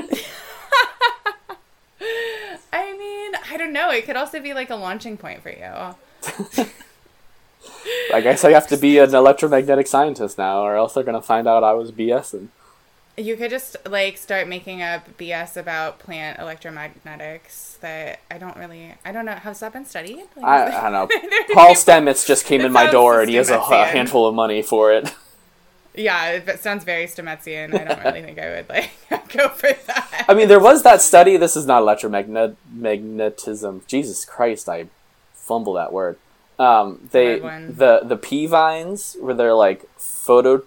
I 2.73 2.95
mean, 2.97 3.31
I 3.51 3.57
don't 3.57 3.73
know. 3.73 3.89
It 3.91 4.05
could 4.05 4.15
also 4.15 4.39
be 4.39 4.53
like 4.53 4.69
a 4.69 4.75
launching 4.75 5.17
point 5.17 5.41
for 5.41 5.49
you. 5.49 6.65
I 8.13 8.21
guess 8.21 8.43
I 8.45 8.51
have 8.51 8.67
to 8.67 8.77
be 8.77 8.97
an 8.99 9.13
electromagnetic 9.15 9.87
scientist 9.87 10.37
now, 10.37 10.61
or 10.61 10.75
else 10.75 10.93
they're 10.93 11.03
gonna 11.03 11.21
find 11.21 11.47
out 11.47 11.63
I 11.63 11.73
was 11.73 11.91
BSing. 11.91 12.49
You 13.17 13.35
could 13.35 13.49
just 13.49 13.75
like 13.89 14.17
start 14.17 14.47
making 14.47 14.83
up 14.83 15.17
BS 15.17 15.57
about 15.57 15.97
plant 15.97 16.39
electromagnetics 16.39 17.79
that 17.79 18.19
I 18.29 18.37
don't 18.37 18.55
really. 18.55 18.93
I 19.03 19.11
don't 19.11 19.25
know. 19.25 19.33
Has 19.33 19.59
that 19.61 19.73
been 19.73 19.85
studied? 19.85 20.25
Like, 20.35 20.45
I, 20.45 20.87
I 20.87 20.89
don't 20.89 20.93
know. 20.93 21.07
Paul 21.53 21.73
Stamets 21.73 22.27
just 22.27 22.45
came 22.45 22.61
in 22.61 22.71
my 22.71 22.91
door 22.91 23.21
and 23.21 23.29
he 23.29 23.37
has 23.37 23.49
a, 23.49 23.57
a 23.57 23.85
handful 23.85 24.27
of 24.27 24.35
money 24.35 24.61
for 24.61 24.93
it. 24.93 25.13
Yeah, 25.97 26.29
it 26.29 26.47
it 26.47 26.59
sounds 26.59 26.83
very 26.83 27.07
Stamets-ian. 27.07 27.73
I 27.73 27.83
don't 27.83 28.03
really 28.03 28.21
think 28.21 28.37
I 28.37 28.49
would 28.49 28.69
like 28.69 28.91
go 29.33 29.49
for 29.49 29.73
that. 29.73 30.25
I 30.29 30.35
mean, 30.35 30.47
there 30.47 30.59
was 30.59 30.83
that 30.83 31.01
study. 31.01 31.37
This 31.37 31.57
is 31.57 31.65
not 31.65 31.81
electromagnetism. 31.81 33.87
Jesus 33.87 34.23
Christ, 34.23 34.69
I 34.69 34.85
fumble 35.33 35.73
that 35.73 35.91
word. 35.91 36.19
Um, 36.59 37.09
they 37.11 37.39
the 37.39 38.01
the 38.03 38.17
pea 38.17 38.45
vines 38.45 39.17
where 39.19 39.33
they're 39.33 39.55
like 39.55 39.89
photo 39.97 40.61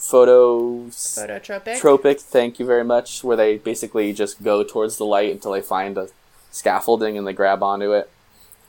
photo 0.00 0.86
Phototropic. 0.86 1.78
tropic. 1.78 2.20
Thank 2.20 2.58
you 2.58 2.66
very 2.66 2.84
much. 2.84 3.22
Where 3.22 3.36
they 3.36 3.58
basically 3.58 4.12
just 4.12 4.42
go 4.42 4.62
towards 4.64 4.96
the 4.96 5.04
light 5.04 5.30
until 5.32 5.52
they 5.52 5.60
find 5.62 5.96
a 5.98 6.08
scaffolding 6.50 7.16
and 7.18 7.26
they 7.26 7.32
grab 7.32 7.62
onto 7.62 7.92
it. 7.92 8.10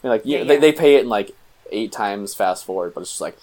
Like 0.03 0.21
yeah, 0.25 0.39
Yeah, 0.39 0.43
They, 0.45 0.53
yeah. 0.55 0.59
they 0.59 0.71
pay 0.71 0.95
it 0.95 1.01
in 1.03 1.09
like 1.09 1.31
eight 1.71 1.91
times 1.91 2.33
fast 2.33 2.65
forward, 2.65 2.93
but 2.93 3.01
it's 3.01 3.11
just 3.11 3.21
like 3.21 3.37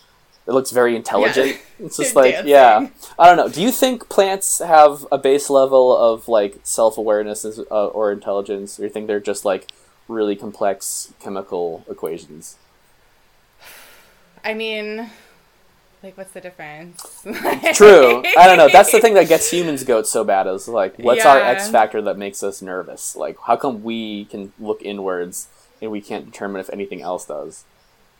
it 0.46 0.53
looks 0.53 0.70
very 0.70 0.96
intelligent. 0.96 1.59
It's 1.80 1.97
just 1.97 2.16
like 2.16 2.32
Dancing. 2.32 2.51
yeah, 2.51 2.89
I 3.20 3.26
don't 3.28 3.36
know. 3.36 3.49
Do 3.49 3.62
you 3.62 3.70
think 3.70 4.09
plants 4.09 4.59
have 4.59 5.07
a 5.12 5.18
base 5.18 5.49
level 5.49 5.97
of 5.97 6.26
like 6.26 6.59
self 6.64 6.99
awareness 6.99 7.45
uh, 7.45 7.86
or 7.86 8.11
intelligence, 8.11 8.80
or 8.80 8.82
you 8.82 8.89
think 8.89 9.07
they're 9.07 9.20
just 9.20 9.45
like 9.45 9.68
really 10.09 10.34
complex 10.34 11.12
chemical 11.20 11.84
equations? 11.89 12.57
I 14.45 14.55
mean, 14.55 15.11
like, 16.03 16.16
what's 16.16 16.32
the 16.32 16.40
difference? 16.40 17.22
True. 17.74 18.22
I 18.36 18.46
don't 18.46 18.57
know. 18.57 18.68
That's 18.70 18.92
the 18.92 19.01
thing 19.01 19.14
that 19.14 19.28
gets 19.28 19.51
humans 19.53 19.84
goats 19.84 20.11
so 20.11 20.24
bad 20.24 20.46
is 20.46 20.68
like, 20.68 20.96
what's 20.99 21.24
our 21.24 21.38
X 21.38 21.68
factor 21.68 22.01
that 22.03 22.16
makes 22.18 22.42
us 22.42 22.62
nervous? 22.62 23.16
Like, 23.16 23.36
how 23.46 23.57
come 23.57 23.82
we 23.82 24.26
can 24.26 24.53
look 24.59 24.82
inwards 24.82 25.49
and 25.82 25.90
we 25.90 26.01
can't 26.01 26.26
determine 26.26 26.61
if 26.61 26.70
anything 26.70 27.03
else 27.03 27.26
does? 27.26 27.64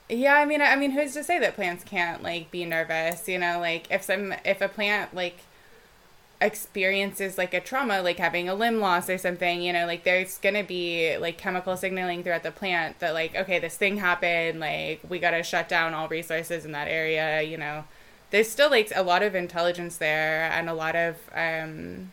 Yeah, 0.09 0.35
I 0.35 0.45
mean, 0.47 0.63
I 0.63 0.75
mean, 0.77 0.93
who's 0.93 1.13
to 1.15 1.23
say 1.25 1.39
that 1.39 1.55
plants 1.55 1.85
can't 1.85 2.23
like 2.23 2.51
be 2.51 2.65
nervous? 2.65 3.29
You 3.29 3.39
know, 3.39 3.61
like 3.61 3.91
if 3.91 4.03
some 4.03 4.35
if 4.45 4.61
a 4.61 4.69
plant 4.69 5.15
like 5.15 5.37
experiences 6.41 7.37
like 7.37 7.53
a 7.53 7.61
trauma 7.61 8.01
like 8.01 8.19
having 8.19 8.49
a 8.49 8.55
limb 8.55 8.79
loss 8.79 9.11
or 9.11 9.19
something 9.19 9.61
you 9.61 9.73
know 9.73 9.87
like 9.87 10.05
there's 10.05 10.39
gonna 10.39 10.63
be 10.63 11.17
like 11.19 11.37
chemical 11.37 11.77
signaling 11.77 12.23
throughout 12.23 12.45
the 12.45 12.51
plant 12.51 12.97
that 13.01 13.13
like 13.13 13.35
okay 13.35 13.59
this 13.59 13.77
thing 13.77 13.97
happened 13.97 14.61
like 14.61 15.01
we 15.09 15.19
gotta 15.19 15.43
shut 15.43 15.69
down 15.69 15.95
all 15.95 16.07
resources 16.07 16.65
in 16.65 16.71
that 16.71 16.87
area 16.87 17.43
you 17.43 17.57
know 17.57 17.83
there's 18.31 18.49
still 18.49 18.71
like 18.71 18.93
a 18.95 19.03
lot 19.03 19.23
of 19.23 19.35
intelligence 19.35 19.97
there 19.97 20.49
and 20.53 20.69
a 20.69 20.75
lot 20.75 20.95
of 20.95 21.17
um 21.35 22.13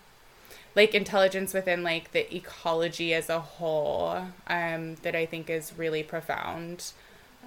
like 0.75 0.95
intelligence 0.95 1.53
within 1.53 1.83
like 1.83 2.11
the 2.11 2.35
ecology 2.35 3.13
as 3.13 3.29
a 3.29 3.39
whole 3.39 4.25
um 4.47 4.95
that 5.03 5.15
i 5.15 5.23
think 5.23 5.51
is 5.51 5.71
really 5.77 6.01
profound 6.01 6.93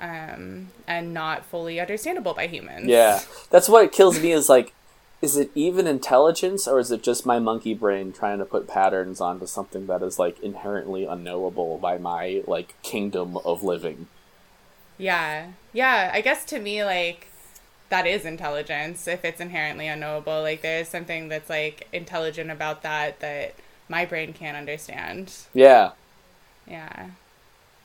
um 0.01 0.68
and 0.87 1.12
not 1.12 1.45
fully 1.45 1.81
understandable 1.81 2.35
by 2.35 2.47
humans 2.47 2.87
Yeah, 2.87 3.20
that's 3.51 3.68
what 3.68 3.91
kills 3.91 4.20
me. 4.20 4.31
Is 4.33 4.49
like, 4.49 4.72
is 5.20 5.36
it 5.36 5.50
even 5.54 5.86
intelligence, 5.86 6.68
or 6.68 6.78
is 6.78 6.90
it 6.92 7.02
just 7.02 7.26
my 7.26 7.38
monkey 7.38 7.74
brain 7.74 8.12
trying 8.12 8.38
to 8.38 8.44
put 8.44 8.68
patterns 8.68 9.20
onto 9.20 9.46
something 9.46 9.86
that 9.86 10.02
is 10.02 10.18
like 10.18 10.38
inherently 10.40 11.04
unknowable 11.06 11.78
by 11.78 11.98
my 11.98 12.42
like 12.46 12.80
kingdom 12.82 13.36
of 13.38 13.62
living? 13.62 14.06
Yeah. 14.98 15.52
Yeah. 15.72 16.10
I 16.12 16.20
guess 16.20 16.44
to 16.46 16.58
me, 16.58 16.84
like, 16.84 17.28
that 17.88 18.06
is 18.06 18.24
intelligence 18.24 19.08
if 19.08 19.24
it's 19.24 19.40
inherently 19.40 19.86
unknowable. 19.88 20.42
Like, 20.42 20.62
there's 20.62 20.88
something 20.88 21.28
that's, 21.28 21.48
like, 21.48 21.88
intelligent 21.92 22.50
about 22.50 22.82
that 22.82 23.20
that 23.20 23.54
my 23.88 24.04
brain 24.04 24.32
can't 24.32 24.56
understand. 24.56 25.32
Yeah, 25.54 25.92
Yeah. 26.66 27.10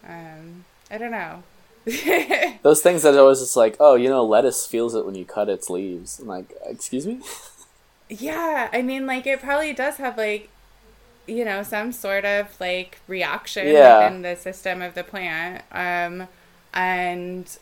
Um, 0.07 0.65
I 0.91 0.97
don't 0.97 1.11
know. 1.11 1.43
those 2.63 2.81
things 2.81 3.03
that 3.03 3.13
are 3.13 3.19
always 3.19 3.39
just 3.39 3.55
like, 3.55 3.75
oh, 3.79 3.95
you 3.95 4.09
know, 4.09 4.23
lettuce 4.25 4.65
feels 4.65 4.95
it 4.95 5.05
when 5.05 5.15
you 5.15 5.25
cut 5.25 5.49
its 5.49 5.69
leaves. 5.69 6.19
I'm 6.19 6.27
like, 6.27 6.53
excuse 6.65 7.05
me. 7.05 7.19
yeah. 8.09 8.69
I 8.71 8.81
mean, 8.81 9.05
like, 9.05 9.25
it 9.27 9.41
probably 9.41 9.73
does 9.73 9.97
have, 9.97 10.17
like, 10.17 10.49
you 11.27 11.43
know, 11.45 11.63
some 11.63 11.91
sort 11.91 12.25
of, 12.25 12.59
like, 12.59 12.99
reaction 13.07 13.67
Yeah. 13.67 14.05
within 14.05 14.21
the 14.21 14.35
system 14.35 14.81
of 14.81 14.93
the 14.93 15.03
plant. 15.03 15.63
Um, 15.71 16.27
and 16.73 17.57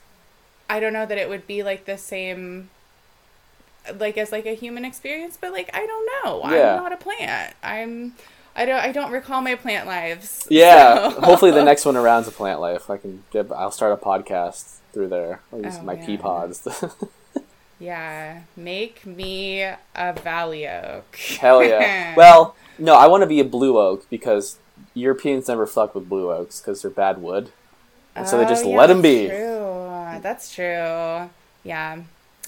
I 0.69 0.79
don't 0.79 0.93
know 0.93 1.05
that 1.05 1.17
it 1.17 1.27
would 1.29 1.47
be, 1.47 1.63
like, 1.63 1.85
the 1.85 1.97
same 1.97 2.69
like 3.97 4.15
as 4.15 4.31
like 4.31 4.45
a 4.45 4.53
human 4.53 4.85
experience 4.85 5.39
but 5.41 5.51
like 5.51 5.67
i 5.73 5.83
don't 5.87 6.09
know 6.23 6.41
Yeah. 6.55 6.75
i'm 6.75 6.83
not 6.83 6.93
a 6.93 6.97
plant 6.97 7.55
i'm 7.63 8.13
i 8.55 8.65
don't 8.65 8.79
i 8.79 8.91
don't 8.91 9.11
recall 9.11 9.41
my 9.41 9.55
plant 9.55 9.87
lives 9.87 10.45
Yeah, 10.49 11.09
so- 11.11 11.21
hopefully 11.29 11.51
the 11.51 11.63
next 11.63 11.85
one 11.89 11.95
around's 11.97 12.27
a 12.27 12.31
plant 12.31 12.59
life. 12.59 12.89
I 12.89 12.97
can 12.97 13.23
get. 13.31 13.51
I'll 13.51 13.71
start 13.71 13.93
a 13.93 13.97
podcast 14.03 14.77
through 14.93 15.07
there. 15.09 15.41
I'll 15.53 15.61
use 15.63 15.77
Oh, 15.79 15.83
my 15.83 15.95
pea 15.95 16.17
pods. 16.17 16.67
yeah 17.79 18.41
make 18.55 19.05
me 19.05 19.61
a 19.63 20.13
valley 20.21 20.67
oak 20.67 21.15
Hell 21.39 21.63
yeah. 21.63 22.13
Well, 22.15 22.55
no, 22.77 22.95
I 22.95 23.07
want 23.07 23.21
to 23.21 23.27
be 23.27 23.39
a 23.39 23.45
blue 23.45 23.77
oak 23.79 24.07
because 24.09 24.57
Europeans 24.93 25.47
never 25.47 25.65
fuck 25.65 25.95
with 25.95 26.07
blue 26.09 26.31
oaks 26.31 26.59
because 26.61 26.81
they're 26.81 26.91
bad 26.91 27.21
wood, 27.21 27.51
and 28.15 28.27
so 28.27 28.37
they 28.37 28.45
just 28.45 28.65
Oh, 28.65 28.69
yeah, 28.71 28.77
let 28.77 28.87
them 28.87 29.01
be. 29.01 29.27
True. 29.27 30.19
That's 30.21 30.53
true. 30.53 31.29
Yeah, 31.63 32.01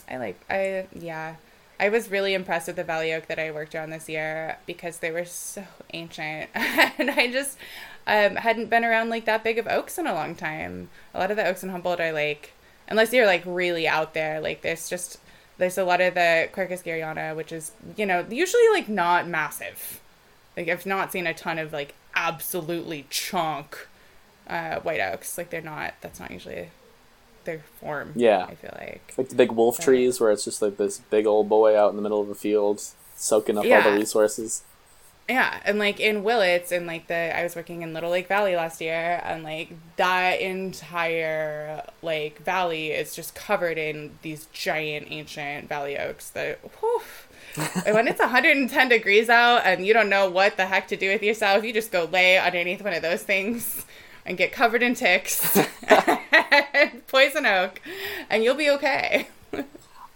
I 0.10 0.18
like. 0.18 0.40
I 0.50 0.88
yeah. 0.94 1.36
I 1.84 1.90
was 1.90 2.10
really 2.10 2.34
impressed 2.34 2.68
with 2.68 2.78
the 2.78 2.86
Valley 2.86 3.12
Oak 3.12 3.28
that 3.28 3.38
I 3.38 3.52
worked 3.52 3.76
on 3.76 3.90
this 3.90 4.08
year 4.08 4.58
because 4.66 5.00
they 5.00 5.12
were 5.12 5.26
so 5.26 5.66
ancient, 5.94 6.50
and 6.56 7.12
I 7.12 7.30
just 7.30 7.58
um, 8.08 8.38
hadn't 8.38 8.70
been 8.70 8.86
around 8.86 9.10
like 9.10 9.26
that 9.26 9.44
big 9.44 9.58
of 9.60 9.68
oaks 9.68 9.98
in 9.98 10.08
a 10.08 10.14
long 10.14 10.34
time. 10.34 10.88
A 11.14 11.20
lot 11.20 11.30
of 11.30 11.36
the 11.36 11.46
oaks 11.46 11.62
in 11.62 11.68
Humboldt 11.68 12.00
are 12.00 12.14
like, 12.14 12.54
unless 12.88 13.12
you're 13.12 13.26
like 13.26 13.44
really 13.46 13.86
out 13.86 14.14
there, 14.14 14.40
like 14.40 14.62
there's 14.62 14.88
just 14.88 15.18
there's 15.58 15.78
a 15.78 15.84
lot 15.84 16.00
of 16.00 16.14
the 16.14 16.48
Quercus 16.54 16.86
garryana, 16.86 17.36
which 17.36 17.52
is 17.52 17.74
you 17.98 18.06
know 18.06 18.26
usually 18.30 18.70
like 18.72 18.88
not 18.88 19.28
massive. 19.28 20.00
Like 20.56 20.70
I've 20.70 20.86
not 20.86 21.12
seen 21.12 21.28
a 21.28 21.34
ton 21.34 21.60
of 21.60 21.74
like 21.74 21.96
absolutely 22.16 23.08
chunk 23.10 23.90
uh, 24.48 24.80
white 24.80 25.02
oaks. 25.02 25.38
Like 25.38 25.50
they're 25.50 25.60
not. 25.60 25.96
That's 26.00 26.22
not 26.22 26.32
usually 26.32 26.70
their 27.46 27.62
form. 27.80 28.14
Yeah. 28.16 28.46
I 28.50 28.56
feel 28.56 28.76
like. 28.80 29.14
Like 29.18 29.30
the 29.30 29.36
big 29.36 29.52
wolf 29.52 29.78
Yeah. 29.80 29.86
trees, 29.86 30.20
where 30.20 30.32
it's 30.32 30.46
just 30.46 30.62
like 30.62 30.78
this 30.78 31.00
big 31.10 31.26
old 31.26 31.50
boy 31.50 31.78
out 31.78 31.90
in 31.92 31.96
the 31.96 32.02
middle 32.02 32.22
of 32.22 32.30
a 32.30 32.36
field, 32.36 32.82
soaking 33.16 33.58
up 33.58 33.66
all 33.66 33.92
the 33.92 33.98
resources. 33.98 34.64
Yeah, 35.30 35.62
and 35.64 35.80
like 35.80 36.02
in 36.02 36.22
Willits 36.24 36.74
and 36.74 36.86
like 36.86 37.08
the 37.08 37.38
I 37.38 37.44
was 37.44 37.56
working 37.56 37.82
in 37.82 37.94
Little 37.94 38.12
Lake 38.12 38.28
Valley 38.28 38.58
last 38.58 38.82
year, 38.82 39.22
and 39.24 39.42
like 39.44 39.72
that 39.96 40.42
entire 40.42 41.84
like 42.02 42.44
valley 42.44 42.92
is 42.92 43.16
just 43.16 43.34
covered 43.34 43.78
in 43.78 44.18
these 44.22 44.48
giant 44.52 45.08
ancient 45.10 45.70
valley 45.70 45.98
oaks 45.98 46.30
that. 46.32 46.60
Whew, 46.80 47.02
when 47.94 48.08
it's 48.08 48.20
110 48.20 48.90
degrees 48.90 49.30
out 49.30 49.62
and 49.64 49.86
you 49.86 49.94
don't 49.94 50.10
know 50.10 50.30
what 50.30 50.58
the 50.58 50.66
heck 50.66 50.88
to 50.90 50.98
do 50.98 51.10
with 51.12 51.22
yourself, 51.24 51.64
you 51.64 51.72
just 51.72 51.92
go 51.92 52.06
lay 52.06 52.38
underneath 52.40 52.84
one 52.84 52.94
of 52.94 53.02
those 53.04 53.22
things 53.24 53.86
and 54.26 54.38
get 54.38 54.52
covered 54.52 54.84
in 54.84 54.96
ticks 54.96 55.58
and 55.88 57.06
poison 57.08 57.46
oak, 57.46 57.82
and 58.30 58.44
you'll 58.44 58.56
be 58.56 58.70
okay. 58.70 59.28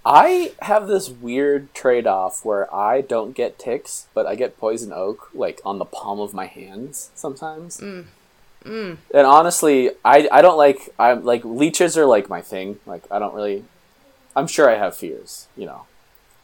I 0.05 0.53
have 0.61 0.87
this 0.87 1.09
weird 1.09 1.73
trade 1.73 2.07
off 2.07 2.45
where 2.45 2.73
I 2.73 3.01
don't 3.01 3.35
get 3.35 3.59
ticks, 3.59 4.07
but 4.13 4.25
I 4.25 4.35
get 4.35 4.57
poison 4.57 4.93
oak 4.93 5.29
like 5.33 5.59
on 5.65 5.79
the 5.79 5.85
palm 5.85 6.19
of 6.21 6.33
my 6.33 6.45
hands 6.45 7.11
sometimes. 7.13 7.79
Mm. 7.79 8.05
And 9.13 9.27
honestly, 9.27 9.91
I 10.03 10.27
I 10.31 10.41
don't 10.41 10.57
like 10.57 10.89
I'm 10.97 11.23
like 11.23 11.43
leeches 11.43 11.97
are 11.97 12.05
like 12.05 12.29
my 12.29 12.41
thing. 12.41 12.79
Like 12.85 13.03
I 13.11 13.19
don't 13.19 13.33
really. 13.33 13.65
I'm 14.35 14.47
sure 14.47 14.69
I 14.69 14.77
have 14.77 14.95
fears, 14.95 15.47
you 15.57 15.65
know. 15.65 15.85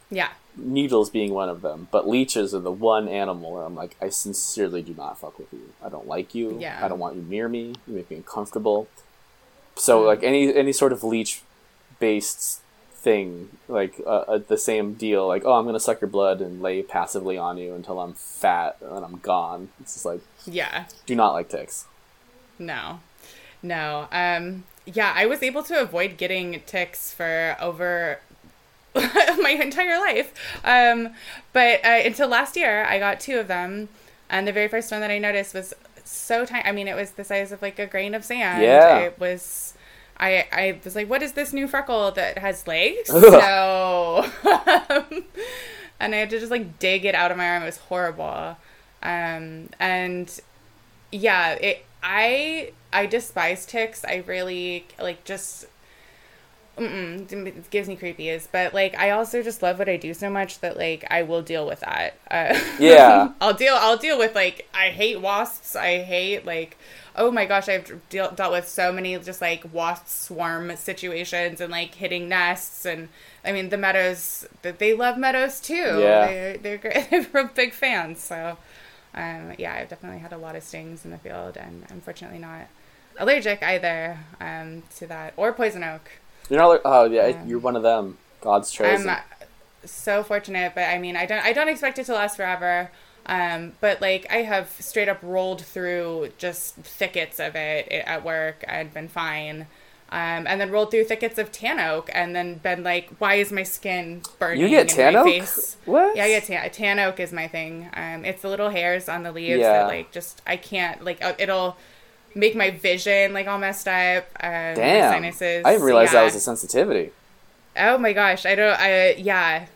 Yeah. 0.09 0.29
Needles 0.55 1.09
being 1.09 1.33
one 1.33 1.49
of 1.49 1.61
them, 1.61 1.87
but 1.91 2.07
leeches 2.07 2.53
are 2.53 2.59
the 2.59 2.71
one 2.71 3.07
animal 3.07 3.51
where 3.51 3.63
I'm 3.63 3.75
like, 3.75 3.95
I 4.01 4.09
sincerely 4.09 4.81
do 4.83 4.93
not 4.93 5.17
fuck 5.17 5.39
with 5.39 5.51
you. 5.51 5.73
I 5.83 5.89
don't 5.89 6.07
like 6.07 6.35
you. 6.35 6.59
Yeah. 6.59 6.79
I 6.81 6.87
don't 6.87 6.99
want 6.99 7.15
you 7.15 7.23
near 7.23 7.49
me. 7.49 7.73
You 7.87 7.95
make 7.95 8.09
me 8.11 8.17
uncomfortable. 8.17 8.87
So 9.75 10.01
Mm. 10.01 10.05
like 10.05 10.23
any 10.23 10.53
any 10.55 10.71
sort 10.71 10.93
of 10.93 11.03
leech 11.03 11.41
based 11.99 12.59
thing, 12.93 13.49
like 13.67 13.95
uh, 14.05 14.09
uh, 14.27 14.37
the 14.47 14.57
same 14.57 14.93
deal, 14.93 15.27
like 15.27 15.43
oh 15.45 15.53
I'm 15.53 15.65
gonna 15.65 15.79
suck 15.79 15.99
your 16.01 16.09
blood 16.09 16.39
and 16.41 16.61
lay 16.61 16.81
passively 16.83 17.37
on 17.37 17.57
you 17.57 17.73
until 17.73 17.99
I'm 17.99 18.13
fat 18.13 18.77
and 18.81 19.03
I'm 19.03 19.17
gone. 19.17 19.69
It's 19.81 19.93
just 19.93 20.05
like 20.05 20.21
Yeah. 20.45 20.85
do 21.07 21.15
not 21.15 21.33
like 21.33 21.49
ticks. 21.49 21.85
No, 22.59 22.99
no. 23.63 24.07
Um, 24.11 24.65
yeah, 24.85 25.11
I 25.15 25.25
was 25.25 25.41
able 25.41 25.63
to 25.63 25.81
avoid 25.81 26.17
getting 26.17 26.61
ticks 26.67 27.11
for 27.11 27.57
over 27.59 28.19
my 29.41 29.57
entire 29.61 29.99
life. 29.99 30.33
Um, 30.63 31.13
but 31.51 31.83
uh, 31.85 32.01
until 32.05 32.27
last 32.27 32.55
year, 32.55 32.85
I 32.85 32.99
got 32.99 33.19
two 33.19 33.39
of 33.39 33.47
them, 33.47 33.89
and 34.29 34.47
the 34.47 34.51
very 34.51 34.67
first 34.67 34.91
one 34.91 35.01
that 35.01 35.11
I 35.11 35.19
noticed 35.19 35.53
was 35.53 35.73
so 36.03 36.45
tiny. 36.45 36.65
I 36.65 36.71
mean, 36.71 36.87
it 36.87 36.95
was 36.95 37.11
the 37.11 37.23
size 37.23 37.51
of 37.51 37.61
like 37.61 37.79
a 37.79 37.87
grain 37.87 38.13
of 38.13 38.23
sand. 38.23 38.63
Yeah. 38.63 38.99
It 38.99 39.19
was. 39.19 39.73
I, 40.15 40.45
I 40.51 40.79
was 40.83 40.95
like, 40.95 41.09
what 41.09 41.23
is 41.23 41.33
this 41.33 41.53
new 41.53 41.67
freckle 41.67 42.11
that 42.11 42.37
has 42.37 42.67
legs? 42.67 43.09
Ugh. 43.09 43.23
No. 43.23 44.31
and 45.99 46.13
I 46.13 46.17
had 46.17 46.29
to 46.29 46.39
just 46.39 46.51
like 46.51 46.77
dig 46.79 47.03
it 47.03 47.15
out 47.15 47.31
of 47.31 47.37
my 47.37 47.49
arm. 47.49 47.63
It 47.63 47.65
was 47.65 47.77
horrible. 47.77 48.57
Um, 49.01 49.69
and 49.79 50.39
yeah, 51.11 51.53
it 51.53 51.85
I 52.03 52.71
I 52.91 53.05
despise 53.05 53.65
ticks. 53.65 54.03
I 54.05 54.23
really 54.27 54.85
like 54.99 55.23
just 55.23 55.65
mm 56.77 57.31
it 57.47 57.69
gives 57.69 57.87
me 57.87 57.95
creepies. 57.95 58.47
But 58.51 58.73
like 58.73 58.97
I 58.97 59.11
also 59.11 59.43
just 59.43 59.61
love 59.61 59.79
what 59.79 59.89
I 59.89 59.97
do 59.97 60.13
so 60.13 60.29
much 60.29 60.59
that 60.59 60.77
like 60.77 61.05
I 61.09 61.23
will 61.23 61.41
deal 61.41 61.65
with 61.67 61.81
that. 61.81 62.17
Uh, 62.29 62.59
Yeah. 62.79 63.31
I'll 63.41 63.53
deal 63.53 63.75
I'll 63.79 63.97
deal 63.97 64.17
with 64.17 64.35
like 64.35 64.67
I 64.73 64.89
hate 64.89 65.21
wasps. 65.21 65.75
I 65.75 65.99
hate 66.03 66.45
like 66.45 66.77
oh 67.15 67.29
my 67.29 67.45
gosh, 67.45 67.69
I've 67.69 68.01
deal, 68.09 68.31
dealt 68.31 68.51
with 68.51 68.67
so 68.67 68.91
many 68.91 69.17
just 69.19 69.39
like 69.41 69.63
wasp 69.71 70.07
swarm 70.07 70.75
situations 70.75 71.61
and 71.61 71.71
like 71.71 71.93
hitting 71.95 72.27
nests 72.27 72.85
and 72.85 73.09
I 73.45 73.51
mean 73.51 73.69
the 73.69 73.77
meadows 73.77 74.47
that 74.63 74.79
they 74.79 74.93
love 74.93 75.17
meadows 75.17 75.59
too. 75.59 75.73
Yeah. 75.75 76.25
They're 76.27 76.57
they're 76.63 76.77
great. 76.77 77.09
They're 77.31 77.47
big 77.47 77.73
fans. 77.73 78.21
So 78.23 78.57
um, 79.15 79.53
yeah, 79.57 79.73
I've 79.75 79.89
definitely 79.89 80.19
had 80.19 80.33
a 80.33 80.37
lot 80.37 80.55
of 80.55 80.63
stings 80.63 81.05
in 81.05 81.11
the 81.11 81.17
field, 81.19 81.55
and 81.57 81.85
unfortunately 81.89 82.39
not 82.39 82.67
allergic 83.19 83.61
either 83.61 84.17
um, 84.41 84.83
to 84.97 85.07
that 85.07 85.33
or 85.37 85.53
poison 85.53 85.83
oak. 85.83 86.09
You're 86.49 86.59
not. 86.59 86.67
like- 86.67 86.81
Oh 86.85 87.05
yeah, 87.05 87.43
you're 87.45 87.59
one 87.59 87.75
of 87.75 87.83
them. 87.83 88.17
God's 88.41 88.71
chosen. 88.71 89.09
I'm 89.09 89.15
uh, 89.17 89.45
so 89.85 90.23
fortunate, 90.23 90.73
but 90.75 90.83
I 90.89 90.97
mean, 90.97 91.15
I 91.15 91.25
don't, 91.25 91.43
I 91.43 91.53
don't 91.53 91.69
expect 91.69 91.97
it 91.99 92.05
to 92.05 92.13
last 92.13 92.35
forever. 92.37 92.91
Um, 93.25 93.73
but 93.79 94.01
like, 94.01 94.27
I 94.29 94.37
have 94.37 94.69
straight 94.79 95.07
up 95.07 95.19
rolled 95.21 95.61
through 95.61 96.31
just 96.37 96.75
thickets 96.75 97.39
of 97.39 97.55
it 97.55 97.87
at 97.89 98.23
work 98.25 98.65
I'd 98.67 98.93
been 98.93 99.07
fine. 99.07 99.67
Um, 100.09 100.45
and 100.45 100.61
then 100.61 100.69
rolled 100.69 100.91
through 100.91 101.05
thickets 101.05 101.39
of 101.39 101.51
tan 101.51 101.79
oak, 101.79 102.07
and 102.13 102.35
then 102.35 102.55
been 102.55 102.83
like, 102.83 103.09
"Why 103.17 103.35
is 103.35 103.51
my 103.51 103.63
skin 103.63 104.21
burning?" 104.37 104.61
You 104.61 104.69
get 104.69 104.87
tan 104.89 105.15
oak? 105.15 105.25
Face? 105.25 105.77
What? 105.85 106.15
Yeah, 106.15 106.25
I 106.25 106.27
get 106.27 106.43
tan. 106.43 106.69
Tan 106.69 106.99
oak 106.99 107.19
is 107.19 107.33
my 107.33 107.47
thing. 107.47 107.89
Um, 107.95 108.23
it's 108.23 108.43
the 108.43 108.49
little 108.49 108.69
hairs 108.69 109.09
on 109.09 109.23
the 109.23 109.31
leaves 109.31 109.61
Yeah. 109.61 109.71
that 109.73 109.87
like 109.87 110.11
just 110.11 110.43
I 110.45 110.57
can't 110.57 111.03
like 111.03 111.23
uh, 111.23 111.33
it'll 111.39 111.77
make 112.35 112.55
my 112.55 112.71
vision 112.71 113.33
like 113.33 113.47
all 113.47 113.59
messed 113.59 113.87
up. 113.87 114.25
Um, 114.39 114.75
Damn. 114.75 115.11
sinuses. 115.11 115.63
I 115.65 115.71
didn't 115.71 115.85
realize 115.85 116.11
that 116.11 116.23
was 116.23 116.35
a 116.35 116.39
sensitivity. 116.39 117.11
Oh 117.77 117.97
my 117.97 118.13
gosh, 118.13 118.45
I 118.45 118.55
don't. 118.55 118.79
I 118.79 119.13
yeah, 119.13 119.67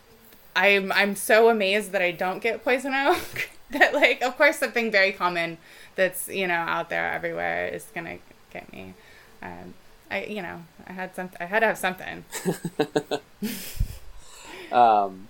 I'm 0.56 0.92
I'm 0.92 1.16
so 1.16 1.50
amazed 1.50 1.92
that 1.92 2.02
I 2.02 2.12
don't 2.12 2.42
get 2.42 2.64
poison 2.64 2.94
oak. 2.94 3.50
that 3.72 3.94
like, 3.94 4.22
of 4.22 4.38
course, 4.38 4.58
something 4.58 4.92
very 4.92 5.12
common 5.12 5.58
that's 5.96 6.28
you 6.28 6.48
know 6.48 6.54
out 6.54 6.90
there 6.90 7.12
everywhere 7.12 7.68
is 7.68 7.86
gonna 7.94 8.18
get 8.52 8.72
me. 8.72 8.94
Um, 9.42 9.74
I 10.10 10.26
you 10.26 10.42
know 10.42 10.64
I 10.88 10.94
had 10.94 11.16
some 11.16 11.30
I 11.40 11.46
had 11.46 11.60
to 11.60 11.68
have 11.68 11.78
something. 11.78 12.26
um, 14.72 15.28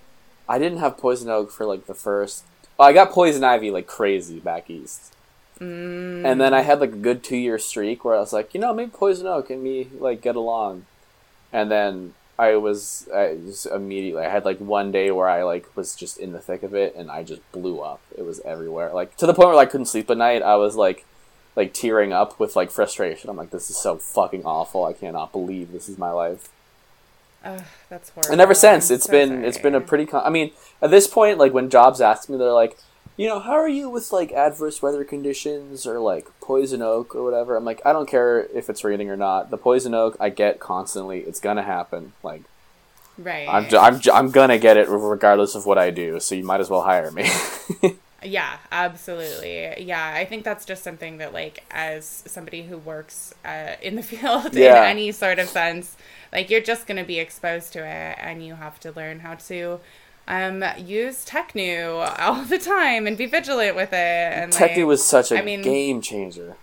I 0.47 0.59
didn't 0.59 0.80
have 0.80 0.97
poison 0.97 1.30
oak 1.30 1.51
for 1.51 1.65
like 1.65 1.88
the 1.88 1.93
first. 1.93 2.43
Well, 2.78 2.88
I 2.88 2.93
got 2.93 3.11
poison 3.11 3.43
ivy 3.43 3.71
like 3.71 3.88
crazy 3.88 4.39
back 4.39 4.69
east. 4.69 5.13
Mm. 5.59 6.25
And 6.25 6.41
then 6.41 6.53
I 6.53 6.61
had 6.61 6.79
like 6.79 6.91
a 6.91 6.97
good 6.97 7.23
two 7.23 7.37
year 7.37 7.59
streak 7.59 8.05
where 8.05 8.15
I 8.15 8.19
was 8.19 8.33
like, 8.33 8.53
you 8.53 8.59
know, 8.59 8.73
maybe 8.73 8.91
poison 8.91 9.27
oak 9.27 9.49
and 9.49 9.63
me 9.63 9.89
like 9.99 10.21
get 10.21 10.35
along. 10.35 10.85
And 11.51 11.71
then 11.71 12.13
I 12.37 12.55
was, 12.55 13.07
I 13.13 13.35
just 13.45 13.65
immediately 13.65 14.23
I 14.23 14.29
had 14.29 14.45
like 14.45 14.59
one 14.59 14.91
day 14.91 15.09
where 15.11 15.29
I 15.29 15.43
like 15.43 15.75
was 15.75 15.95
just 15.95 16.17
in 16.17 16.33
the 16.33 16.39
thick 16.39 16.63
of 16.63 16.73
it 16.75 16.95
and 16.95 17.09
I 17.09 17.23
just 17.23 17.41
blew 17.51 17.79
up. 17.79 18.01
It 18.17 18.23
was 18.23 18.39
everywhere, 18.41 18.93
like 18.93 19.17
to 19.17 19.25
the 19.25 19.33
point 19.33 19.49
where 19.49 19.57
I 19.57 19.65
couldn't 19.65 19.87
sleep 19.87 20.09
at 20.09 20.17
night. 20.17 20.43
I 20.43 20.55
was 20.55 20.75
like, 20.75 21.05
like 21.55 21.73
tearing 21.73 22.13
up 22.13 22.39
with 22.39 22.55
like 22.55 22.69
frustration. 22.69 23.29
I'm 23.29 23.37
like, 23.37 23.49
this 23.49 23.69
is 23.69 23.77
so 23.77 23.97
fucking 23.97 24.45
awful. 24.45 24.85
I 24.85 24.93
cannot 24.93 25.31
believe 25.31 25.71
this 25.71 25.89
is 25.89 25.97
my 25.97 26.11
life. 26.11 26.49
Ugh, 27.43 27.63
that's 27.89 28.09
horrible. 28.09 28.31
And 28.31 28.41
ever 28.41 28.53
since, 28.53 28.89
I'm 28.89 28.95
it's 28.95 29.05
so 29.05 29.11
been 29.11 29.43
it's 29.43 29.57
been 29.57 29.75
a 29.75 29.81
pretty. 29.81 30.05
Con- 30.05 30.23
I 30.23 30.29
mean, 30.29 30.51
at 30.81 30.91
this 30.91 31.07
point, 31.07 31.37
like 31.37 31.53
when 31.53 31.69
jobs 31.69 32.01
ask 32.01 32.29
me, 32.29 32.37
they're 32.37 32.51
like, 32.51 32.77
you 33.18 33.28
know, 33.28 33.39
how 33.39 33.53
are 33.53 33.68
you 33.68 33.89
with 33.89 34.11
like 34.13 34.32
adverse 34.32 34.82
weather 34.82 35.03
conditions 35.03 35.86
or 35.86 35.99
like 35.99 36.28
poison 36.39 36.82
oak 36.82 37.15
or 37.15 37.24
whatever? 37.24 37.55
I'm 37.57 37.65
like, 37.65 37.82
I 37.86 37.91
don't 37.91 38.07
care 38.07 38.43
if 38.53 38.70
it's 38.70 38.84
raining 38.84 39.09
or 39.09 39.18
not. 39.18 39.49
The 39.49 39.57
poison 39.57 39.93
oak, 39.93 40.15
I 40.20 40.30
get 40.30 40.59
constantly. 40.59 41.20
It's 41.22 41.39
gonna 41.39 41.63
happen. 41.63 42.13
Like 42.24 42.43
right. 43.18 43.47
I'm 43.49 43.68
j- 43.68 43.78
I'm 43.78 43.99
j- 43.99 44.11
I'm 44.11 44.32
gonna 44.32 44.59
get 44.59 44.78
it 44.78 44.88
regardless 44.88 45.55
of 45.55 45.65
what 45.65 45.78
I 45.78 45.89
do. 45.89 46.20
So 46.20 46.36
you 46.36 46.43
might 46.43 46.59
as 46.61 46.70
well 46.70 46.84
hire 46.84 47.11
me. 47.11 47.28
Yeah, 48.24 48.57
absolutely. 48.72 49.84
Yeah, 49.84 50.11
I 50.15 50.26
think 50.26 50.43
that's 50.43 50.65
just 50.65 50.84
something 50.84 51.18
that, 51.20 51.34
like, 51.34 51.63
as 51.70 52.24
somebody 52.26 52.63
who 52.63 52.78
works 52.80 53.34
uh, 53.45 53.74
in 53.80 53.95
the 53.95 54.01
field 54.11 54.55
Yeah. 54.55 54.82
in 54.82 54.89
any 54.89 55.11
sort 55.11 55.38
of 55.38 55.47
sense, 55.47 55.95
like, 56.34 56.49
you're 56.49 56.59
just 56.59 56.88
going 56.88 56.97
to 56.97 57.03
be 57.03 57.20
exposed 57.20 57.74
to 57.74 57.80
it 57.86 58.18
and 58.20 58.43
you 58.43 58.55
have 58.55 58.80
to 58.82 58.91
learn 58.91 59.20
how 59.20 59.36
to 59.36 59.80
um, 60.28 60.63
use 60.78 61.25
Tecnu 61.25 62.19
all 62.19 62.43
the 62.43 62.57
time 62.57 63.07
and 63.07 63.17
be 63.17 63.25
vigilant 63.25 63.75
with 63.75 63.93
it. 63.93 63.95
And, 63.95 64.59
like, 64.59 64.78
was 64.78 65.05
such 65.05 65.32
a 65.32 65.39
I 65.39 65.41
mean- 65.41 65.61
game 65.61 66.01
changer. 66.01 66.55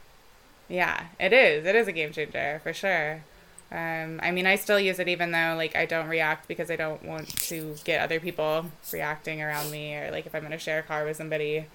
Yeah, 0.68 1.04
it 1.20 1.32
is. 1.32 1.66
It 1.66 1.74
is 1.74 1.88
a 1.88 1.92
game 1.92 2.12
changer 2.12 2.60
for 2.62 2.72
sure. 2.72 3.22
Um, 3.70 4.20
I 4.22 4.30
mean, 4.30 4.46
I 4.46 4.56
still 4.56 4.78
use 4.78 4.98
it 4.98 5.08
even 5.08 5.32
though 5.32 5.54
like 5.56 5.74
I 5.74 5.84
don't 5.84 6.06
react 6.08 6.46
because 6.46 6.70
I 6.70 6.76
don't 6.76 7.04
want 7.04 7.28
to 7.48 7.74
get 7.84 8.00
other 8.00 8.20
people 8.20 8.66
reacting 8.92 9.42
around 9.42 9.70
me 9.70 9.94
or 9.96 10.10
like 10.10 10.26
if 10.26 10.34
I'm 10.34 10.42
gonna 10.42 10.58
share 10.58 10.78
a 10.78 10.82
car 10.82 11.04
with 11.04 11.16
somebody. 11.16 11.66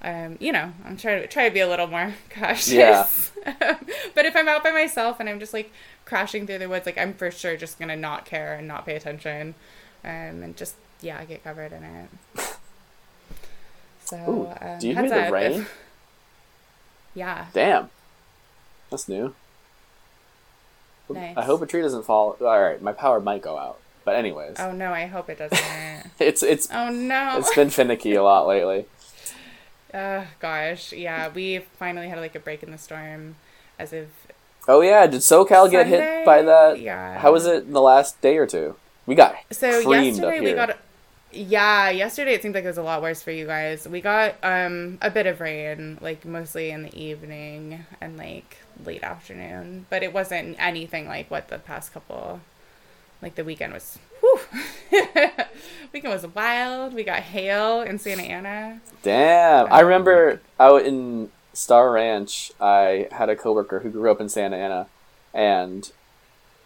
Um, 0.00 0.36
you 0.38 0.52
know, 0.52 0.72
I'm 0.84 0.96
trying 0.96 1.22
to 1.22 1.26
try 1.26 1.48
to 1.48 1.54
be 1.54 1.58
a 1.60 1.66
little 1.66 1.88
more 1.88 2.14
cautious. 2.30 2.70
Yeah. 2.70 3.08
but 4.14 4.26
if 4.26 4.36
I'm 4.36 4.46
out 4.46 4.62
by 4.62 4.70
myself 4.70 5.18
and 5.18 5.28
I'm 5.28 5.40
just 5.40 5.52
like 5.54 5.72
crashing 6.04 6.46
through 6.46 6.58
the 6.58 6.68
woods, 6.68 6.86
like 6.86 6.98
I'm 6.98 7.14
for 7.14 7.30
sure 7.30 7.56
just 7.56 7.78
gonna 7.78 7.96
not 7.96 8.24
care 8.24 8.54
and 8.54 8.68
not 8.68 8.84
pay 8.86 8.94
attention, 8.94 9.54
um, 10.04 10.42
and 10.42 10.56
just 10.56 10.76
yeah, 11.00 11.18
I 11.18 11.24
get 11.24 11.44
covered 11.44 11.72
in 11.72 11.82
it. 11.84 12.08
So, 14.04 14.16
Ooh, 14.16 14.66
um, 14.66 14.78
do 14.78 14.88
you 14.88 14.94
hear 14.94 15.06
the 15.06 15.30
rain? 15.30 15.60
if- 15.60 15.78
yeah. 17.14 17.44
Damn, 17.52 17.90
that's 18.90 19.06
new. 19.06 19.34
Nice. 21.10 21.36
I 21.36 21.44
hope 21.44 21.60
a 21.60 21.66
tree 21.66 21.82
doesn't 21.82 22.04
fall. 22.04 22.34
All 22.40 22.60
right, 22.62 22.80
my 22.80 22.92
power 22.92 23.20
might 23.20 23.42
go 23.42 23.58
out. 23.58 23.78
But 24.06 24.16
anyways, 24.16 24.56
Oh 24.58 24.72
no, 24.72 24.92
I 24.92 25.04
hope 25.04 25.28
it 25.28 25.36
doesn't. 25.36 25.60
it's 26.18 26.42
it's 26.42 26.68
oh 26.72 26.88
no. 26.88 27.36
it's 27.36 27.54
been 27.54 27.68
finicky 27.68 28.14
a 28.14 28.22
lot 28.22 28.46
lately. 28.46 28.86
Uh, 29.92 30.24
gosh, 30.40 30.94
yeah, 30.94 31.28
we 31.28 31.58
finally 31.78 32.08
had 32.08 32.18
like 32.18 32.34
a 32.34 32.40
break 32.40 32.62
in 32.62 32.70
the 32.70 32.78
storm, 32.78 33.36
as 33.78 33.92
if 33.92 34.08
Oh 34.66 34.80
yeah, 34.80 35.06
did 35.06 35.20
SoCal 35.20 35.70
get 35.70 35.86
hit 35.86 36.24
by 36.24 36.40
that? 36.40 36.80
Yeah. 36.80 37.18
How 37.18 37.32
was 37.32 37.44
it 37.44 37.64
in 37.64 37.72
the 37.74 37.82
last 37.82 38.18
day 38.22 38.38
or 38.38 38.46
two? 38.46 38.76
We 39.04 39.14
got 39.14 39.34
So 39.50 39.80
yesterday 39.80 40.38
up 40.38 40.44
we 40.44 40.52
got. 40.54 40.78
Yeah, 41.30 41.90
yesterday 41.90 42.32
it 42.34 42.42
seemed 42.42 42.54
like 42.54 42.64
it 42.64 42.68
was 42.68 42.78
a 42.78 42.82
lot 42.82 43.02
worse 43.02 43.22
for 43.22 43.30
you 43.30 43.46
guys. 43.46 43.86
We 43.86 44.00
got 44.00 44.36
um 44.42 44.98
a 45.02 45.10
bit 45.10 45.26
of 45.26 45.40
rain, 45.40 45.98
like 46.00 46.24
mostly 46.24 46.70
in 46.70 46.82
the 46.84 46.98
evening 46.98 47.84
and 48.00 48.16
like 48.16 48.56
late 48.84 49.02
afternoon, 49.02 49.86
but 49.90 50.02
it 50.02 50.12
wasn't 50.14 50.56
anything 50.58 51.06
like 51.06 51.30
what 51.30 51.48
the 51.48 51.58
past 51.58 51.92
couple, 51.92 52.40
like 53.20 53.34
the 53.34 53.44
weekend 53.44 53.74
was. 53.74 53.98
Whew. 54.20 54.40
weekend 55.92 56.12
was 56.14 56.26
wild. 56.28 56.94
We 56.94 57.04
got 57.04 57.20
hail 57.20 57.82
in 57.82 57.98
Santa 57.98 58.22
Ana. 58.22 58.80
Damn, 59.02 59.66
I 59.72 59.80
Um, 59.80 59.84
remember 59.86 60.40
out 60.58 60.82
in 60.82 61.30
Star 61.52 61.90
Ranch, 61.92 62.52
I 62.60 63.08
had 63.12 63.28
a 63.28 63.36
coworker 63.36 63.80
who 63.80 63.90
grew 63.90 64.10
up 64.10 64.20
in 64.20 64.28
Santa 64.30 64.56
Ana, 64.56 64.86
and 65.34 65.90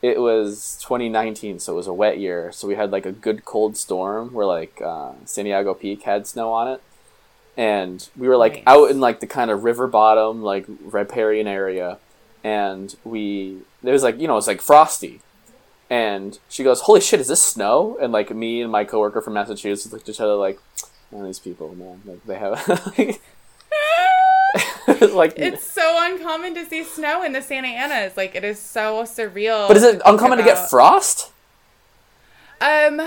it 0.03 0.21
was 0.21 0.77
2019, 0.83 1.61
so 1.61 1.73
it 1.73 1.77
was 1.77 1.87
a 1.87 1.93
wet 1.95 2.19
year. 2.19 2.51
So 2.53 2.67
we 2.67 2.75
had 2.75 2.91
like 2.91 3.07
a 3.07 3.13
good 3.13 3.45
cold 3.45 3.77
storm 3.77 4.33
where 4.35 4.45
like 4.47 4.83
uh, 4.85 5.13
Santiago 5.25 5.75
Peak 5.75 6.03
had 6.03 6.27
snow 6.27 6.53
on 6.53 6.69
it, 6.69 6.83
and 7.57 8.09
we 8.17 8.27
were 8.29 8.37
like 8.37 8.55
Nice. 8.57 8.63
out 8.67 8.91
in 8.91 9.01
like 9.01 9.21
the 9.21 9.27
kind 9.29 9.51
of 9.51 9.63
river 9.65 9.87
bottom, 9.87 10.43
like 10.43 10.67
riparian 10.69 11.47
area, 11.47 11.99
and 12.43 12.97
we 13.05 13.59
it 13.83 13.93
was 13.93 14.03
like 14.03 14.21
you 14.21 14.27
know 14.27 14.37
it's 14.37 14.49
like 14.49 14.61
frosty. 14.61 15.21
And 15.89 16.39
she 16.49 16.65
goes, 16.65 16.81
"Holy 16.83 17.01
shit, 17.01 17.21
is 17.21 17.29
this 17.29 17.43
snow?" 17.43 17.97
And 18.01 18.13
like 18.13 18.35
me 18.35 18.63
and 18.63 18.73
my 18.73 18.85
coworker 18.85 19.21
from 19.21 19.35
Massachusetts 19.35 19.93
looked 19.93 20.09
at 20.09 20.15
each 20.17 20.21
other 20.21 20.35
like, 20.35 20.59
"Oh, 21.13 21.25
these 21.25 21.39
people, 21.39 21.75
man, 21.75 22.01
like 22.05 22.25
they 22.25 22.37
have 22.39 22.95
like." 25.13 25.35
It's 25.39 25.65
so 25.67 25.97
uncommon 26.01 26.55
to 26.55 26.65
see 26.67 26.85
snow 26.85 27.23
in 27.23 27.33
the 27.33 27.43
Santa 27.43 27.69
Anas. 27.69 28.17
Like 28.17 28.35
it 28.35 28.45
is 28.45 28.59
so 28.59 29.03
surreal. 29.05 29.69
but 29.69 29.77
is 29.77 29.83
it 29.83 30.01
uncommon 30.05 30.39
to 30.39 30.45
get 30.45 30.69
frost? 30.71 31.31
Um, 32.61 33.01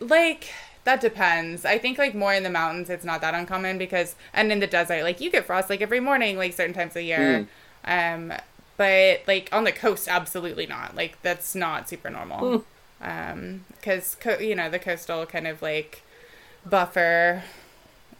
like 0.00 0.48
that 0.84 1.00
depends. 1.00 1.64
I 1.64 1.78
think 1.78 1.98
like 1.98 2.14
more 2.14 2.32
in 2.32 2.42
the 2.42 2.50
mountains, 2.50 2.88
it's 2.88 3.04
not 3.04 3.20
that 3.20 3.34
uncommon 3.34 3.76
because, 3.78 4.14
and 4.32 4.50
in 4.50 4.60
the 4.60 4.66
desert, 4.66 5.02
like 5.02 5.20
you 5.20 5.30
get 5.30 5.44
frost 5.44 5.68
like 5.68 5.82
every 5.82 6.00
morning, 6.00 6.36
like 6.38 6.52
certain 6.54 6.74
times 6.74 6.96
of 6.96 7.02
year. 7.02 7.46
Um, 7.84 8.32
but 8.76 9.20
like 9.26 9.50
on 9.52 9.64
the 9.64 9.72
coast, 9.72 10.08
absolutely 10.08 10.66
not. 10.66 10.96
Like 10.96 11.20
that's 11.22 11.54
not 11.54 11.88
super 11.88 12.08
normal. 12.10 12.64
Um, 13.02 13.64
because 13.76 14.14
co- 14.20 14.38
you 14.38 14.54
know 14.54 14.70
the 14.70 14.78
coastal 14.78 15.26
kind 15.26 15.46
of 15.46 15.60
like 15.62 16.02
buffer. 16.64 17.42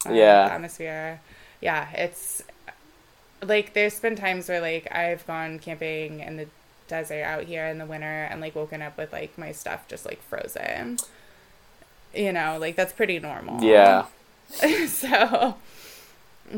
uh, 0.06 0.12
Yeah. 0.12 0.48
Atmosphere. 0.52 1.20
Yeah, 1.60 1.90
it's 1.92 2.42
like 3.42 3.74
there's 3.74 3.98
been 4.00 4.16
times 4.16 4.48
where 4.48 4.60
like 4.60 4.92
I've 4.94 5.26
gone 5.26 5.58
camping 5.58 6.20
in 6.20 6.36
the 6.36 6.46
desert 6.88 7.22
out 7.22 7.44
here 7.44 7.66
in 7.66 7.78
the 7.78 7.86
winter 7.86 8.28
and 8.30 8.40
like 8.40 8.54
woken 8.54 8.82
up 8.82 8.98
with 8.98 9.12
like 9.12 9.36
my 9.38 9.52
stuff 9.52 9.86
just 9.88 10.04
like 10.04 10.22
frozen. 10.22 10.98
You 12.14 12.32
know, 12.32 12.58
like 12.58 12.76
that's 12.76 12.92
pretty 12.92 13.18
normal. 13.18 13.62
Yeah, 13.62 14.06
so 14.86 15.56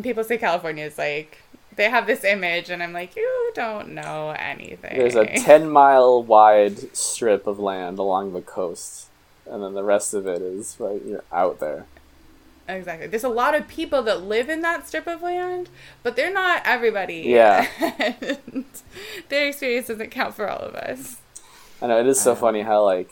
people 0.02 0.24
say 0.24 0.38
California 0.38 0.84
is 0.84 0.98
like 0.98 1.38
they 1.76 1.88
have 1.88 2.06
this 2.06 2.24
image 2.24 2.70
and 2.70 2.82
I'm 2.82 2.92
like, 2.92 3.16
you 3.16 3.52
don't 3.54 3.90
know 3.90 4.34
anything. 4.38 4.98
there's 4.98 5.14
a 5.14 5.26
ten 5.26 5.68
mile 5.68 6.22
wide 6.22 6.94
strip 6.96 7.46
of 7.46 7.58
land 7.58 7.98
along 7.98 8.32
the 8.32 8.42
coast, 8.42 9.08
and 9.46 9.62
then 9.62 9.74
the 9.74 9.84
rest 9.84 10.14
of 10.14 10.26
it 10.26 10.42
is 10.42 10.76
right 10.78 11.02
you're 11.04 11.24
out 11.32 11.60
there. 11.60 11.86
Exactly. 12.68 13.06
There's 13.08 13.24
a 13.24 13.28
lot 13.28 13.54
of 13.54 13.66
people 13.68 14.02
that 14.04 14.22
live 14.22 14.48
in 14.48 14.62
that 14.62 14.86
strip 14.88 15.06
of 15.06 15.20
land, 15.22 15.68
but 16.02 16.14
they're 16.16 16.32
not 16.32 16.62
everybody. 16.64 17.22
Yeah. 17.26 17.66
And 17.80 18.64
their 19.28 19.48
experience 19.48 19.88
doesn't 19.88 20.10
count 20.10 20.34
for 20.34 20.48
all 20.48 20.58
of 20.60 20.74
us. 20.74 21.16
I 21.80 21.88
know 21.88 21.98
it 21.98 22.06
is 22.06 22.20
so 22.20 22.32
Um, 22.32 22.36
funny 22.38 22.62
how 22.62 22.84
like, 22.84 23.10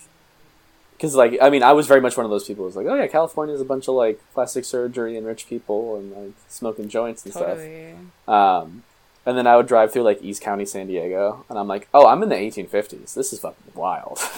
because 0.96 1.14
like 1.16 1.36
I 1.42 1.50
mean 1.50 1.62
I 1.62 1.72
was 1.72 1.86
very 1.88 2.00
much 2.00 2.16
one 2.16 2.24
of 2.24 2.30
those 2.30 2.44
people 2.46 2.64
who's 2.64 2.76
like, 2.76 2.86
oh 2.86 2.94
yeah, 2.94 3.06
California 3.08 3.54
is 3.54 3.60
a 3.60 3.64
bunch 3.64 3.88
of 3.88 3.94
like 3.96 4.20
plastic 4.34 4.64
surgery 4.64 5.16
and 5.16 5.26
rich 5.26 5.48
people 5.48 5.96
and 5.96 6.12
like 6.12 6.32
smoking 6.48 6.88
joints 6.88 7.24
and 7.24 7.34
stuff. 7.34 7.56
Totally. 7.58 7.94
Um, 8.28 8.84
and 9.26 9.36
then 9.36 9.46
I 9.46 9.56
would 9.56 9.66
drive 9.66 9.92
through 9.92 10.02
like 10.02 10.22
East 10.22 10.40
County, 10.42 10.64
San 10.64 10.86
Diego, 10.86 11.44
and 11.50 11.58
I'm 11.58 11.66
like, 11.68 11.88
oh, 11.92 12.06
I'm 12.06 12.22
in 12.22 12.28
the 12.28 12.36
1850s. 12.36 13.14
This 13.14 13.32
is 13.32 13.40
fucking 13.40 13.72
wild. 13.74 14.18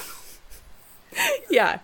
Yeah. 1.51 1.81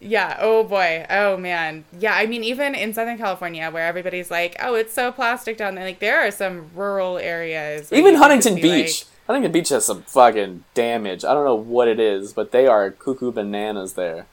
Yeah. 0.00 0.38
Oh 0.40 0.64
boy. 0.64 1.06
Oh 1.10 1.36
man. 1.36 1.84
Yeah. 1.98 2.14
I 2.14 2.26
mean, 2.26 2.42
even 2.42 2.74
in 2.74 2.94
Southern 2.94 3.18
California, 3.18 3.70
where 3.70 3.86
everybody's 3.86 4.30
like, 4.30 4.56
"Oh, 4.60 4.74
it's 4.74 4.94
so 4.94 5.12
plastic 5.12 5.58
down 5.58 5.74
there," 5.74 5.84
like 5.84 6.00
there 6.00 6.26
are 6.26 6.30
some 6.30 6.70
rural 6.74 7.18
areas. 7.18 7.92
Even 7.92 8.14
Huntington 8.14 8.54
be 8.56 8.62
like- 8.62 8.86
Beach. 8.86 9.04
Huntington 9.26 9.52
Beach 9.52 9.68
has 9.68 9.84
some 9.84 10.02
fucking 10.02 10.64
damage. 10.74 11.24
I 11.24 11.34
don't 11.34 11.44
know 11.44 11.54
what 11.54 11.86
it 11.86 12.00
is, 12.00 12.32
but 12.32 12.50
they 12.50 12.66
are 12.66 12.90
cuckoo 12.90 13.30
bananas 13.30 13.92
there. 13.92 14.26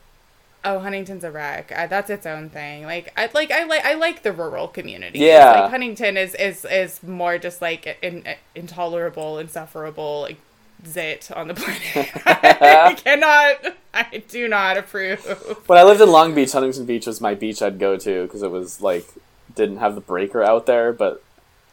Oh, 0.66 0.80
Huntington's 0.80 1.24
a 1.24 1.30
wreck. 1.32 1.72
Uh, 1.74 1.86
that's 1.88 2.10
its 2.10 2.26
own 2.26 2.50
thing. 2.50 2.84
Like 2.84 3.14
I 3.16 3.30
like 3.34 3.52
I 3.52 3.64
like 3.66 3.86
I 3.86 3.94
like 3.94 4.24
the 4.24 4.32
rural 4.32 4.68
community. 4.68 5.20
Yeah. 5.20 5.62
Like 5.62 5.72
Huntington 5.72 6.18
is 6.18 6.34
is 6.36 6.66
is 6.66 7.04
more 7.04 7.38
just 7.38 7.62
like 7.62 7.98
in, 8.02 8.24
intolerable, 8.56 9.38
insufferable, 9.38 10.22
like 10.22 10.38
zit 10.86 11.32
on 11.32 11.48
the 11.48 11.54
planet. 11.54 12.12
I 12.26 12.94
cannot. 12.94 13.78
I 13.94 14.24
do 14.28 14.48
not 14.48 14.78
approve. 14.78 15.26
When 15.66 15.78
I 15.78 15.84
lived 15.84 16.02
in 16.02 16.12
Long 16.12 16.36
Beach, 16.36 16.52
Huntington 16.52 16.86
Beach 16.86 17.08
was 17.08 17.20
my 17.22 17.34
beach 17.34 17.62
I'd 17.62 17.80
go 17.80 17.98
to 17.98 18.24
because 18.24 18.44
it 18.44 18.52
was 18.52 18.82
like 18.82 19.08
didn't 19.56 19.78
have 19.78 19.96
the 19.96 20.02
breaker 20.02 20.44
out 20.44 20.66
there, 20.66 20.94
but 20.94 21.24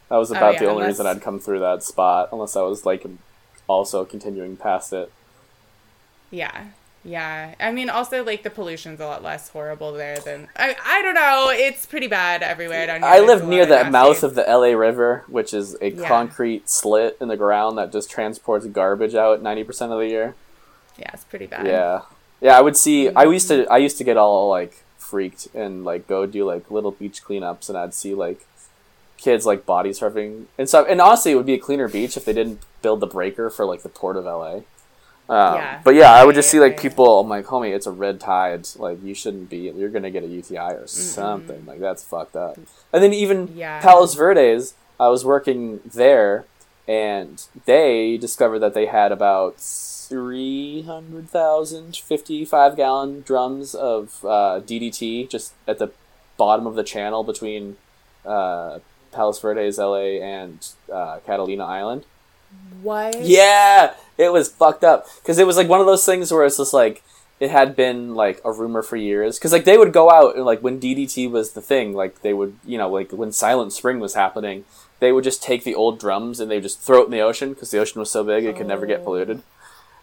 that 0.09 0.17
was 0.17 0.31
oh, 0.31 0.35
about 0.35 0.53
yeah, 0.53 0.59
the 0.59 0.65
only 0.65 0.83
unless- 0.83 0.99
reason 0.99 1.07
I'd 1.07 1.21
come 1.21 1.39
through 1.39 1.59
that 1.59 1.83
spot, 1.83 2.29
unless 2.31 2.55
I 2.55 2.61
was 2.61 2.85
like 2.85 3.05
also 3.67 4.05
continuing 4.05 4.57
past 4.57 4.93
it. 4.93 5.11
Yeah. 6.31 6.65
Yeah. 7.05 7.53
I 7.59 7.71
mean, 7.71 7.89
also, 7.89 8.23
like, 8.23 8.41
the 8.41 8.49
pollution's 8.49 8.99
a 8.99 9.05
lot 9.05 9.23
less 9.23 9.49
horrible 9.49 9.93
there 9.93 10.17
than. 10.17 10.49
I, 10.55 10.75
I 10.83 11.01
don't 11.03 11.13
know. 11.13 11.49
It's 11.51 11.85
pretty 11.85 12.07
bad 12.07 12.41
everywhere 12.41 12.87
down 12.87 13.01
here. 13.01 13.09
I 13.09 13.19
live 13.19 13.47
near 13.47 13.65
the 13.65 13.85
mouth 13.85 14.23
of 14.23 14.33
the 14.33 14.41
LA 14.41 14.75
River, 14.77 15.23
which 15.27 15.53
is 15.53 15.77
a 15.81 15.91
Yeah. 15.91 16.07
concrete 16.07 16.67
slit 16.67 17.15
in 17.21 17.27
the 17.27 17.37
ground 17.37 17.77
that 17.77 17.91
just 17.91 18.09
transports 18.09 18.65
garbage 18.65 19.13
out 19.13 19.41
ninety 19.41 19.63
percent 19.63 19.91
of 19.91 19.99
the 19.99 20.07
year. 20.07 20.35
Yeah, 20.97 21.11
it's 21.13 21.23
pretty 21.23 21.45
bad. 21.45 21.67
Yeah, 21.67 22.01
yeah. 22.41 22.57
I 22.57 22.61
would 22.61 22.75
see. 22.75 23.09
I 23.09 23.11
mm-hmm. 23.11 23.33
used 23.33 23.47
to. 23.49 23.65
I 23.67 23.77
used 23.77 23.97
to 23.99 24.03
get 24.03 24.17
all 24.17 24.49
like 24.49 24.83
freaked 24.97 25.47
and 25.53 25.85
like 25.85 26.07
go 26.07 26.25
do 26.25 26.43
like 26.43 26.71
little 26.71 26.91
beach 26.91 27.23
cleanups, 27.23 27.69
and 27.69 27.77
I'd 27.77 27.93
see 27.93 28.15
like 28.15 28.47
kids 29.17 29.45
like 29.45 29.65
body 29.65 29.91
surfing 29.91 30.45
and 30.57 30.67
stuff. 30.67 30.87
And 30.89 30.99
honestly, 30.99 31.31
it 31.31 31.35
would 31.35 31.45
be 31.45 31.53
a 31.53 31.59
cleaner 31.59 31.87
beach 31.87 32.17
if 32.17 32.25
they 32.25 32.33
didn't 32.33 32.61
build 32.81 32.99
the 32.99 33.07
breaker 33.07 33.49
for 33.49 33.65
like 33.65 33.83
the 33.83 33.89
port 33.89 34.17
of 34.17 34.25
LA. 34.25 34.61
Um, 35.27 35.55
Yeah. 35.55 35.81
But 35.83 35.95
yeah, 35.95 36.13
I 36.13 36.23
would 36.23 36.35
just 36.35 36.49
see 36.49 36.59
like 36.59 36.79
people. 36.79 37.19
I'm 37.19 37.27
like, 37.29 37.45
homie, 37.45 37.75
it's 37.75 37.87
a 37.87 37.91
red 37.91 38.19
tide. 38.19 38.67
Like 38.77 39.03
you 39.03 39.13
shouldn't 39.15 39.49
be. 39.49 39.71
You're 39.75 39.89
gonna 39.89 40.11
get 40.11 40.23
a 40.23 40.27
UTI 40.27 40.73
or 40.75 40.87
something. 40.87 41.65
Like 41.65 41.79
that's 41.79 42.03
fucked 42.03 42.35
up. 42.35 42.57
And 42.93 43.03
then 43.03 43.13
even 43.13 43.51
Yeah. 43.55 43.81
Palos 43.81 44.13
Verdes, 44.15 44.75
I 44.99 45.07
was 45.07 45.25
working 45.25 45.79
there, 45.85 46.45
and 46.87 47.43
they 47.65 48.17
discovered 48.17 48.59
that 48.59 48.73
they 48.73 48.85
had 48.85 49.11
about 49.11 49.59
300,000 49.59 51.95
55 51.95 52.75
gallon 52.75 53.21
drums 53.21 53.75
of 53.75 54.23
uh, 54.23 54.61
DDT 54.65 55.29
just 55.29 55.53
at 55.67 55.79
the 55.79 55.91
bottom 56.37 56.67
of 56.67 56.75
the 56.75 56.83
channel 56.83 57.23
between 57.23 57.77
uh, 58.25 58.79
Palos 59.11 59.39
Verdes, 59.39 59.77
LA, 59.77 60.19
and 60.21 60.67
uh, 60.91 61.19
Catalina 61.25 61.65
Island. 61.65 62.05
What? 62.81 63.21
Yeah, 63.21 63.93
it 64.17 64.31
was 64.31 64.49
fucked 64.49 64.83
up 64.83 65.05
because 65.21 65.37
it 65.39 65.47
was 65.47 65.57
like 65.57 65.67
one 65.69 65.79
of 65.79 65.85
those 65.85 66.05
things 66.05 66.31
where 66.31 66.45
it's 66.45 66.57
just 66.57 66.73
like 66.73 67.03
it 67.39 67.51
had 67.51 67.75
been 67.75 68.15
like 68.15 68.39
a 68.45 68.51
rumor 68.51 68.81
for 68.81 68.95
years 68.95 69.37
because 69.37 69.51
like 69.51 69.65
they 69.65 69.77
would 69.77 69.91
go 69.91 70.09
out 70.09 70.35
and 70.35 70.45
like 70.45 70.61
when 70.61 70.79
DDT 70.79 71.29
was 71.29 71.51
the 71.51 71.61
thing, 71.61 71.93
like 71.93 72.21
they 72.21 72.33
would 72.33 72.57
you 72.65 72.77
know 72.77 72.89
like 72.89 73.11
when 73.11 73.31
Silent 73.31 73.73
Spring 73.73 73.99
was 73.99 74.13
happening, 74.15 74.63
they 74.99 75.11
would 75.11 75.23
just 75.25 75.43
take 75.43 75.63
the 75.65 75.75
old 75.75 75.99
drums 75.99 76.39
and 76.39 76.49
they 76.49 76.55
would 76.55 76.63
just 76.63 76.79
throw 76.79 77.01
it 77.01 77.05
in 77.05 77.11
the 77.11 77.19
ocean 77.19 77.49
because 77.53 77.71
the 77.71 77.77
ocean 77.79 77.99
was 77.99 78.09
so 78.09 78.23
big 78.23 78.45
it 78.45 78.55
could 78.55 78.67
never 78.67 78.85
get 78.85 79.01
Oh. 79.01 79.03
polluted. 79.03 79.41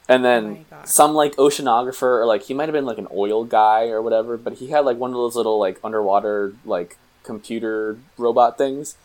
And 0.08 0.26
oh 0.26 0.28
then 0.28 0.66
God. 0.68 0.88
some 0.88 1.14
like 1.14 1.34
oceanographer 1.36 2.02
or 2.20 2.26
like 2.26 2.42
he 2.42 2.54
might 2.54 2.68
have 2.68 2.74
been 2.74 2.84
like 2.84 2.98
an 2.98 3.08
oil 3.14 3.44
guy 3.44 3.88
or 3.88 4.02
whatever, 4.02 4.36
but 4.36 4.54
he 4.54 4.66
had 4.68 4.80
like 4.84 4.98
one 4.98 5.10
of 5.10 5.16
those 5.16 5.36
little 5.36 5.58
like 5.58 5.78
underwater 5.82 6.52
like 6.66 6.98
computer 7.22 7.96
robot 8.18 8.58
things, 8.58 8.96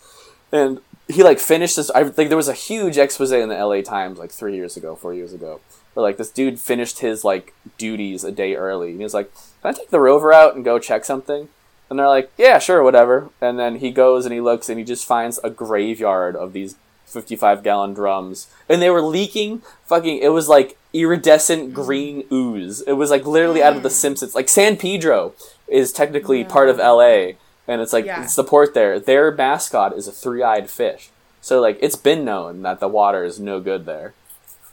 and 0.51 0.79
he 1.07 1.23
like 1.23 1.39
finished 1.39 1.77
this. 1.77 1.89
I 1.91 2.03
think 2.03 2.29
there 2.29 2.37
was 2.37 2.47
a 2.47 2.53
huge 2.53 2.97
expose 2.97 3.31
in 3.31 3.49
the 3.49 3.57
L.A. 3.57 3.81
Times 3.81 4.19
like 4.19 4.31
three 4.31 4.55
years 4.55 4.75
ago, 4.75 4.95
four 4.95 5.13
years 5.13 5.33
ago, 5.33 5.61
where 5.93 6.03
like 6.03 6.17
this 6.17 6.31
dude 6.31 6.59
finished 6.59 6.99
his 6.99 7.23
like 7.23 7.53
duties 7.77 8.23
a 8.23 8.31
day 8.31 8.55
early, 8.55 8.91
and 8.91 8.99
he 8.99 9.03
was 9.03 9.13
like, 9.13 9.33
"Can 9.61 9.69
I 9.69 9.77
take 9.77 9.89
the 9.89 9.99
rover 9.99 10.33
out 10.33 10.55
and 10.55 10.65
go 10.65 10.79
check 10.79 11.05
something?" 11.05 11.49
And 11.89 11.97
they're 11.97 12.07
like, 12.07 12.31
"Yeah, 12.37 12.59
sure, 12.59 12.83
whatever." 12.83 13.29
And 13.39 13.57
then 13.57 13.77
he 13.77 13.91
goes 13.91 14.25
and 14.25 14.33
he 14.33 14.41
looks 14.41 14.69
and 14.69 14.77
he 14.77 14.83
just 14.83 15.05
finds 15.05 15.39
a 15.43 15.49
graveyard 15.49 16.35
of 16.35 16.53
these 16.53 16.75
55 17.07 17.63
gallon 17.63 17.93
drums 17.93 18.47
and 18.67 18.81
they 18.81 18.89
were 18.89 19.01
leaking 19.01 19.61
fucking 19.85 20.17
it 20.17 20.33
was 20.33 20.49
like 20.49 20.77
iridescent 20.93 21.69
mm. 21.69 21.73
green 21.73 22.25
ooze 22.31 22.81
it 22.81 22.93
was 22.93 23.09
like 23.09 23.25
literally 23.25 23.63
out 23.63 23.77
of 23.77 23.81
the 23.81 23.87
mm. 23.87 23.93
simpsons 23.93 24.35
like 24.35 24.49
san 24.49 24.75
pedro 24.75 25.33
is 25.69 25.93
technically 25.93 26.43
part 26.43 26.67
of 26.67 26.79
la 26.79 27.29
and 27.67 27.81
it's 27.81 27.93
like 27.93 28.05
Yeah. 28.05 28.23
it's 28.23 28.35
the 28.35 28.43
port 28.43 28.73
there 28.73 28.99
their 28.99 29.31
mascot 29.31 29.93
is 29.97 30.07
a 30.07 30.11
three-eyed 30.11 30.69
fish 30.69 31.09
so 31.41 31.59
like 31.61 31.77
it's 31.81 31.95
been 31.95 32.23
known 32.25 32.61
that 32.63 32.79
the 32.79 32.87
water 32.87 33.23
is 33.23 33.39
no 33.39 33.59
good 33.59 33.85
there 33.85 34.13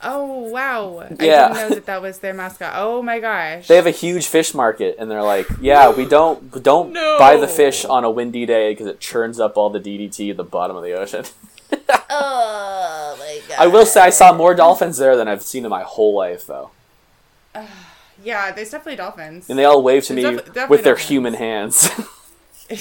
Oh, 0.07 0.41
wow. 0.51 0.99
I 0.99 1.09
didn't 1.15 1.55
know 1.55 1.69
that 1.71 1.87
that 1.87 2.03
was 2.03 2.19
their 2.19 2.35
mascot. 2.35 2.75
Oh, 2.77 3.01
my 3.01 3.21
gosh. 3.21 3.69
they 3.69 3.77
have 3.77 3.87
a 3.87 3.91
huge 3.91 4.27
fish 4.27 4.53
market 4.53 4.97
and 4.99 5.11
they're 5.11 5.23
like 5.23 5.47
yeah 5.61 5.91
we 5.91 6.05
don't 6.05 6.63
don't 6.63 6.93
No. 6.93 7.17
buy 7.19 7.37
the 7.39 7.49
fish 7.49 7.87
on 7.87 8.05
a 8.05 8.11
windy 8.11 8.45
day 8.45 8.73
because 8.73 8.87
it 8.87 9.01
churns 9.01 9.41
up 9.41 9.57
all 9.57 9.71
the 9.71 9.81
ddt 9.81 10.31
at 10.31 10.37
the 10.37 10.45
bottom 10.45 10.77
of 10.77 10.83
the 10.83 10.93
ocean 10.93 11.25
oh, 12.11 13.17
my 13.19 13.41
God. 13.49 13.59
i 13.59 13.67
will 13.67 13.87
say 13.87 14.03
i 14.03 14.11
saw 14.11 14.33
more 14.35 14.55
dolphins 14.55 14.99
there 14.99 15.17
than 15.17 15.27
i've 15.27 15.43
seen 15.43 15.65
in 15.65 15.71
my 15.71 15.83
whole 15.83 16.15
life 16.15 16.47
though 16.47 16.71
Yeah, 18.23 18.53
there's 18.53 18.71
definitely 18.71 18.97
dolphins. 18.97 19.51
and 19.51 19.59
they 19.59 19.65
all 19.65 19.83
wave 19.83 20.05
to 20.05 20.15
me 20.15 20.23
def- 20.23 20.69
with 20.71 20.83
their 20.83 20.95
dolphins. 20.95 21.09
human 21.09 21.35
hands. 21.35 21.91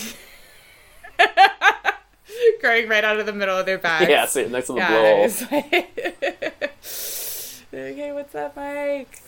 growing 2.62 2.88
right 2.88 3.04
out 3.04 3.20
of 3.20 3.26
the 3.26 3.34
middle 3.34 3.58
of 3.58 3.66
their 3.66 3.78
back. 3.78 4.08
yeah, 4.08 4.26
see, 4.26 4.48
next 4.48 4.68
to 4.68 4.74
the 4.74 4.80
Yeah, 4.80 5.30
like, 5.52 5.74
okay, 7.74 8.12
what's 8.12 8.36
up, 8.36 8.56
Mike? 8.56 9.22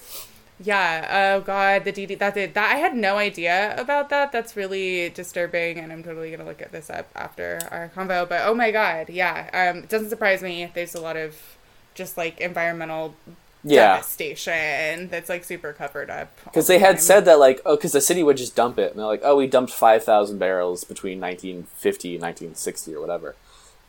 Yeah. 0.59 1.35
Oh 1.37 1.41
God, 1.41 1.83
the 1.83 1.91
DD. 1.91 2.17
That's 2.17 2.37
it. 2.37 2.53
That 2.53 2.73
I 2.73 2.77
had 2.77 2.95
no 2.95 3.17
idea 3.17 3.75
about 3.77 4.09
that. 4.09 4.31
That's 4.31 4.55
really 4.55 5.09
disturbing, 5.09 5.77
and 5.79 5.91
I'm 5.91 6.01
totally 6.01 6.31
gonna 6.31 6.45
look 6.45 6.61
at 6.61 6.71
this 6.71 6.89
up 6.89 7.09
after 7.13 7.59
our 7.71 7.91
convo. 7.93 8.27
But 8.27 8.43
oh 8.45 8.53
my 8.53 8.71
God, 8.71 9.09
yeah. 9.09 9.49
Um, 9.51 9.83
it 9.83 9.89
doesn't 9.89 10.09
surprise 10.09 10.41
me. 10.41 10.71
There's 10.73 10.95
a 10.95 11.01
lot 11.01 11.17
of 11.17 11.57
just 11.93 12.17
like 12.17 12.39
environmental 12.39 13.15
Yeah, 13.67 13.95
devastation 13.95 15.09
that's 15.09 15.27
like 15.27 15.43
super 15.43 15.73
covered 15.73 16.11
up. 16.11 16.31
because 16.43 16.67
the 16.67 16.73
they 16.73 16.79
had 16.79 17.01
said 17.01 17.25
that 17.25 17.39
like, 17.39 17.61
oh, 17.65 17.75
because 17.75 17.93
the 17.93 18.01
city 18.01 18.21
would 18.21 18.37
just 18.37 18.55
dump 18.55 18.77
it, 18.77 18.91
and 18.91 18.99
they're 18.99 19.07
like, 19.07 19.21
oh, 19.23 19.35
we 19.35 19.47
dumped 19.47 19.73
five 19.73 20.03
thousand 20.03 20.37
barrels 20.37 20.83
between 20.83 21.19
1950 21.19 22.15
and 22.15 22.21
1960 22.21 22.93
or 22.93 23.01
whatever. 23.01 23.35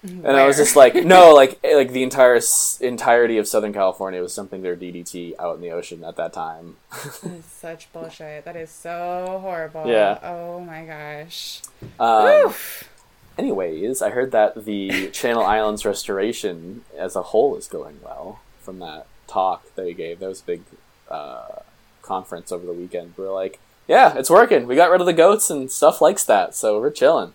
And 0.03 0.29
I 0.29 0.47
was 0.47 0.57
just 0.57 0.77
like, 0.77 0.95
no, 0.95 1.35
like, 1.35 1.59
eh, 1.65 1.75
like 1.75 1.91
the 1.91 2.03
entire 2.03 2.41
entirety 2.81 3.39
of 3.39 3.49
Southern 3.49 3.73
California 3.73 4.21
was 4.21 4.35
dumping 4.35 4.63
their 4.63 4.77
DDT 4.77 5.35
out 5.39 5.57
in 5.57 5.63
the 5.63 5.71
ocean 5.71 6.05
at 6.05 6.17
that 6.17 6.33
time. 6.33 6.77
That 6.93 7.33
is 7.33 7.45
such 7.45 7.93
bullshit. 7.93 8.45
That 8.45 8.57
is 8.57 8.71
so 8.71 9.39
horrible. 9.43 9.87
Yeah. 9.87 10.19
Oh 10.23 10.61
my 10.61 10.85
gosh. 10.85 11.63
Um, 11.99 12.47
Oof. 12.47 12.89
anyways, 13.37 14.01
I 14.01 14.11
heard 14.11 14.31
that 14.33 14.65
the 14.65 15.11
Channel 15.11 15.43
Islands 15.43 15.85
restoration 15.85 16.83
as 16.97 17.17
a 17.17 17.23
whole 17.23 17.57
is 17.57 17.67
going 17.67 17.99
well 18.03 18.41
from 18.61 18.79
that 18.79 19.07
talk 19.27 19.65
that 19.75 19.83
they 19.83 19.95
gave. 19.95 20.21
That 20.21 20.29
was 20.29 20.41
a 20.41 20.45
big 20.45 20.63
uh, 21.11 21.61
conference 22.03 22.53
over 22.53 22.67
the 22.67 22.73
weekend. 22.73 23.15
We 23.17 23.25
are 23.25 23.33
like, 23.33 23.59
yeah, 23.89 24.17
it's 24.17 24.31
working. 24.31 24.67
We 24.67 24.75
got 24.77 24.91
rid 24.91 25.01
of 25.01 25.07
the 25.07 25.13
goats 25.13 25.51
and 25.51 25.71
stuff 25.71 26.01
likes 26.01 26.25
that, 26.25 26.55
so 26.55 26.81
we're 26.81 26.91
chilling. 26.91 27.33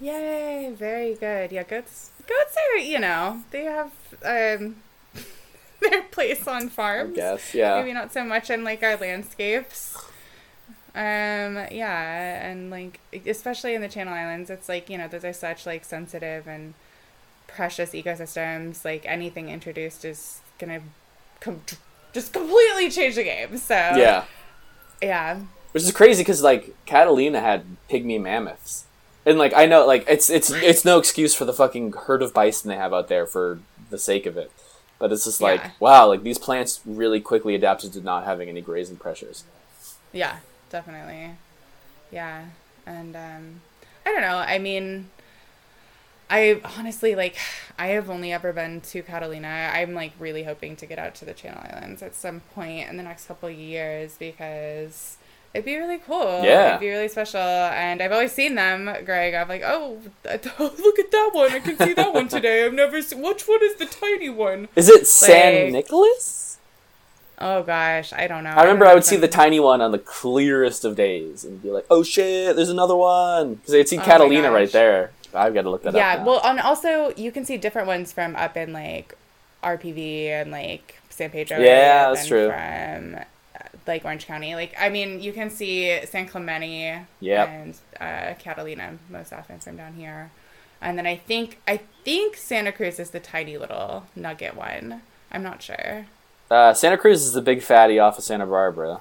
Yay, 0.00 0.72
very 0.74 1.14
good. 1.14 1.52
Yeah, 1.52 1.62
goats 1.62 2.10
goats 2.26 2.56
are, 2.56 2.78
you 2.78 2.98
know, 2.98 3.42
they 3.50 3.64
have 3.64 3.92
um 4.24 4.76
their 5.80 6.02
place 6.10 6.46
on 6.46 6.64
I 6.64 6.68
farms. 6.68 7.16
guess, 7.16 7.54
yeah. 7.54 7.80
Maybe 7.80 7.92
not 7.92 8.12
so 8.12 8.24
much 8.24 8.50
in 8.50 8.64
like 8.64 8.82
our 8.82 8.96
landscapes. 8.96 9.96
Um 10.94 11.56
yeah, 11.70 12.46
and 12.46 12.70
like 12.70 13.00
especially 13.26 13.74
in 13.74 13.80
the 13.80 13.88
Channel 13.88 14.12
Islands, 14.14 14.50
it's 14.50 14.68
like, 14.68 14.90
you 14.90 14.98
know, 14.98 15.08
those 15.08 15.24
are 15.24 15.32
such 15.32 15.66
like 15.66 15.84
sensitive 15.84 16.46
and 16.46 16.74
precious 17.46 17.90
ecosystems. 17.92 18.84
Like 18.84 19.04
anything 19.06 19.48
introduced 19.48 20.04
is 20.04 20.40
going 20.58 20.80
to 20.80 20.86
com- 21.40 21.60
just 22.12 22.32
completely 22.32 22.90
change 22.90 23.14
the 23.16 23.24
game. 23.24 23.56
So 23.58 23.74
Yeah. 23.74 24.24
Yeah. 25.02 25.40
Which 25.72 25.82
is 25.82 25.92
crazy 25.92 26.22
because 26.22 26.42
like 26.42 26.74
Catalina 26.86 27.40
had 27.40 27.64
pygmy 27.90 28.20
mammoths, 28.20 28.84
and 29.26 29.36
like 29.38 29.52
I 29.54 29.66
know 29.66 29.86
like 29.86 30.06
it's 30.08 30.30
it's 30.30 30.50
it's 30.50 30.84
no 30.84 30.98
excuse 30.98 31.34
for 31.34 31.44
the 31.44 31.52
fucking 31.52 31.92
herd 31.92 32.22
of 32.22 32.32
bison 32.32 32.70
they 32.70 32.76
have 32.76 32.94
out 32.94 33.08
there 33.08 33.26
for 33.26 33.58
the 33.90 33.98
sake 33.98 34.24
of 34.24 34.38
it, 34.38 34.50
but 34.98 35.12
it's 35.12 35.24
just 35.24 35.40
like 35.42 35.60
Yeah. 35.60 35.70
wow, 35.78 36.06
like 36.08 36.22
these 36.22 36.38
plants 36.38 36.80
really 36.86 37.20
quickly 37.20 37.54
adapted 37.54 37.92
to 37.92 38.00
not 38.00 38.24
having 38.24 38.48
any 38.48 38.62
grazing 38.62 38.96
pressures. 38.96 39.44
Yeah, 40.12 40.36
definitely. 40.70 41.32
Yeah. 42.10 42.46
And 42.86 43.14
um 43.14 43.60
I 44.06 44.12
don't 44.12 44.22
know. 44.22 44.38
I 44.38 44.58
mean 44.58 45.10
I 46.28 46.60
honestly 46.78 47.14
like 47.14 47.36
I 47.78 47.88
have 47.88 48.10
only 48.10 48.32
ever 48.32 48.52
been 48.52 48.80
to 48.82 49.02
Catalina. 49.02 49.70
I'm 49.72 49.94
like 49.94 50.12
really 50.18 50.42
hoping 50.42 50.76
to 50.76 50.86
get 50.86 50.98
out 50.98 51.14
to 51.16 51.24
the 51.24 51.32
Channel 51.34 51.62
Islands 51.72 52.02
at 52.02 52.14
some 52.14 52.40
point 52.54 52.88
in 52.88 52.96
the 52.96 53.02
next 53.02 53.26
couple 53.26 53.48
of 53.48 53.54
years 53.54 54.16
because 54.18 55.18
it'd 55.54 55.64
be 55.64 55.76
really 55.76 55.98
cool. 55.98 56.42
Yeah. 56.42 56.70
It'd 56.70 56.80
be 56.80 56.88
really 56.88 57.08
special. 57.08 57.40
And 57.40 58.02
I've 58.02 58.12
always 58.12 58.32
seen 58.32 58.56
them, 58.56 58.90
Greg. 59.04 59.34
I'm 59.34 59.48
like, 59.48 59.62
oh, 59.64 59.98
look 60.24 60.98
at 60.98 61.10
that 61.12 61.30
one. 61.32 61.52
I 61.52 61.60
can 61.60 61.78
see 61.78 61.92
that 61.92 62.12
one 62.12 62.26
today. 62.28 62.64
I've 62.64 62.74
never 62.74 63.00
seen. 63.02 63.22
Which 63.22 63.46
one 63.46 63.62
is 63.62 63.76
the 63.76 63.86
tiny 63.86 64.28
one? 64.28 64.68
Is 64.74 64.88
it 64.88 65.06
San 65.06 65.64
Like- 65.64 65.72
Nicolas? 65.72 66.42
Oh 67.38 67.62
gosh, 67.62 68.14
I 68.14 68.26
don't 68.28 68.44
know. 68.44 68.50
I 68.50 68.62
remember 68.62 68.86
don't 68.86 68.92
I 68.92 68.94
would 68.94 69.04
see 69.04 69.16
the 69.16 69.28
tiny 69.28 69.60
one 69.60 69.82
on 69.82 69.92
the 69.92 69.98
clearest 69.98 70.86
of 70.86 70.96
days 70.96 71.44
and 71.44 71.62
be 71.62 71.68
like, 71.70 71.84
"Oh 71.90 72.02
shit, 72.02 72.56
there's 72.56 72.70
another 72.70 72.96
one!" 72.96 73.56
Because 73.56 73.74
I'd 73.74 73.88
see 73.90 73.98
Oh 73.98 74.02
Catalina 74.02 74.50
right 74.50 74.72
there. 74.72 75.10
I've 75.36 75.54
got 75.54 75.62
to 75.62 75.70
look 75.70 75.82
that 75.82 75.94
yeah 75.94 76.14
up. 76.14 76.18
now. 76.20 76.24
well 76.26 76.40
and 76.44 76.60
also 76.60 77.12
you 77.16 77.30
can 77.32 77.44
see 77.44 77.56
different 77.56 77.86
ones 77.86 78.12
from 78.12 78.34
up 78.36 78.56
in 78.56 78.72
like 78.72 79.16
RPV 79.62 80.26
and 80.28 80.50
like 80.50 81.00
San 81.10 81.30
Pedro. 81.30 81.58
Yeah, 81.58 82.12
that's 82.12 82.26
true. 82.26 82.48
From 82.48 83.14
uh, 83.16 83.68
like 83.86 84.04
Orange 84.04 84.26
County, 84.26 84.54
like 84.54 84.74
I 84.78 84.88
mean, 84.88 85.20
you 85.20 85.32
can 85.32 85.50
see 85.50 85.98
San 86.06 86.26
Clemente 86.28 87.00
Yep. 87.20 87.48
and 87.48 87.78
uh, 88.00 88.34
Catalina 88.38 88.98
most 89.10 89.32
often 89.32 89.58
from 89.58 89.76
down 89.76 89.94
here, 89.94 90.30
and 90.80 90.98
then 90.98 91.06
I 91.06 91.16
think 91.16 91.58
I 91.66 91.80
think 92.04 92.36
Santa 92.36 92.70
Cruz 92.72 92.98
is 93.00 93.10
the 93.10 93.20
tiny 93.20 93.56
little 93.58 94.04
nugget 94.14 94.54
one. 94.56 95.02
I'm 95.32 95.42
not 95.42 95.62
sure. 95.62 96.06
Uh, 96.50 96.72
Santa 96.74 96.96
Cruz 96.98 97.22
is 97.24 97.32
the 97.32 97.42
big 97.42 97.62
fatty 97.62 97.98
off 97.98 98.18
of 98.18 98.24
Santa 98.24 98.46
Barbara. 98.46 99.00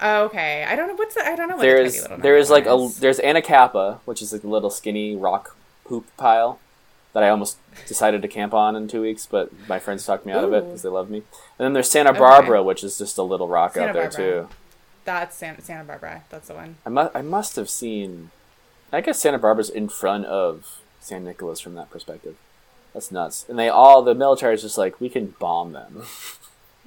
Oh, 0.00 0.24
okay, 0.24 0.64
I 0.68 0.74
don't 0.74 0.88
know 0.88 0.94
what's 0.96 1.14
the, 1.14 1.24
I 1.24 1.36
don't 1.36 1.48
know 1.48 1.56
what 1.56 1.62
There's 1.62 1.92
the 1.94 1.98
tiny 2.00 2.10
little 2.16 2.22
there 2.22 2.36
is 2.36 2.50
like 2.50 2.66
a 2.66 2.90
there's 2.98 3.20
Anacapa, 3.20 4.00
which 4.04 4.20
is 4.20 4.32
like 4.32 4.42
a 4.42 4.48
little 4.48 4.68
skinny 4.68 5.14
rock 5.16 5.56
poop 5.84 6.06
pile 6.16 6.58
that 7.12 7.22
I 7.22 7.28
almost 7.28 7.58
decided 7.86 8.22
to 8.22 8.28
camp 8.28 8.54
on 8.54 8.74
in 8.74 8.88
two 8.88 9.02
weeks, 9.02 9.26
but 9.26 9.50
my 9.68 9.78
friends 9.78 10.06
talked 10.06 10.24
me 10.24 10.32
out 10.32 10.44
of 10.44 10.52
it 10.52 10.64
because 10.64 10.82
they 10.82 10.88
love 10.88 11.10
me. 11.10 11.18
And 11.18 11.24
then 11.66 11.72
there's 11.74 11.90
Santa 11.90 12.10
Okay. 12.10 12.18
Barbara, 12.18 12.62
which 12.62 12.82
is 12.82 12.96
just 12.98 13.18
a 13.18 13.22
little 13.22 13.48
rock 13.48 13.74
Santa 13.74 13.88
out 13.88 13.92
there 13.94 14.08
Barbara. 14.08 14.42
too. 14.42 14.48
That's 15.04 15.36
Santa, 15.36 15.60
Santa 15.62 15.84
Barbara. 15.84 16.24
That's 16.30 16.48
the 16.48 16.54
one. 16.54 16.76
I 16.86 16.88
must 16.88 17.14
I 17.16 17.22
must 17.22 17.56
have 17.56 17.68
seen. 17.68 18.30
I 18.92 19.00
guess 19.00 19.18
Santa 19.18 19.38
Barbara's 19.38 19.68
in 19.70 19.88
front 19.88 20.26
of 20.26 20.80
San 21.00 21.24
Nicolas 21.24 21.60
from 21.60 21.74
that 21.74 21.90
perspective. 21.90 22.36
That's 22.94 23.10
nuts. 23.10 23.44
And 23.48 23.58
they 23.58 23.68
all 23.68 24.02
the 24.02 24.14
military 24.14 24.54
is 24.54 24.62
just 24.62 24.78
like 24.78 25.00
we 25.00 25.08
can 25.08 25.34
bomb 25.38 25.72
them. 25.72 26.02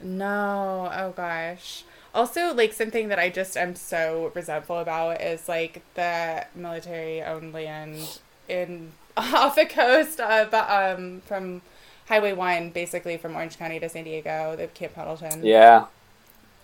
No, 0.01 0.91
oh 0.93 1.11
gosh. 1.15 1.83
Also, 2.13 2.53
like 2.53 2.73
something 2.73 3.07
that 3.09 3.19
I 3.19 3.29
just 3.29 3.55
am 3.57 3.75
so 3.75 4.31
resentful 4.35 4.79
about 4.79 5.21
is 5.21 5.47
like 5.49 5.83
the 5.95 6.45
military-owned 6.55 7.53
land 7.53 8.19
in 8.47 8.91
off 9.17 9.55
the 9.55 9.65
coast 9.65 10.19
of 10.19 10.53
um 10.53 11.21
from 11.25 11.61
Highway 12.07 12.33
One, 12.33 12.69
basically 12.69 13.17
from 13.17 13.35
Orange 13.35 13.57
County 13.57 13.79
to 13.79 13.89
San 13.89 14.03
Diego, 14.03 14.55
the 14.55 14.67
Camp 14.67 14.93
Pendleton. 14.95 15.45
yeah. 15.45 15.85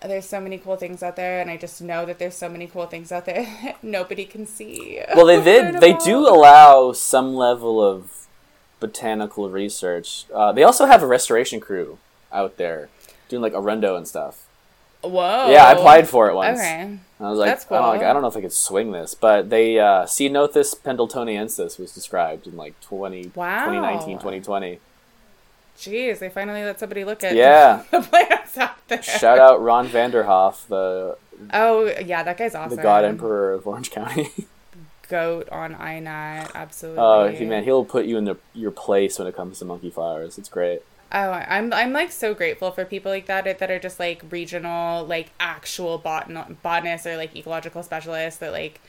There's 0.04 0.26
so 0.26 0.40
many 0.42 0.58
cool 0.58 0.78
things 0.78 1.04
out 1.04 1.16
there, 1.16 1.42
and 1.42 1.50
I 1.52 1.58
just 1.58 1.80
know 1.80 2.08
that 2.08 2.18
there's 2.18 2.34
so 2.36 2.50
many 2.50 2.66
cool 2.66 2.88
things 2.88 3.12
out 3.12 3.26
there 3.26 3.44
that 3.64 3.84
nobody 3.84 4.26
can 4.26 4.48
see. 4.48 5.00
Well, 5.16 5.28
they 5.28 5.44
did. 5.44 5.80
They 5.80 5.94
do 5.94 6.28
allow 6.28 6.92
some 6.92 7.36
level 7.36 7.80
of 7.84 8.28
botanical 8.80 9.50
research. 9.52 10.26
Uh, 10.34 10.52
they 10.52 10.64
also 10.64 10.88
have 10.88 11.04
a 11.04 11.08
restoration 11.08 11.60
crew 11.60 12.00
out 12.32 12.58
there 12.58 12.90
doing 13.30 13.44
like 13.44 13.54
arundo 13.54 13.96
and 13.96 14.08
stuff. 14.08 14.48
Whoa. 15.04 15.52
Yeah, 15.52 15.66
I 15.66 15.72
applied 15.74 16.08
for 16.08 16.30
it 16.30 16.36
once. 16.36 16.60
Okay. 16.60 16.98
I 17.20 17.30
was 17.30 17.38
like, 17.40 17.50
That's 17.50 17.66
I, 17.72 17.76
don't, 17.78 17.88
like. 17.88 18.02
I 18.02 18.14
don't 18.14 18.22
know 18.22 18.28
if 18.28 18.38
I 18.38 18.42
could 18.42 18.52
swing 18.54 18.92
this, 18.92 19.14
but 19.16 19.50
they 19.50 19.80
uh, 19.80 20.06
Ceanothus 20.06 20.76
pendletoniensis 20.80 21.80
was 21.80 21.92
described 21.94 22.48
in 22.48 22.58
like 22.58 22.80
20, 22.82 23.32
Wow. 23.36 23.66
2019, 23.66 24.18
2020. 24.18 24.80
Jeez, 25.78 26.20
they 26.20 26.30
finally 26.30 26.64
let 26.64 26.80
somebody 26.80 27.04
look 27.04 27.24
at 27.24 27.36
Yeah. 27.36 27.84
the 27.92 28.02
plants 28.02 28.58
out 28.58 28.88
there. 28.88 29.02
Shout 29.02 29.40
out 29.40 29.62
Ron 29.62 29.88
Vanderhoff, 29.88 30.68
the 30.68 31.18
Oh 31.54 31.86
yeah, 32.06 32.22
that 32.24 32.38
guy's 32.38 32.54
awesome. 32.54 32.76
the 32.78 32.84
God 32.84 33.04
Emperor 33.04 33.54
of 33.54 33.66
Orange 33.66 33.90
County. 33.92 34.30
Goat 35.10 35.50
on 35.50 35.74
INAT, 35.76 36.52
absolutely. 36.56 37.02
Oh, 37.04 37.28
he 37.28 37.46
man, 37.46 37.64
he'll 37.66 37.84
put 37.84 38.06
you 38.06 38.18
in 38.18 38.26
the, 38.26 38.38
your 38.54 38.72
place 38.72 39.20
when 39.20 39.28
it 39.28 39.36
comes 39.36 39.60
to 39.60 39.66
monkey 39.66 39.90
flowers. 39.90 40.38
It's 40.38 40.48
great. 40.50 40.84
Oh, 41.14 41.32
I'm 41.32 41.74
I'm 41.74 41.92
like 41.92 42.12
so 42.12 42.34
grateful 42.34 42.72
for 42.72 42.86
people 42.86 43.12
like 43.12 43.26
that 43.26 43.44
that 43.60 43.70
are 43.70 43.80
just 43.80 44.00
like 44.00 44.24
regional, 44.30 45.06
like 45.06 45.32
actual 45.40 46.00
botan- 46.00 46.56
botanists 46.64 47.06
or 47.06 47.18
like 47.18 47.36
ecological 47.36 47.84
specialists 47.84 48.40
that 48.40 48.52
like 48.52 48.80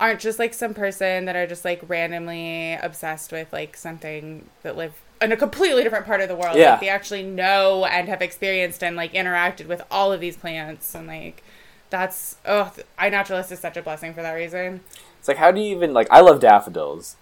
aren't 0.00 0.20
just 0.20 0.38
like 0.38 0.54
some 0.54 0.74
person 0.74 1.26
that 1.26 1.36
are 1.36 1.46
just 1.46 1.64
like 1.64 1.80
randomly 1.88 2.74
obsessed 2.74 3.30
with 3.30 3.52
like 3.52 3.76
something 3.76 4.48
that 4.62 4.76
live 4.76 5.00
in 5.20 5.30
a 5.30 5.36
completely 5.36 5.82
different 5.82 6.06
part 6.06 6.20
of 6.20 6.28
the 6.28 6.34
world. 6.34 6.56
Yeah. 6.56 6.72
Like 6.72 6.80
they 6.80 6.88
actually 6.88 7.22
know 7.22 7.84
and 7.84 8.08
have 8.08 8.22
experienced 8.22 8.82
and 8.82 8.96
like 8.96 9.12
interacted 9.12 9.66
with 9.66 9.82
all 9.90 10.12
of 10.12 10.20
these 10.20 10.36
plants 10.36 10.94
and 10.94 11.06
like 11.06 11.42
that's 11.90 12.36
oh 12.46 12.72
iNaturalist 12.98 13.52
is 13.52 13.60
such 13.60 13.76
a 13.76 13.82
blessing 13.82 14.14
for 14.14 14.22
that 14.22 14.32
reason. 14.32 14.80
It's 15.18 15.28
like, 15.28 15.36
how 15.36 15.50
do 15.50 15.60
you 15.60 15.76
even 15.76 15.92
like? 15.92 16.08
I 16.10 16.20
love 16.20 16.40
daffodils, 16.40 17.16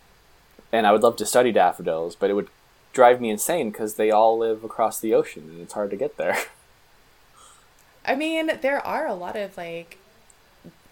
and 0.70 0.86
I 0.86 0.92
would 0.92 1.02
love 1.02 1.16
to 1.16 1.26
study 1.26 1.50
daffodils, 1.50 2.14
but 2.14 2.30
it 2.30 2.34
would 2.34 2.48
drive 2.92 3.20
me 3.20 3.30
insane 3.30 3.70
because 3.70 3.94
they 3.94 4.10
all 4.10 4.38
live 4.38 4.64
across 4.64 4.98
the 4.98 5.14
ocean, 5.14 5.44
and 5.50 5.60
it's 5.60 5.74
hard 5.74 5.90
to 5.90 5.96
get 5.96 6.16
there. 6.16 6.36
I 8.04 8.14
mean, 8.14 8.50
there 8.62 8.84
are 8.84 9.06
a 9.06 9.14
lot 9.14 9.36
of 9.36 9.56
like, 9.56 9.98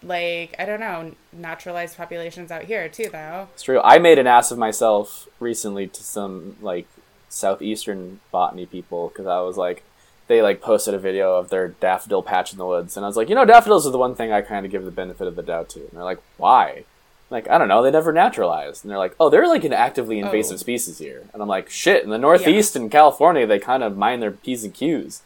like 0.02 0.54
I 0.58 0.66
don't 0.66 0.80
know, 0.80 1.14
naturalized 1.32 1.96
populations 1.96 2.50
out 2.50 2.64
here 2.64 2.88
too, 2.88 3.08
though. 3.10 3.48
It's 3.54 3.62
true. 3.62 3.80
I 3.80 3.98
made 3.98 4.18
an 4.18 4.26
ass 4.26 4.50
of 4.50 4.58
myself 4.58 5.26
recently 5.40 5.86
to 5.86 6.02
some 6.02 6.56
like 6.60 6.86
southeastern 7.28 8.20
botany 8.30 8.66
people 8.66 9.08
because 9.08 9.26
I 9.26 9.40
was 9.40 9.56
like, 9.56 9.82
they 10.26 10.42
like 10.42 10.60
posted 10.60 10.94
a 10.94 10.98
video 10.98 11.34
of 11.36 11.48
their 11.48 11.68
daffodil 11.68 12.22
patch 12.22 12.52
in 12.52 12.58
the 12.58 12.66
woods, 12.66 12.96
and 12.96 13.04
I 13.04 13.08
was 13.08 13.16
like, 13.16 13.28
you 13.28 13.34
know, 13.34 13.44
daffodils 13.44 13.86
are 13.86 13.92
the 13.92 13.98
one 13.98 14.14
thing 14.14 14.32
I 14.32 14.42
kind 14.42 14.66
of 14.66 14.72
give 14.72 14.84
the 14.84 14.90
benefit 14.90 15.26
of 15.26 15.36
the 15.36 15.42
doubt 15.42 15.70
to, 15.70 15.80
and 15.80 15.90
they're 15.92 16.04
like, 16.04 16.20
why? 16.36 16.84
Like 17.28 17.50
I 17.50 17.58
don't 17.58 17.68
know, 17.68 17.82
they 17.82 17.90
never 17.90 18.12
naturalized, 18.12 18.84
and 18.84 18.90
they're 18.90 18.98
like, 18.98 19.16
oh, 19.18 19.28
they're 19.30 19.48
like 19.48 19.64
an 19.64 19.72
actively 19.72 20.18
invasive 20.20 20.54
Oh. 20.54 20.58
species 20.58 20.98
here, 20.98 21.24
and 21.32 21.42
I'm 21.42 21.48
like, 21.48 21.68
shit. 21.68 22.04
In 22.04 22.10
the 22.10 22.18
Northeast 22.18 22.76
and 22.76 22.90
California, 22.90 23.46
they 23.46 23.58
kind 23.58 23.82
of 23.82 23.96
mind 23.96 24.22
their 24.22 24.30
p's 24.30 24.62
and 24.62 24.72
q's. 24.72 25.22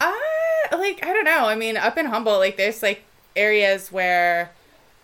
Uh, 0.00 0.12
like 0.72 1.04
I 1.04 1.12
don't 1.12 1.24
know. 1.24 1.46
I 1.46 1.54
mean, 1.54 1.76
up 1.76 1.96
in 1.96 2.06
Humboldt, 2.06 2.40
like 2.40 2.56
there's 2.56 2.82
like 2.82 3.04
areas 3.34 3.90
where, 3.90 4.50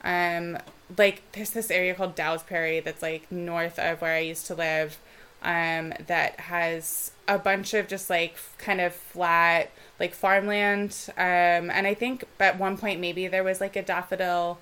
um, 0.04 0.58
like 0.98 1.22
there's 1.32 1.50
this 1.50 1.70
area 1.70 1.94
called 1.94 2.14
Dow's 2.14 2.42
Prairie 2.42 2.80
that's 2.80 3.02
like 3.02 3.30
north 3.32 3.78
of 3.78 4.00
where 4.02 4.14
I 4.14 4.20
used 4.20 4.46
to 4.48 4.54
live, 4.54 4.98
um, 5.42 5.94
that 6.06 6.38
has 6.40 7.12
a 7.26 7.38
bunch 7.38 7.72
of 7.72 7.88
just 7.88 8.10
like 8.10 8.36
kind 8.58 8.80
of 8.80 8.92
flat 8.92 9.70
like 9.98 10.12
farmland, 10.14 11.08
um, 11.16 11.70
and 11.70 11.86
I 11.86 11.94
think 11.94 12.24
at 12.40 12.58
one 12.58 12.76
point 12.76 13.00
maybe 13.00 13.26
there 13.28 13.44
was 13.44 13.60
like 13.60 13.76
a 13.76 13.82
daffodil 13.82 14.58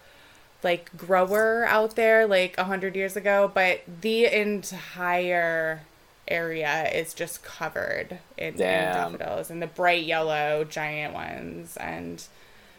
like 0.62 0.96
grower 0.96 1.66
out 1.66 1.96
there 1.96 2.26
like 2.26 2.56
a 2.58 2.64
hundred 2.64 2.96
years 2.96 3.16
ago, 3.16 3.50
but 3.52 3.82
the 4.00 4.26
entire 4.26 5.82
area 6.28 6.88
is 6.94 7.12
just 7.12 7.42
covered 7.42 8.18
in, 8.38 8.54
in 8.54 8.58
daffodils 8.58 9.50
and 9.50 9.60
the 9.60 9.66
bright 9.66 10.04
yellow 10.04 10.64
giant 10.64 11.12
ones. 11.12 11.76
And 11.76 12.22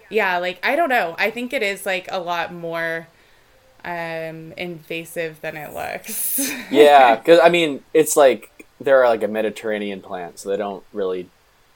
yeah 0.09 0.37
like 0.37 0.59
i 0.63 0.75
don't 0.75 0.89
know. 0.89 1.15
I 1.17 1.31
think 1.31 1.53
it 1.53 1.63
is 1.63 1.85
like 1.85 2.07
a 2.11 2.19
lot 2.19 2.53
more 2.53 3.07
um 3.83 4.53
invasive 4.57 5.41
than 5.41 5.57
it 5.57 5.73
looks. 5.73 6.51
Yeah, 6.71 7.15
because 7.15 7.39
I 7.41 7.49
mean, 7.49 7.83
it's 7.93 8.15
like 8.15 8.65
they're 8.79 9.07
like 9.07 9.23
a 9.23 9.27
Mediterranean 9.27 10.01
plant, 10.01 10.39
so 10.39 10.49
they 10.49 10.57
don't 10.57 10.83
really 10.93 11.29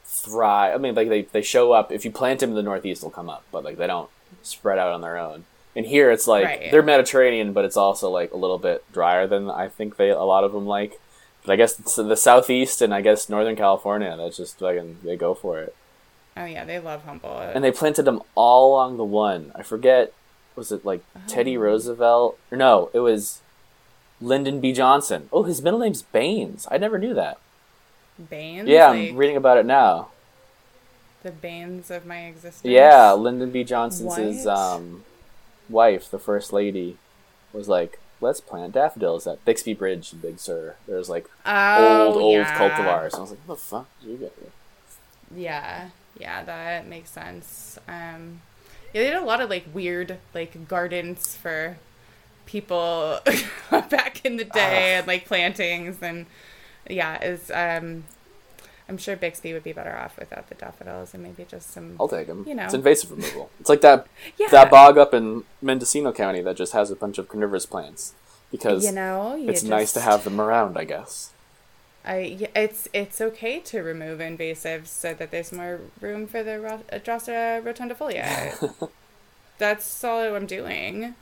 thrive. 0.06 0.74
I 0.76 0.78
mean, 0.78 0.95
like 0.95 1.10
they, 1.10 1.24
they 1.24 1.41
show 1.41 1.72
up. 1.74 1.91
If 1.91 2.06
you 2.06 2.12
plant 2.12 2.39
them 2.39 2.51
in 2.51 2.56
the 2.56 2.64
Northeast, 2.64 3.01
they'll 3.01 3.12
come 3.12 3.30
up, 3.30 3.43
but 3.51 3.64
like 3.64 3.78
they 3.78 3.88
don't 3.88 4.10
spread 4.41 4.78
out 4.78 4.93
on 4.93 5.01
their 5.01 5.18
own. 5.18 5.45
And 5.76 5.86
here, 5.86 6.09
it's 6.11 6.28
like 6.28 6.45
Right. 6.45 6.71
they're 6.71 6.82
Mediterranean, 6.82 7.51
but 7.53 7.65
it's 7.65 7.76
also 7.78 8.09
like 8.09 8.32
a 8.32 8.38
little 8.38 8.57
bit 8.57 8.84
drier 8.93 9.28
than 9.28 9.49
I 9.49 9.67
think 9.67 9.97
they 9.97 10.09
a 10.09 10.19
lot 10.21 10.43
of 10.43 10.53
them 10.53 10.65
like. 10.65 10.99
But 11.45 11.51
I 11.53 11.55
guess 11.57 11.80
it's 11.80 11.95
the 11.95 12.15
Southeast 12.15 12.82
and 12.82 12.93
I 12.93 13.01
guess 13.01 13.30
Northern 13.30 13.55
California, 13.55 14.15
that's 14.17 14.38
just 14.38 14.61
like 14.61 14.82
they 15.03 15.15
go 15.15 15.34
for 15.36 15.59
it. 15.59 15.76
oh 16.38 16.45
yeah 16.45 16.65
they 16.65 16.80
love 16.80 17.03
humboldt 17.03 17.51
And 17.55 17.63
they 17.63 17.71
planted 17.71 18.03
them 18.03 18.21
all 18.36 18.71
along 18.73 18.97
the 18.97 19.03
one. 19.03 19.51
I 19.53 19.61
forget, 19.63 20.11
was 20.55 20.71
it 20.71 20.86
like 20.86 21.03
Teddy 21.28 21.57
Roosevelt? 21.57 22.39
Or 22.51 22.57
no, 22.57 22.89
it 22.93 22.99
was 22.99 23.41
Lyndon 24.21 24.59
B. 24.61 24.71
Johnson. 24.71 25.28
Oh, 25.32 25.43
his 25.43 25.61
middle 25.61 25.80
name's 25.80 26.01
Baines. 26.01 26.67
I 26.71 26.78
never 26.78 26.97
knew 26.97 27.13
that. 27.13 27.38
Baines. 28.30 28.67
Yeah, 28.69 28.88
like, 28.91 29.09
I'm 29.09 29.17
reading 29.17 29.36
about 29.38 29.57
it 29.57 29.65
now. 29.65 30.07
the 31.21 31.32
banes 31.32 31.91
of 31.91 32.05
my 32.05 32.26
existence 32.28 32.63
Yeah, 32.71 33.11
Lyndon 33.11 33.51
B. 33.51 33.63
Johnson's 33.65 34.45
What? 34.45 34.47
um, 34.47 35.03
wife, 35.70 36.09
the 36.09 36.20
first 36.20 36.53
lady, 36.53 36.97
was 37.53 37.68
like, 37.68 37.99
let's 38.22 38.41
plant 38.41 38.74
daffodils 38.74 39.28
at 39.28 39.43
Bixby 39.45 39.74
Bridge 39.74 40.13
in 40.13 40.20
Big 40.20 40.39
Sur. 40.39 40.76
There's 40.88 41.09
like 41.09 41.30
oh, 41.45 42.07
old, 42.07 42.18
old 42.18 42.36
yeah. 42.36 42.57
cultivars. 42.57 43.05
And 43.05 43.16
I 43.16 43.20
was 43.20 43.30
like, 43.32 43.39
what 43.45 43.57
the 43.57 43.63
fuck 43.63 43.88
did 44.01 44.09
you 44.09 44.18
get 44.18 44.34
here? 44.39 44.51
Yeah, 45.36 45.89
yeah, 46.20 46.43
that 46.43 46.88
makes 46.88 47.09
sense. 47.09 47.80
Um, 47.88 48.41
yeah, 48.93 49.03
they 49.03 49.09
did 49.09 49.16
a 49.16 49.26
lot 49.26 49.41
of 49.41 49.49
like 49.49 49.66
weird 49.74 50.18
like 50.34 50.68
gardens 50.68 51.36
for 51.36 51.78
people 52.45 53.20
back 53.72 54.24
in 54.24 54.38
the 54.38 54.45
day 54.45 54.95
and 54.95 55.07
like 55.07 55.26
plantings 55.26 55.97
and 56.01 56.26
yeah, 56.89 57.22
is 57.24 57.51
um, 57.51 58.05
I'm 58.88 58.97
sure 58.97 59.15
Bixby 59.15 59.51
would 59.53 59.63
be 59.63 59.73
better 59.73 59.95
off 59.95 60.17
without 60.19 60.47
the 60.49 60.55
daffodils 60.55 61.13
and 61.13 61.23
maybe 61.23 61.45
just 61.45 61.71
some. 61.71 61.95
I'll 61.99 62.07
take 62.07 62.27
them. 62.27 62.45
You 62.47 62.55
know. 62.55 62.65
It's 62.65 62.73
invasive 62.73 63.11
removal. 63.11 63.49
It's 63.59 63.69
like 63.69 63.81
that 63.81 64.07
yeah, 64.38 64.47
that 64.49 64.69
bog 64.69 64.97
up 64.97 65.13
in 65.13 65.43
Mendocino 65.61 66.11
County 66.11 66.41
that 66.41 66.55
just 66.55 66.73
has 66.73 66.91
a 66.91 66.95
bunch 66.95 67.17
of 67.17 67.27
carnivorous 67.27 67.65
plants 67.65 68.13
because 68.51 68.86
you 68.86 68.91
know, 68.91 69.36
you 69.36 69.49
it's 69.49 69.63
nice 69.63 69.91
to 69.93 70.01
have 70.01 70.23
them 70.23 70.39
around, 70.39 70.77
I 70.77 70.83
guess. 70.83 71.31
I 72.05 72.49
it's 72.55 72.88
it's 72.93 73.19
okay 73.19 73.59
to 73.61 73.81
remove 73.81 74.19
invasives 74.19 74.88
so 74.88 75.13
that 75.15 75.31
there's 75.31 75.51
more 75.51 75.81
room 75.99 76.27
for 76.27 76.43
the 76.43 76.63
uh, 76.63 76.99
Drosera 76.99 77.63
rotundifolia. 77.63 78.89
That's 79.57 80.03
all 80.03 80.36
I'm 80.36 80.45
doing. 80.45 81.15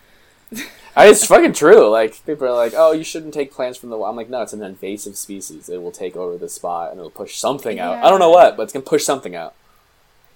I, 0.96 1.08
it's 1.08 1.26
fucking 1.26 1.54
true. 1.54 1.90
Like 1.90 2.24
people 2.26 2.48
are 2.48 2.54
like, 2.54 2.74
"Oh, 2.76 2.92
you 2.92 3.04
shouldn't 3.04 3.34
take 3.34 3.52
plants 3.52 3.78
from 3.78 3.90
the." 3.90 3.98
wild." 3.98 4.12
I'm 4.12 4.16
like, 4.16 4.30
no, 4.30 4.42
it's 4.42 4.54
an 4.54 4.62
invasive 4.62 5.18
species. 5.18 5.68
It 5.68 5.82
will 5.82 5.92
take 5.92 6.16
over 6.16 6.38
the 6.38 6.50
spot 6.50 6.92
and 6.92 7.00
it'll 7.00 7.10
push 7.10 7.38
something 7.38 7.80
out. 7.80 8.04
I 8.04 8.10
don't 8.10 8.20
know 8.20 8.30
what, 8.30 8.56
but 8.56 8.64
it's 8.64 8.74
gonna 8.74 8.86
push 8.86 9.04
something 9.04 9.36
out. 9.36 9.56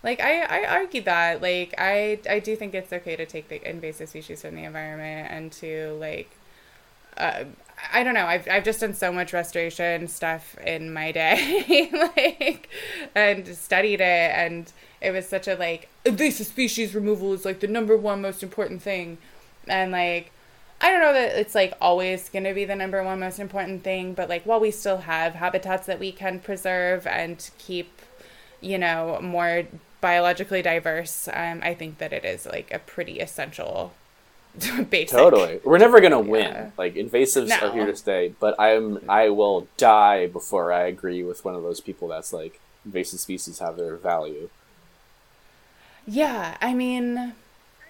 Like 0.04 0.22
I, 0.22 0.42
I 0.44 0.66
argue 0.66 1.02
that 1.04 1.42
like 1.42 1.74
I 1.78 2.20
I 2.30 2.40
do 2.40 2.56
think 2.56 2.74
it's 2.74 2.94
okay 2.94 3.16
to 3.16 3.26
take 3.26 3.50
the 3.50 3.68
invasive 3.68 4.10
species 4.10 4.42
from 4.42 4.56
the 4.56 4.64
environment 4.64 5.30
and 5.32 5.52
to 5.54 5.98
like 6.00 6.32
uh, 7.18 7.46
I 7.92 8.04
don't 8.04 8.14
know 8.14 8.26
I've 8.26 8.48
I've 8.48 8.64
just 8.64 8.80
done 8.80 8.94
so 8.94 9.12
much 9.12 9.34
restoration 9.34 10.08
stuff 10.08 10.58
in 10.60 10.94
my 10.94 11.12
day 11.12 11.90
like 12.16 12.70
and 13.16 13.48
studied 13.56 14.00
it 14.00 14.32
and 14.34 14.72
it 15.02 15.12
was 15.12 15.28
such 15.28 15.48
a 15.48 15.56
like 15.56 15.90
invasive 16.06 16.48
species 16.48 16.96
removal 16.96 17.34
is 17.34 17.44
like 17.44 17.60
the 17.60 17.68
number 17.68 17.98
one 17.98 18.22
most 18.22 18.44
important 18.44 18.82
thing 18.82 19.18
and 19.70 19.92
like 19.92 20.32
I 20.80 20.92
don't 20.92 21.02
know 21.02 21.14
that 21.14 21.40
it's 21.40 21.56
like 21.56 21.74
always 21.82 22.30
going 22.30 22.44
to 22.44 22.54
be 22.54 22.66
the 22.66 22.76
number 22.76 23.04
one 23.04 23.20
most 23.20 23.40
important 23.40 23.84
thing, 23.84 24.14
but 24.14 24.30
like 24.30 24.44
while 24.44 24.60
we 24.60 24.72
still 24.72 24.98
have 24.98 25.36
habitats 25.36 25.88
that 25.88 26.00
we 26.00 26.12
can 26.12 26.40
preserve 26.40 27.08
and 27.08 27.50
keep, 27.58 28.02
you 28.62 28.78
know, 28.78 29.20
more 29.22 29.64
biologically 30.02 30.62
diverse, 30.62 31.28
um, 31.34 31.62
I 31.64 31.74
think 31.74 31.98
that 31.98 32.14
it 32.14 32.24
is 32.24 32.46
like 32.46 32.72
a 32.72 32.78
pretty 32.78 33.20
essential 33.20 33.94
basic. 34.90 35.18
Totally, 35.18 35.60
we're 35.64 35.80
never 35.80 36.00
gonna 36.00 36.20
win. 36.20 36.52
Yeah. 36.52 36.70
Like 36.78 36.94
invasives 36.94 37.52
are 37.62 37.72
here 37.74 37.88
to 37.88 37.96
stay, 37.96 38.36
but 38.40 38.60
I'm 38.60 39.00
I 39.10 39.30
will 39.30 39.68
die 39.78 40.28
before 40.28 40.72
I 40.72 40.86
agree 40.86 41.24
with 41.24 41.44
one 41.44 41.56
of 41.56 41.64
those 41.64 41.80
people 41.80 42.08
that's 42.08 42.32
like 42.32 42.60
invasive 42.86 43.20
species 43.20 43.60
have 43.60 43.78
their 43.78 43.96
value. 43.96 44.50
Yeah, 46.06 46.56
I 46.62 46.74
mean, 46.74 47.34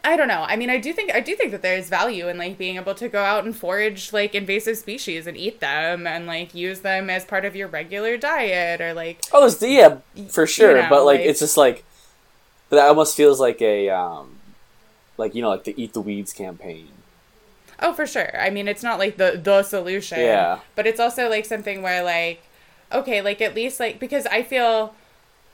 I 0.04 0.16
don't 0.16 0.28
know. 0.30 0.46
I 0.48 0.56
mean, 0.56 0.70
I 0.70 0.78
do 0.80 0.94
think 0.94 1.14
I 1.14 1.20
do 1.20 1.36
think 1.36 1.52
that 1.52 1.62
there's 1.62 1.90
value 1.90 2.28
in 2.30 2.38
like 2.38 2.58
being 2.58 2.78
able 2.78 2.96
to 2.96 3.10
go 3.10 3.24
out 3.24 3.44
and 3.44 3.56
forage 3.56 4.14
like 4.14 4.34
invasive 4.36 4.78
species 4.78 5.28
and 5.28 5.36
eat 5.36 5.60
them 5.60 6.08
and 6.08 6.26
like 6.28 6.56
use 6.56 6.80
them 6.80 7.10
as 7.10 7.26
part 7.26 7.44
of 7.46 7.56
your 7.56 7.68
regular 7.68 8.16
diet 8.18 8.80
or 8.80 8.94
like 8.94 9.20
Oh, 9.34 9.46
it's 9.46 9.62
yeah, 9.62 9.98
for 10.30 10.48
sure. 10.48 10.76
know, 10.82 10.88
but 10.90 11.04
like, 11.04 11.20
like- 11.20 11.28
it's 11.28 11.40
just 11.40 11.58
like, 11.58 11.84
but 12.70 12.78
that 12.78 12.88
almost 12.88 13.18
feels 13.18 13.40
like 13.40 13.62
a 13.62 13.90
um, 13.90 14.38
like 15.18 15.36
you 15.36 15.42
know, 15.42 15.50
like 15.50 15.66
the 15.66 15.74
eat 15.82 15.94
the 15.94 16.02
weeds 16.02 16.32
campaign. 16.34 16.90
Oh, 17.80 17.94
for 17.94 18.08
sure. 18.08 18.40
I 18.40 18.50
mean, 18.50 18.68
it's 18.68 18.84
not 18.84 19.00
like 19.00 19.18
the 19.18 19.40
the 19.42 19.62
solution. 19.64 20.20
Yeah. 20.20 20.60
But 20.76 20.88
it's 20.88 21.00
also 21.00 21.30
like 21.30 21.46
something 21.46 21.82
where 21.82 22.04
like, 22.04 22.42
okay, 22.94 23.22
like 23.22 23.42
at 23.42 23.54
least 23.56 23.80
like 23.80 24.00
because 24.00 24.26
I 24.28 24.42
feel 24.42 24.96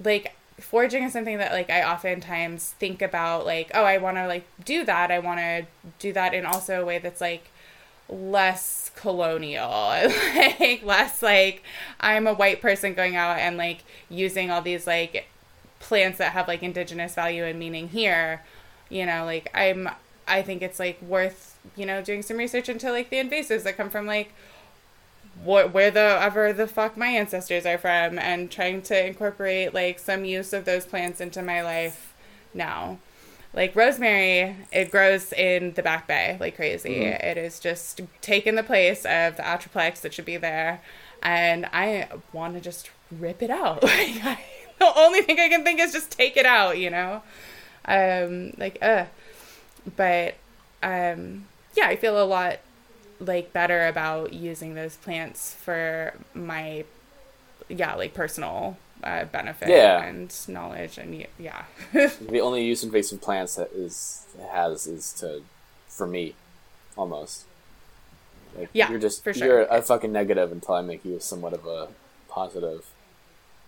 like 0.04 0.36
foraging 0.60 1.04
is 1.04 1.14
something 1.14 1.38
that 1.38 1.52
like 1.52 1.70
I 1.70 1.84
oftentimes 1.84 2.72
think 2.80 3.02
about 3.02 3.46
like, 3.46 3.72
oh, 3.74 3.84
I 3.84 3.98
want 3.98 4.18
to 4.18 4.28
like 4.28 4.46
do 4.64 4.86
that. 4.86 5.12
I 5.12 5.20
want 5.20 5.40
to 5.40 5.66
do 6.00 6.14
that 6.14 6.34
in 6.34 6.46
also 6.46 6.82
a 6.82 6.86
way 6.86 7.00
that's 7.00 7.22
like 7.22 7.50
less 8.10 8.92
colonial 8.96 9.70
like 10.36 10.82
less 10.84 11.22
like 11.22 11.64
i'm 12.00 12.28
a 12.28 12.34
white 12.34 12.62
person 12.62 12.94
going 12.94 13.16
out 13.16 13.40
and 13.40 13.58
like 13.58 13.84
using 14.10 14.52
all 14.52 14.62
these 14.62 14.86
like 14.86 15.26
plants 15.80 16.18
that 16.18 16.34
have 16.34 16.48
like 16.48 16.62
indigenous 16.62 17.16
value 17.16 17.44
and 17.44 17.58
meaning 17.58 17.90
here 17.90 18.44
you 18.90 19.06
know 19.06 19.26
like 19.26 19.50
i'm 19.54 19.90
i 20.28 20.42
think 20.42 20.62
it's 20.62 20.80
like 20.80 21.02
worth 21.02 21.58
you 21.76 21.86
know 21.86 22.02
doing 22.02 22.22
some 22.22 22.38
research 22.38 22.70
into 22.70 22.92
like 22.92 23.10
the 23.10 23.18
invasives 23.18 23.64
that 23.64 23.76
come 23.76 23.90
from 23.90 24.06
like 24.06 24.34
what 25.42 25.74
where 25.74 25.92
the 25.92 26.18
ever 26.22 26.54
the 26.54 26.68
fuck 26.68 26.96
my 26.96 27.08
ancestors 27.08 27.66
are 27.66 27.78
from 27.78 28.20
and 28.20 28.52
trying 28.52 28.82
to 28.84 29.06
incorporate 29.08 29.74
like 29.74 30.00
some 30.00 30.26
use 30.26 30.54
of 30.54 30.66
those 30.66 30.86
plants 30.86 31.20
into 31.20 31.42
my 31.42 31.62
life 31.62 32.14
now. 32.54 32.98
Like 33.54 33.76
rosemary 33.76 34.56
it 34.72 34.92
grows 34.92 35.34
in 35.34 35.74
the 35.74 35.84
back 35.84 36.08
bay 36.08 36.38
like 36.40 36.56
crazy. 36.56 37.04
It 37.06 37.38
is 37.38 37.60
just 37.60 38.02
taking 38.22 38.56
the 38.56 38.64
place 38.64 39.06
of 39.06 39.38
the 39.38 39.44
atriplex 39.44 40.02
that 40.02 40.14
should 40.14 40.26
be 40.26 40.38
there 40.38 40.82
and 41.22 41.66
i 41.72 42.08
want 42.34 42.54
to 42.54 42.62
just 42.62 42.92
rip 43.12 43.42
it 43.42 43.50
out. 43.50 43.84
Like 43.84 44.24
I, 44.24 44.40
the 44.80 44.92
only 44.98 45.22
thing 45.22 45.40
i 45.40 45.50
can 45.50 45.64
think 45.64 45.80
is 45.80 45.94
just 45.94 46.12
take 46.12 46.36
it 46.38 46.46
out 46.46 46.78
you 46.78 46.90
know? 46.90 47.24
Um 47.86 48.54
like 48.58 48.78
uh 48.82 49.06
but 49.96 50.36
um 50.82 51.46
yeah 51.76 51.88
i 51.88 51.96
feel 51.96 52.22
a 52.22 52.26
lot 52.26 52.60
like 53.26 53.54
better 53.54 53.88
about 53.88 54.34
using 54.34 54.76
those 54.76 54.96
plants 54.98 55.54
for 55.54 56.14
my 56.34 56.84
yeah 57.70 57.96
like 57.96 58.14
personal 58.14 58.78
uh, 59.04 59.26
benefit 59.26 59.68
Yeah. 59.70 60.04
and 60.04 60.34
knowledge 60.48 60.98
and 60.98 61.26
yeah 61.40 61.64
The 61.94 62.40
only 62.42 62.64
use 62.66 62.84
invasive 62.84 63.22
plants 63.22 63.56
that 63.56 63.72
is 63.74 64.26
has 64.52 64.88
is 64.88 65.12
to, 65.14 65.42
for 65.88 66.08
me, 66.08 66.36
almost. 66.98 67.44
Like, 68.58 68.70
Yeah, 68.74 68.90
you're 68.90 69.00
just 69.00 69.24
for 69.24 69.34
sure. 69.34 69.48
you're 69.48 69.62
a 69.64 69.82
fucking 69.82 70.12
negative 70.12 70.52
until 70.52 70.76
I 70.76 70.82
make 70.82 71.04
you 71.04 71.20
somewhat 71.20 71.54
of 71.54 71.66
a 71.66 71.90
positive. 72.30 72.86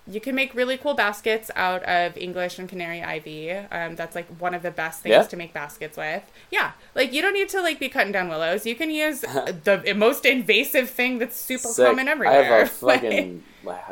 You 0.08 0.22
can 0.22 0.36
make 0.36 0.53
really 0.53 0.78
cool 0.78 0.93
baskets 0.93 1.49
out 1.56 1.82
of 1.84 2.16
English 2.18 2.60
and 2.60 2.70
Canary 2.70 3.01
ivy. 3.01 3.51
Um, 3.51 3.95
that's 3.95 4.16
like 4.16 4.28
one 4.39 4.53
of 4.53 4.62
the 4.62 4.70
best 4.72 5.01
things 5.01 5.12
Yeah? 5.14 5.24
to 5.24 5.36
make 5.38 5.51
baskets 5.53 5.97
with. 5.97 6.24
Yeah, 6.51 6.74
like 6.93 7.12
you 7.12 7.22
don't 7.24 7.34
need 7.34 7.49
to 7.49 7.62
like 7.62 7.80
be 7.80 7.89
cutting 7.89 8.12
down 8.12 8.30
willows. 8.30 8.66
You 8.66 8.76
can 8.76 8.89
use 8.91 9.22
the 9.22 9.93
most 9.95 10.26
invasive 10.26 10.89
thing 10.89 11.18
that's 11.18 11.36
super 11.36 11.68
Sick. 11.70 11.86
common 11.88 12.08
everywhere. 12.08 12.39
I 12.39 12.43
have 12.43 12.68
a 12.68 12.70
fucking 12.70 13.43
like, 13.64 13.84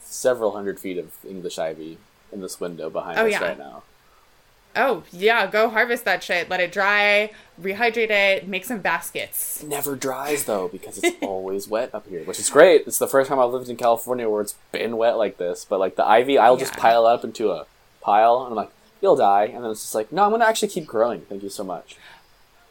several 0.00 0.52
hundred 0.52 0.80
feet 0.80 0.96
of 0.98 1.12
English 1.28 1.58
ivy 1.58 1.98
in 2.32 2.40
this 2.40 2.58
window 2.60 2.88
behind 2.90 3.18
Oh, 3.18 3.26
us 3.26 3.32
yeah. 3.32 3.42
right 3.42 3.58
now. 3.58 3.82
Oh 4.78 5.02
yeah, 5.12 5.46
go 5.46 5.68
harvest 5.68 6.04
that 6.06 6.22
shit. 6.22 6.48
Let 6.48 6.60
it 6.60 6.72
dry, 6.72 7.30
rehydrate 7.60 8.10
it, 8.10 8.48
make 8.48 8.64
some 8.64 8.80
baskets. 8.80 9.62
It 9.62 9.68
never 9.68 9.94
dries 9.96 10.44
though 10.44 10.68
because 10.68 10.98
it's 10.98 11.16
always 11.22 11.68
wet 11.68 11.94
up 11.94 12.08
here, 12.08 12.24
which 12.24 12.38
is 12.38 12.48
great. 12.48 12.84
It's 12.86 12.98
the 12.98 13.06
first 13.08 13.28
time 13.28 13.38
I've 13.38 13.50
lived 13.50 13.68
in 13.68 13.76
California 13.76 14.28
where 14.30 14.40
it's 14.40 14.54
been 14.72 14.96
wet 14.96 15.18
like 15.18 15.36
this. 15.36 15.66
But 15.68 15.80
like 15.80 15.96
the 15.96 16.04
ivy, 16.06 16.38
I'll 16.38 16.56
just 16.56 16.72
pile 16.74 17.06
it 17.06 17.10
up 17.10 17.24
into 17.24 17.50
a 17.50 17.66
pile, 18.00 18.40
and 18.42 18.50
I'm 18.50 18.54
like, 18.56 18.70
"You'll 19.02 19.16
die," 19.16 19.44
and 19.46 19.62
then 19.64 19.70
it's 19.72 19.82
just 19.82 19.94
like, 19.94 20.12
"No, 20.12 20.24
I'm 20.24 20.30
gonna 20.30 20.44
actually 20.46 20.68
keep 20.68 20.86
growing. 20.86 21.22
Thank 21.22 21.42
you 21.42 21.50
so 21.50 21.64
much." 21.64 21.96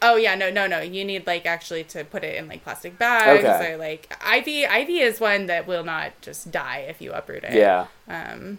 Oh 0.00 0.14
yeah, 0.14 0.36
no, 0.36 0.48
no, 0.48 0.68
no. 0.68 0.80
You 0.80 1.04
need 1.04 1.26
like 1.26 1.44
actually 1.44 1.82
to 1.84 2.04
put 2.04 2.22
it 2.22 2.36
in 2.36 2.46
like 2.48 2.62
plastic 2.62 2.98
bags 2.98 3.44
Okay. 3.44 3.72
or 3.72 3.76
like 3.76 4.16
ivy. 4.24 4.64
Ivy 4.64 5.00
is 5.00 5.18
one 5.20 5.46
that 5.46 5.66
will 5.66 5.82
not 5.82 6.12
just 6.22 6.52
die 6.52 6.86
if 6.88 7.00
you 7.02 7.12
uproot 7.12 7.42
it. 7.44 7.54
Yeah, 7.54 7.86
Um, 8.08 8.58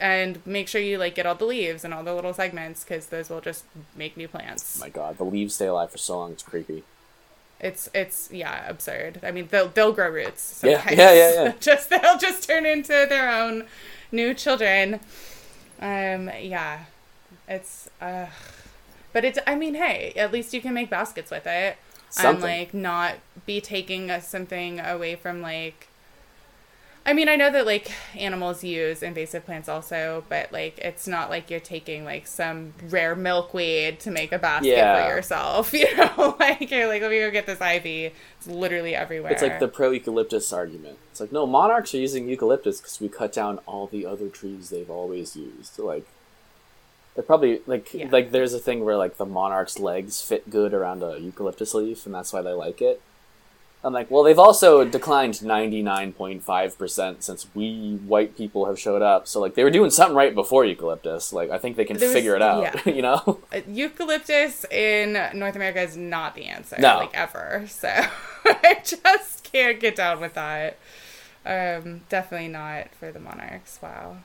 and 0.00 0.44
make 0.46 0.68
sure 0.68 0.80
you 0.80 0.98
like 0.98 1.14
get 1.14 1.26
all 1.26 1.34
the 1.34 1.44
leaves 1.44 1.84
and 1.84 1.92
all 1.92 2.04
the 2.04 2.14
little 2.14 2.32
segments 2.32 2.84
because 2.84 3.06
those 3.06 3.28
will 3.30 3.40
just 3.40 3.64
make 3.96 4.16
new 4.16 4.28
plants. 4.28 4.78
Oh 4.78 4.84
my 4.84 4.88
god, 4.90 5.18
the 5.18 5.24
leaves 5.24 5.54
stay 5.54 5.66
alive 5.66 5.90
for 5.90 5.98
so 5.98 6.18
long. 6.18 6.32
It's 6.32 6.42
creepy. 6.42 6.84
It's 7.60 7.90
it's 7.92 8.30
yeah 8.32 8.68
absurd. 8.68 9.20
I 9.24 9.30
mean 9.32 9.48
they'll 9.50 9.68
they'll 9.68 9.92
grow 9.92 10.10
roots. 10.10 10.60
Yeah, 10.64 10.78
Sometimes. 10.78 10.98
yeah, 10.98 11.12
yeah, 11.12 11.44
yeah. 11.44 11.52
just 11.60 11.90
they'll 11.90 12.18
just 12.18 12.46
turn 12.48 12.64
into 12.66 13.06
their 13.08 13.30
own 13.30 13.64
new 14.12 14.34
children. 14.34 15.00
Um 15.80 16.30
yeah, 16.40 16.84
it's 17.48 17.88
uh, 18.00 18.26
but 19.12 19.24
it's 19.24 19.38
I 19.46 19.56
mean 19.56 19.74
hey 19.74 20.12
at 20.16 20.32
least 20.32 20.54
you 20.54 20.60
can 20.60 20.72
make 20.74 20.88
baskets 20.90 21.30
with 21.30 21.46
it 21.46 21.76
and 22.22 22.40
like 22.40 22.72
not 22.72 23.16
be 23.46 23.60
taking 23.60 24.08
something 24.20 24.78
away 24.80 25.16
from 25.16 25.42
like. 25.42 25.87
I 27.08 27.14
mean, 27.14 27.30
I 27.30 27.36
know 27.36 27.50
that 27.50 27.64
like 27.64 27.90
animals 28.14 28.62
use 28.62 29.02
invasive 29.02 29.46
plants 29.46 29.66
also, 29.66 30.24
but 30.28 30.52
like 30.52 30.78
it's 30.78 31.08
not 31.08 31.30
like 31.30 31.48
you're 31.48 31.58
taking 31.58 32.04
like 32.04 32.26
some 32.26 32.74
rare 32.90 33.16
milkweed 33.16 33.98
to 34.00 34.10
make 34.10 34.30
a 34.30 34.38
basket 34.38 34.68
Yeah. 34.76 35.08
for 35.08 35.16
yourself. 35.16 35.72
You 35.78 35.96
know, 35.96 36.36
like 36.38 36.70
you're 36.70 36.86
like, 36.86 37.00
let 37.00 37.10
me 37.10 37.18
go 37.20 37.30
get 37.30 37.46
this 37.46 37.62
ivy. 37.62 38.12
It's 38.36 38.46
literally 38.46 38.94
everywhere. 38.94 39.32
It's 39.32 39.40
like 39.40 39.58
the 39.58 39.68
pro 39.68 39.90
eucalyptus 39.90 40.52
argument. 40.52 40.98
It's 41.10 41.20
like, 41.20 41.32
no, 41.32 41.46
monarchs 41.46 41.94
are 41.94 41.98
using 41.98 42.28
eucalyptus 42.28 42.78
because 42.80 43.00
we 43.00 43.08
cut 43.08 43.32
down 43.32 43.58
all 43.64 43.86
the 43.86 44.04
other 44.04 44.28
trees 44.28 44.68
they've 44.68 44.90
always 44.90 45.34
used. 45.34 45.78
Like, 45.78 46.06
they're 47.14 47.24
probably 47.24 47.62
like 47.66 47.94
Yeah. 47.94 48.08
like 48.10 48.32
there's 48.32 48.52
a 48.52 48.58
thing 48.58 48.84
where 48.84 48.96
like 48.98 49.16
the 49.16 49.24
monarch's 49.24 49.78
legs 49.78 50.20
fit 50.20 50.50
good 50.50 50.74
around 50.74 51.02
a 51.02 51.18
eucalyptus 51.18 51.72
leaf, 51.72 52.04
and 52.04 52.14
that's 52.14 52.34
why 52.34 52.42
they 52.42 52.52
like 52.52 52.82
it. 52.82 53.00
I'm 53.84 53.92
like, 53.92 54.10
well, 54.10 54.24
they've 54.24 54.38
also 54.38 54.84
declined 54.84 55.34
99.5% 55.34 57.22
since 57.22 57.46
we 57.54 57.96
white 58.06 58.36
people 58.36 58.66
have 58.66 58.78
showed 58.78 59.02
up. 59.02 59.28
So 59.28 59.40
like 59.40 59.54
they 59.54 59.62
were 59.64 59.70
doing 59.70 59.90
something 59.90 60.16
right 60.16 60.34
before 60.34 60.64
eucalyptus. 60.64 61.32
Like 61.32 61.50
I 61.50 61.58
think 61.58 61.76
they 61.76 61.84
can 61.84 61.96
There 61.96 62.08
was- 62.08 62.14
figure 62.14 62.34
it 62.34 62.42
out, 62.42 62.62
yeah. 62.62 62.92
you 62.92 63.02
know? 63.02 63.40
Uh, 63.52 63.60
eucalyptus 63.68 64.64
in 64.70 65.12
North 65.38 65.54
America 65.56 65.80
is 65.80 65.96
not 65.96 66.34
the 66.34 66.46
answer, 66.46 66.76
No. 66.78 66.98
like 66.98 67.14
ever. 67.14 67.64
So 67.68 67.88
I 68.44 68.80
just 68.84 69.44
can't 69.44 69.78
get 69.78 69.94
down 69.96 70.20
with 70.20 70.34
that. 70.34 70.76
Um, 71.46 72.02
definitely 72.08 72.48
not 72.48 72.88
for 72.98 73.12
the 73.12 73.20
monarchs. 73.20 73.78
Wow. 73.82 74.18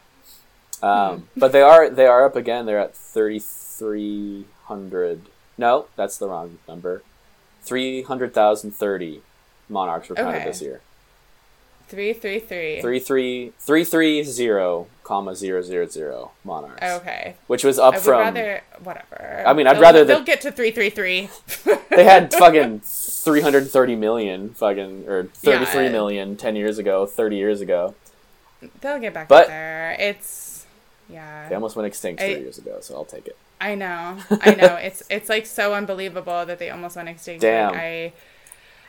Um, 0.82 1.30
but 1.38 1.52
they 1.54 1.62
are 1.62 1.90
they 1.90 2.08
are 2.08 2.26
up 2.26 2.36
again. 2.36 2.66
They're 2.66 2.80
at 2.80 2.94
thirty 2.96 3.40
three 3.40 4.46
hundred. 4.66 5.22
No, 5.58 5.86
that's 5.96 6.18
the 6.18 6.28
wrong 6.28 6.58
number. 6.68 7.04
Three 7.62 8.02
hundred 8.02 8.34
thousand 8.34 8.72
thirty 8.76 9.22
monarchs 9.70 10.10
were 10.10 10.16
counted 10.16 10.38
Okay. 10.38 10.46
this 10.46 10.62
year. 10.62 10.82
Three 11.90 12.14
three 12.14 12.40
three. 12.40 12.82
Three 12.82 13.00
three 13.00 13.54
three 13.60 13.84
three 13.84 14.24
zero 14.24 14.88
comma 15.04 15.36
zero 15.36 15.62
zero 15.62 15.86
zero 15.88 16.32
monarchs. 16.44 16.82
Okay. 16.82 17.36
Which 17.48 17.64
was 17.64 17.78
up 17.78 17.98
from 17.98 18.14
rather 18.20 18.62
whatever. 18.84 19.44
I 19.46 19.54
mean, 19.54 19.68
I'd 19.68 19.74
They'll- 19.76 19.82
rather 19.82 20.06
they'll 20.06 20.18
that- 20.20 20.26
get 20.26 20.42
to 20.42 20.52
three 20.52 20.72
three 20.72 20.90
three. 20.90 21.30
they 21.90 22.04
had 22.06 22.34
fucking 22.34 22.80
330 22.84 23.96
million 23.96 24.50
fucking 24.54 25.08
or 25.08 25.26
thirty-three 25.26 25.86
Yeah. 25.86 25.92
million 25.92 26.36
ten 26.36 26.56
years 26.56 26.78
ago, 26.80 27.06
30 27.06 27.36
years 27.36 27.62
ago. 27.62 27.94
They'll 28.82 29.00
get 29.00 29.14
back 29.14 29.28
But- 29.28 29.48
there. 29.48 29.96
It's 30.00 30.66
yeah. 31.10 31.48
They 31.50 31.56
almost 31.56 31.76
went 31.76 31.86
extinct 31.86 32.22
I- 32.22 32.34
3 32.34 32.42
years 32.44 32.58
ago, 32.58 32.78
so 32.82 32.96
I'll 32.96 33.06
take 33.06 33.28
it. 33.28 33.38
I 33.62 33.76
know, 33.76 34.18
I 34.42 34.56
know. 34.56 34.76
it's 34.76 35.04
it's 35.10 35.30
like 35.30 35.46
so 35.46 35.74
unbelievable 35.74 36.46
that 36.46 36.60
they 36.60 36.70
almost 36.70 36.96
went 36.98 37.08
extinct. 37.08 37.42
Damn. 37.42 37.74
I, 37.74 37.78
I, 37.78 38.14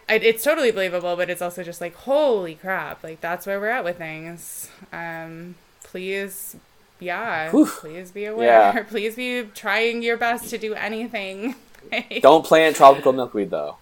it's 0.08 0.44
totally 0.44 0.70
believable, 0.70 1.16
but 1.16 1.30
it's 1.30 1.42
also 1.42 1.62
just 1.62 1.80
like 1.80 1.94
holy 1.94 2.54
crap! 2.54 3.02
Like 3.02 3.20
that's 3.20 3.46
where 3.46 3.60
we're 3.60 3.68
at 3.68 3.84
with 3.84 3.98
things. 3.98 4.70
Um, 4.92 5.54
please, 5.82 6.56
yeah, 7.00 7.50
Whew. 7.50 7.66
please 7.66 8.10
be 8.10 8.24
aware. 8.24 8.46
Yeah. 8.46 8.82
Please 8.88 9.16
be 9.16 9.44
trying 9.54 10.02
your 10.02 10.16
best 10.16 10.50
to 10.50 10.58
do 10.58 10.74
anything. 10.74 11.54
Don't 12.20 12.44
plant 12.44 12.76
tropical 12.76 13.12
milkweed 13.12 13.50
though. 13.50 13.76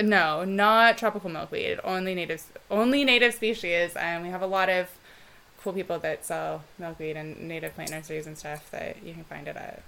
No, 0.00 0.44
not 0.44 0.96
tropical 0.96 1.28
milkweed. 1.28 1.80
Only 1.82 2.14
native, 2.14 2.44
only 2.70 3.04
native 3.04 3.34
species. 3.34 3.96
And 3.96 4.22
we 4.22 4.30
have 4.30 4.42
a 4.42 4.46
lot 4.46 4.68
of 4.68 4.88
cool 5.60 5.72
people 5.72 5.98
that 5.98 6.24
sell 6.24 6.62
milkweed 6.78 7.16
and 7.16 7.48
native 7.48 7.74
plant 7.74 7.90
nurseries 7.90 8.26
and 8.26 8.38
stuff 8.38 8.70
that 8.70 9.02
you 9.02 9.12
can 9.12 9.24
find 9.24 9.48
it 9.48 9.56
at. 9.56 9.82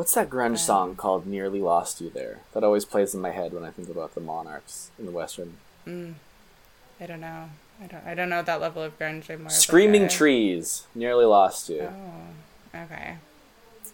What's 0.00 0.14
that 0.14 0.30
grunge 0.30 0.56
song 0.56 0.96
called 0.96 1.26
Nearly 1.26 1.60
Lost 1.60 2.00
You 2.00 2.08
There? 2.08 2.38
That 2.54 2.64
always 2.64 2.86
plays 2.86 3.14
in 3.14 3.20
my 3.20 3.32
head 3.32 3.52
when 3.52 3.64
I 3.64 3.70
think 3.70 3.90
about 3.90 4.14
the 4.14 4.22
monarchs 4.22 4.90
in 4.98 5.04
the 5.04 5.12
western. 5.12 5.58
Mm. 5.86 6.14
I 6.98 7.04
don't 7.04 7.20
know. 7.20 7.50
I 7.82 7.86
don't. 7.86 8.06
I 8.06 8.14
don't 8.14 8.30
know 8.30 8.40
that 8.42 8.62
level 8.62 8.82
of 8.82 8.98
grunge. 8.98 9.28
I'm 9.28 9.40
more 9.40 9.48
of 9.48 9.52
like 9.52 9.60
Screaming 9.60 10.04
a- 10.04 10.08
Trees, 10.08 10.86
Nearly 10.94 11.26
Lost 11.26 11.68
You. 11.68 11.90
Oh, 11.92 12.82
okay. 12.84 13.16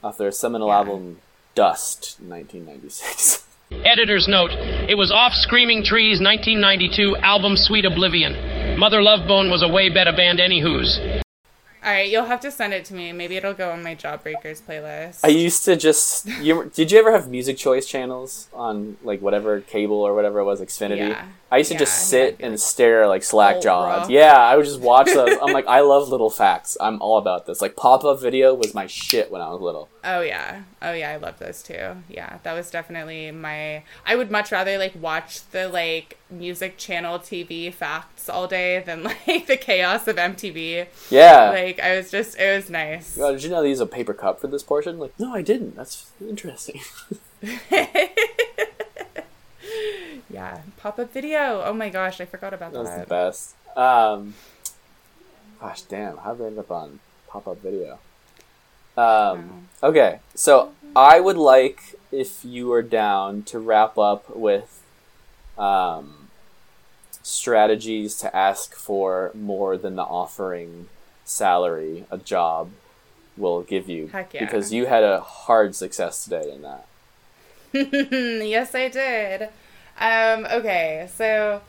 Off 0.04 0.16
their 0.16 0.30
seminal 0.30 0.68
Yeah. 0.68 0.76
album 0.76 1.18
Dust 1.56 2.20
in 2.20 2.28
1996. 2.28 3.44
Editor's 3.84 4.28
note 4.28 4.52
It 4.52 4.96
was 4.96 5.10
off 5.10 5.32
Screaming 5.32 5.82
Trees 5.82 6.20
1992 6.20 7.16
album 7.16 7.56
Sweet 7.56 7.84
Oblivion. 7.84 8.78
Mother 8.78 9.02
Love 9.02 9.26
Bone 9.26 9.50
was 9.50 9.64
a 9.64 9.68
way 9.68 9.88
better 9.88 10.12
band, 10.12 10.38
anywho's. 10.38 11.00
All 11.86 11.92
right, 11.92 12.10
you'll 12.10 12.24
have 12.24 12.40
to 12.40 12.50
send 12.50 12.74
it 12.74 12.84
to 12.86 12.94
me. 12.94 13.12
Maybe 13.12 13.36
it'll 13.36 13.54
go 13.54 13.70
on 13.70 13.84
my 13.84 13.94
Jawbreakers 13.94 14.60
playlist. 14.60 15.20
I 15.22 15.28
used 15.28 15.64
to 15.66 15.76
just 15.76 16.26
you 16.42 16.68
did 16.74 16.90
you 16.90 16.98
ever 16.98 17.12
have 17.12 17.30
music 17.30 17.56
choice 17.56 17.86
channels 17.86 18.48
on 18.52 18.96
like 19.04 19.22
whatever 19.22 19.60
cable 19.60 20.00
or 20.00 20.12
whatever 20.12 20.40
it 20.40 20.44
was 20.44 20.60
Xfinity? 20.60 21.10
Yeah. 21.10 21.28
I 21.50 21.58
used 21.58 21.68
to 21.68 21.74
Yeah, 21.74 21.80
just 21.80 22.08
sit 22.08 22.36
and 22.40 22.58
stare 22.58 23.06
like 23.06 23.22
slack 23.22 23.60
jawed. 23.62 24.10
Yeah, 24.10 24.36
I 24.36 24.56
would 24.56 24.66
just 24.66 24.80
watch 24.80 25.06
those. 25.06 25.36
I'm 25.42 25.52
like 25.52 25.66
I 25.68 25.80
love 25.80 26.08
little 26.08 26.30
facts. 26.30 26.76
I'm 26.80 27.00
all 27.00 27.18
about 27.18 27.46
this. 27.46 27.60
Like 27.60 27.76
pop 27.76 28.04
up 28.04 28.20
video 28.20 28.52
was 28.52 28.74
my 28.74 28.88
shit 28.88 29.30
when 29.30 29.40
I 29.40 29.50
was 29.50 29.60
little. 29.60 29.88
Oh 30.02 30.22
yeah. 30.22 30.62
Oh 30.82 30.92
yeah, 30.92 31.10
I 31.10 31.16
love 31.16 31.38
those 31.38 31.62
too. 31.62 32.02
Yeah, 32.08 32.38
that 32.42 32.52
was 32.52 32.68
definitely 32.70 33.30
my 33.30 33.84
I 34.04 34.16
would 34.16 34.30
much 34.30 34.50
rather 34.50 34.76
like 34.76 34.94
watch 35.00 35.48
the 35.50 35.68
like 35.68 36.18
music 36.28 36.78
channel 36.78 37.20
TV 37.20 37.72
facts 37.72 38.28
all 38.28 38.48
day 38.48 38.82
than 38.84 39.02
like 39.26 39.46
the 39.46 39.56
chaos 39.56 40.08
of 40.08 40.16
MTV. 40.16 40.88
Yeah. 41.10 41.50
Like 41.50 41.78
I 41.78 41.96
was 41.96 42.10
just 42.10 42.36
it 42.40 42.56
was 42.56 42.68
nice. 42.68 43.16
Oh, 43.20 43.32
did 43.32 43.44
you 43.44 43.50
know 43.50 43.62
they 43.62 43.68
use 43.68 43.78
a 43.80 43.86
paper 43.86 44.14
cup 44.14 44.40
for 44.40 44.48
this 44.48 44.64
portion? 44.64 44.98
Like, 44.98 45.12
no, 45.18 45.32
I 45.32 45.42
didn't. 45.42 45.76
That's 45.76 46.10
interesting. 46.20 46.80
Yeah. 50.30 50.60
Pop-up 50.76 51.12
video. 51.12 51.62
Oh 51.64 51.72
my 51.72 51.88
gosh, 51.88 52.20
I 52.20 52.24
forgot 52.24 52.52
about 52.52 52.72
that 52.72 52.80
was 52.80 52.98
the 52.98 53.06
best. 53.06 53.54
Um, 53.76 54.34
gosh, 55.60 55.82
damn, 55.82 56.16
how 56.18 56.34
did 56.34 56.44
I 56.44 56.46
end 56.48 56.58
up 56.58 56.70
on 56.70 57.00
pop 57.28 57.46
up 57.46 57.60
video? 57.60 57.98
Um, 58.96 59.68
okay, 59.82 60.20
so 60.34 60.72
I 60.94 61.20
would 61.20 61.36
like 61.36 61.96
if 62.10 62.44
you 62.44 62.72
are 62.72 62.82
down 62.82 63.42
to 63.44 63.58
wrap 63.58 63.98
up 63.98 64.34
with 64.34 64.82
um, 65.58 66.28
strategies 67.22 68.16
to 68.16 68.34
ask 68.34 68.74
for 68.74 69.30
more 69.34 69.76
than 69.76 69.96
the 69.96 70.02
offering 70.02 70.88
salary 71.24 72.06
a 72.10 72.16
job 72.16 72.70
will 73.36 73.62
give 73.62 73.88
you. 73.88 74.06
Heck 74.06 74.32
yeah. 74.32 74.44
Because 74.44 74.72
you 74.72 74.86
had 74.86 75.04
a 75.04 75.20
hard 75.20 75.74
success 75.74 76.24
today 76.24 76.50
in 76.50 76.62
that. 76.62 76.86
yes, 78.46 78.74
I 78.74 78.88
did. 78.88 79.50
Um, 79.98 80.46
okay, 80.46 81.08
so 81.14 81.62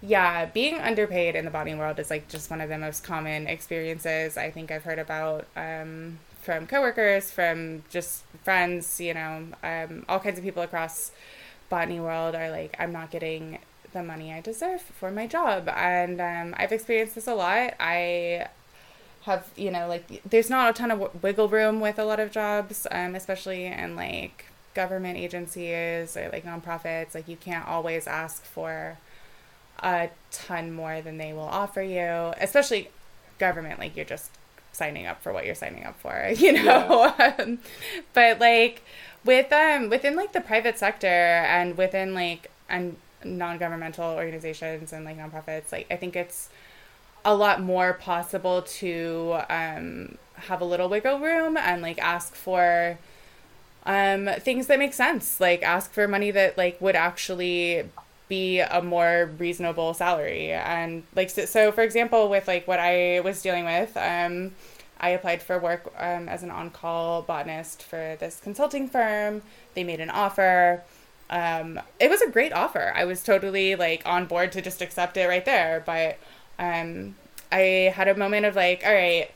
yeah, 0.00 0.46
being 0.46 0.76
underpaid 0.80 1.34
in 1.34 1.44
the 1.44 1.50
body 1.50 1.74
world 1.74 1.98
is 1.98 2.10
like 2.10 2.28
just 2.28 2.50
one 2.50 2.60
of 2.60 2.68
the 2.68 2.78
most 2.78 3.02
common 3.02 3.46
experiences 3.48 4.36
I 4.36 4.50
think 4.50 4.70
I've 4.70 4.84
heard 4.84 4.98
about 4.98 5.46
um, 5.56 6.18
from 6.40 6.66
coworkers, 6.66 7.30
from 7.30 7.82
just 7.90 8.22
friends, 8.44 9.00
you 9.00 9.14
know, 9.14 9.46
um, 9.64 10.04
all 10.08 10.20
kinds 10.20 10.38
of 10.38 10.44
people 10.44 10.62
across 10.62 11.10
botany 11.68 12.00
world 12.00 12.34
are 12.36 12.50
like, 12.50 12.76
I'm 12.78 12.92
not 12.92 13.10
getting 13.10 13.58
the 13.92 14.02
money 14.02 14.32
I 14.32 14.40
deserve 14.40 14.82
for 14.82 15.10
my 15.10 15.26
job, 15.26 15.68
and 15.68 16.20
um, 16.20 16.54
I've 16.58 16.72
experienced 16.72 17.14
this 17.16 17.26
a 17.26 17.34
lot. 17.34 17.74
I 17.80 18.48
have 19.22 19.48
you 19.56 19.70
know 19.70 19.88
like 19.88 20.22
there's 20.28 20.50
not 20.50 20.70
a 20.70 20.72
ton 20.72 20.90
of 20.90 21.00
w- 21.00 21.20
wiggle 21.22 21.48
room 21.48 21.80
with 21.80 21.98
a 21.98 22.04
lot 22.04 22.20
of 22.20 22.30
jobs 22.30 22.86
um, 22.92 23.14
especially 23.14 23.66
in 23.66 23.96
like 23.96 24.46
government 24.78 25.18
agencies 25.18 26.16
or 26.16 26.28
like 26.30 26.44
nonprofits 26.44 27.12
like 27.12 27.26
you 27.26 27.36
can't 27.36 27.66
always 27.66 28.06
ask 28.06 28.44
for 28.44 28.96
a 29.82 30.08
ton 30.30 30.72
more 30.72 31.00
than 31.00 31.18
they 31.18 31.32
will 31.32 31.50
offer 31.62 31.82
you 31.82 32.32
especially 32.40 32.88
government 33.40 33.80
like 33.80 33.96
you're 33.96 34.04
just 34.04 34.30
signing 34.70 35.04
up 35.04 35.20
for 35.20 35.32
what 35.32 35.44
you're 35.44 35.54
signing 35.64 35.84
up 35.84 35.98
for 35.98 36.30
you 36.36 36.52
know? 36.52 37.12
Um, 37.18 37.58
but 38.14 38.38
like 38.38 38.84
with 39.24 39.52
um 39.52 39.90
within 39.90 40.14
like 40.14 40.32
the 40.32 40.40
private 40.40 40.78
sector 40.78 41.06
and 41.56 41.76
within 41.76 42.14
like 42.14 42.48
and 42.68 42.96
non-governmental 43.24 44.12
organizations 44.14 44.92
and 44.92 45.04
like 45.04 45.18
nonprofits 45.18 45.72
like 45.72 45.88
i 45.90 45.96
think 45.96 46.14
it's 46.14 46.50
a 47.24 47.34
lot 47.34 47.60
more 47.60 47.94
possible 47.94 48.62
to 48.62 49.38
um, 49.50 50.16
have 50.34 50.60
a 50.60 50.64
little 50.64 50.88
wiggle 50.88 51.18
room 51.18 51.56
and 51.56 51.82
like 51.82 51.98
ask 51.98 52.36
for 52.36 52.96
um, 53.86 54.28
things 54.40 54.66
that 54.66 54.78
make 54.78 54.94
sense. 54.94 55.40
Like 55.40 55.62
ask 55.62 55.92
for 55.92 56.06
money 56.06 56.30
that 56.30 56.58
like 56.58 56.80
would 56.80 56.96
actually 56.96 57.84
be 58.28 58.60
a 58.60 58.82
more 58.82 59.30
reasonable 59.38 59.94
salary. 59.94 60.52
And 60.52 61.02
like 61.14 61.30
so, 61.30 61.46
so 61.46 61.72
for 61.72 61.82
example 61.82 62.28
with 62.28 62.46
like 62.46 62.68
what 62.68 62.78
i 62.78 63.20
was 63.20 63.40
dealing 63.42 63.64
with 63.64 63.96
um, 63.96 64.52
i 65.00 65.10
applied 65.10 65.42
for 65.42 65.58
work 65.58 65.92
um, 65.96 66.28
as 66.28 66.42
an 66.42 66.50
on-call 66.50 67.22
botanist 67.22 67.82
for 67.82 68.16
this 68.20 68.40
consulting 68.40 68.88
firm. 68.88 69.42
They 69.74 69.84
made 69.84 70.00
an 70.00 70.10
offer. 70.10 70.82
Um, 71.30 71.80
it 72.00 72.10
was 72.10 72.20
a 72.20 72.30
great 72.30 72.52
offer. 72.52 72.92
I 72.94 73.04
was 73.04 73.22
totally 73.22 73.74
like 73.76 74.02
on 74.04 74.26
board 74.26 74.52
to 74.52 74.62
just 74.62 74.82
accept 74.82 75.16
it 75.16 75.26
right 75.26 75.44
there. 75.44 75.82
But 75.84 76.18
um, 76.58 77.14
I 77.52 77.92
had 77.94 78.08
a 78.08 78.16
moment 78.16 78.46
of 78.46 78.56
like, 78.56 78.82
all 78.84 78.92
right, 78.92 79.30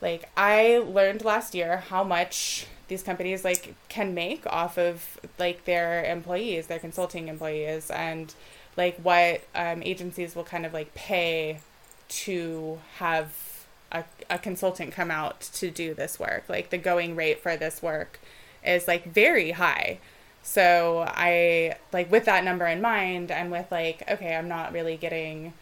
like 0.00 0.30
I 0.36 0.78
learned 0.78 1.24
last 1.24 1.54
year 1.54 1.78
how 1.88 2.04
much 2.04 2.66
these 2.90 3.02
companies 3.02 3.44
like 3.44 3.74
can 3.88 4.12
make 4.12 4.44
off 4.46 4.76
of 4.76 5.18
like 5.38 5.64
their 5.64 6.04
employees, 6.04 6.66
their 6.66 6.78
consulting 6.78 7.28
employees, 7.28 7.90
and 7.90 8.34
like 8.76 8.98
what 8.98 9.42
um, 9.54 9.82
agencies 9.82 10.36
will 10.36 10.44
kind 10.44 10.66
of 10.66 10.74
like 10.74 10.92
pay 10.94 11.60
to 12.08 12.80
have 12.96 13.32
a, 13.92 14.04
a 14.28 14.38
consultant 14.38 14.92
come 14.92 15.10
out 15.10 15.40
to 15.40 15.70
do 15.70 15.94
this 15.94 16.18
work. 16.18 16.44
Like 16.48 16.70
the 16.70 16.78
going 16.78 17.16
rate 17.16 17.40
for 17.40 17.56
this 17.56 17.80
work 17.80 18.20
is 18.66 18.86
like 18.86 19.04
very 19.04 19.52
high. 19.52 20.00
So 20.42 21.04
I 21.06 21.76
like 21.92 22.10
with 22.10 22.24
that 22.24 22.44
number 22.44 22.66
in 22.66 22.82
mind, 22.82 23.30
I'm 23.30 23.50
with 23.50 23.70
like, 23.70 24.02
okay, 24.10 24.34
I'm 24.34 24.48
not 24.48 24.72
really 24.72 24.96
getting 24.96 25.52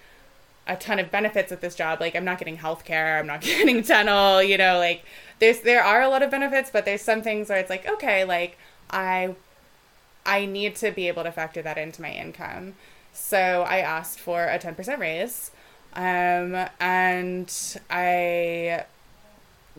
a 0.69 0.77
ton 0.77 0.99
of 0.99 1.11
benefits 1.11 1.51
at 1.51 1.61
this 1.61 1.75
job. 1.75 2.01
Like 2.01 2.15
I'm 2.15 2.25
not 2.25 2.39
getting 2.39 2.57
health 2.57 2.85
care, 2.85 3.19
I'm 3.19 3.27
not 3.27 3.41
getting 3.43 3.83
dental, 3.83 4.43
you 4.43 4.59
know, 4.59 4.79
like 4.79 5.05
there's 5.39 5.61
there 5.61 5.83
are 5.83 6.03
a 6.03 6.09
lot 6.09 6.23
of 6.23 6.31
benefits, 6.31 6.71
but 6.71 6.85
there's 6.85 7.03
some 7.03 7.23
things 7.23 7.49
where 7.49 7.59
it's 7.59 7.71
like, 7.71 7.89
okay, 7.89 8.25
like 8.25 8.59
I 8.91 9.35
I 10.27 10.45
need 10.45 10.77
to 10.77 10.91
be 10.91 11.09
able 11.09 11.25
to 11.25 11.33
factor 11.33 11.63
that 11.63 11.79
into 11.79 12.03
my 12.03 12.13
income. 12.13 12.75
So 13.13 13.65
I 13.67 13.79
asked 13.79 14.21
for 14.21 14.45
a 14.45 14.59
10% 14.59 14.99
raise. 14.99 15.51
Um, 15.95 16.69
and 16.79 17.53
I 17.91 18.85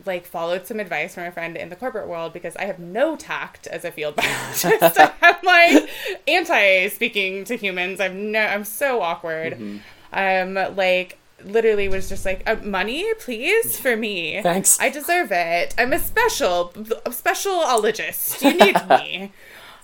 like 0.06 0.26
followed 0.26 0.66
some 0.66 0.80
advice 0.80 1.14
from 1.14 1.24
a 1.24 1.32
friend 1.32 1.56
in 1.56 1.68
the 1.68 1.76
corporate 1.76 2.08
world 2.08 2.32
because 2.32 2.56
I 2.56 2.64
have 2.64 2.78
no 2.78 3.16
tact 3.16 3.66
as 3.66 3.84
a 3.84 3.92
field 3.92 4.16
biologist. 4.16 4.98
I'm 5.22 5.36
like 5.42 5.88
anti 6.26 6.88
speaking 6.88 7.44
to 7.44 7.56
humans. 7.56 8.00
I'm 8.00 8.32
no 8.32 8.40
I'm 8.40 8.64
so 8.64 9.02
awkward. 9.02 9.80
Um 10.12 10.54
like 10.76 11.18
literally 11.42 11.88
was 11.88 12.08
just 12.08 12.24
like 12.24 12.42
uh, 12.46 12.56
money 12.62 13.12
please 13.14 13.78
for 13.78 13.96
me. 13.96 14.42
Thanks. 14.42 14.78
I 14.80 14.90
deserve 14.90 15.32
it. 15.32 15.74
I'm 15.78 15.92
a 15.92 15.98
special 15.98 16.72
a 17.06 17.10
specialologist. 17.10 18.42
You 18.42 18.56
need 18.56 18.88
me. 18.88 19.32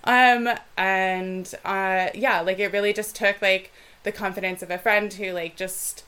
Um 0.04 0.48
and 0.76 1.52
uh 1.64 2.08
yeah, 2.14 2.40
like 2.40 2.58
it 2.58 2.72
really 2.72 2.92
just 2.92 3.16
took 3.16 3.40
like 3.40 3.72
the 4.02 4.12
confidence 4.12 4.62
of 4.62 4.70
a 4.70 4.78
friend 4.78 5.12
who 5.12 5.32
like 5.32 5.56
just 5.56 6.04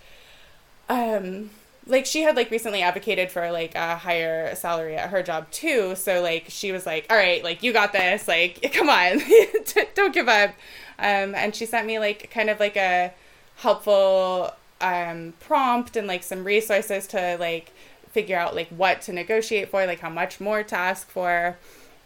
um 0.89 1.51
like 1.89 2.07
she 2.07 2.23
had 2.23 2.37
like 2.37 2.51
recently 2.51 2.83
advocated 2.83 3.31
for 3.31 3.51
like 3.51 3.75
a 3.75 3.97
higher 3.97 4.55
salary 4.55 4.95
at 4.95 5.11
her 5.11 5.23
job 5.23 5.51
too 5.51 5.95
so 5.97 6.21
like 6.23 6.45
she 6.49 6.71
was 6.71 6.87
like 6.87 7.07
all 7.11 7.17
right 7.17 7.43
like 7.43 7.63
you 7.63 7.73
got 7.73 7.93
this 7.93 8.29
like 8.29 8.71
come 8.75 8.89
on 8.89 9.21
don't 9.95 10.15
give 10.15 10.29
up 10.29 10.51
um 10.99 11.35
and 11.35 11.55
she 11.55 11.67
sent 11.67 11.87
me 11.87 11.99
like 11.99 12.31
kind 12.31 12.51
of 12.51 12.61
like 12.61 12.77
a 12.77 13.13
helpful 13.59 14.53
um 14.81 15.35
prompt 15.41 15.97
and 15.97 16.07
like 16.07 16.23
some 16.23 16.45
resources 16.45 17.07
to 17.07 17.37
like 17.39 17.73
figure 18.13 18.39
out 18.39 18.55
like 18.55 18.69
what 18.69 19.03
to 19.03 19.13
negotiate 19.13 19.69
for 19.69 19.87
like 19.87 20.01
how 20.01 20.11
much 20.11 20.41
more 20.41 20.63
to 20.63 20.77
ask 20.77 21.09
for 21.11 21.57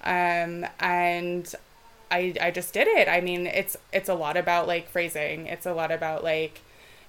um 0.05 0.67
and 0.81 1.55
I 2.13 2.35
I 2.41 2.51
just 2.51 2.75
did 2.75 2.87
it. 2.89 3.09
I 3.09 3.21
mean, 3.23 3.47
it's 3.47 3.77
it's 3.93 4.09
a 4.09 4.15
lot 4.15 4.37
about 4.37 4.67
like 4.69 4.89
phrasing. 4.89 5.47
It's 5.47 5.67
a 5.67 5.73
lot 5.73 5.91
about 5.91 6.23
like 6.23 6.61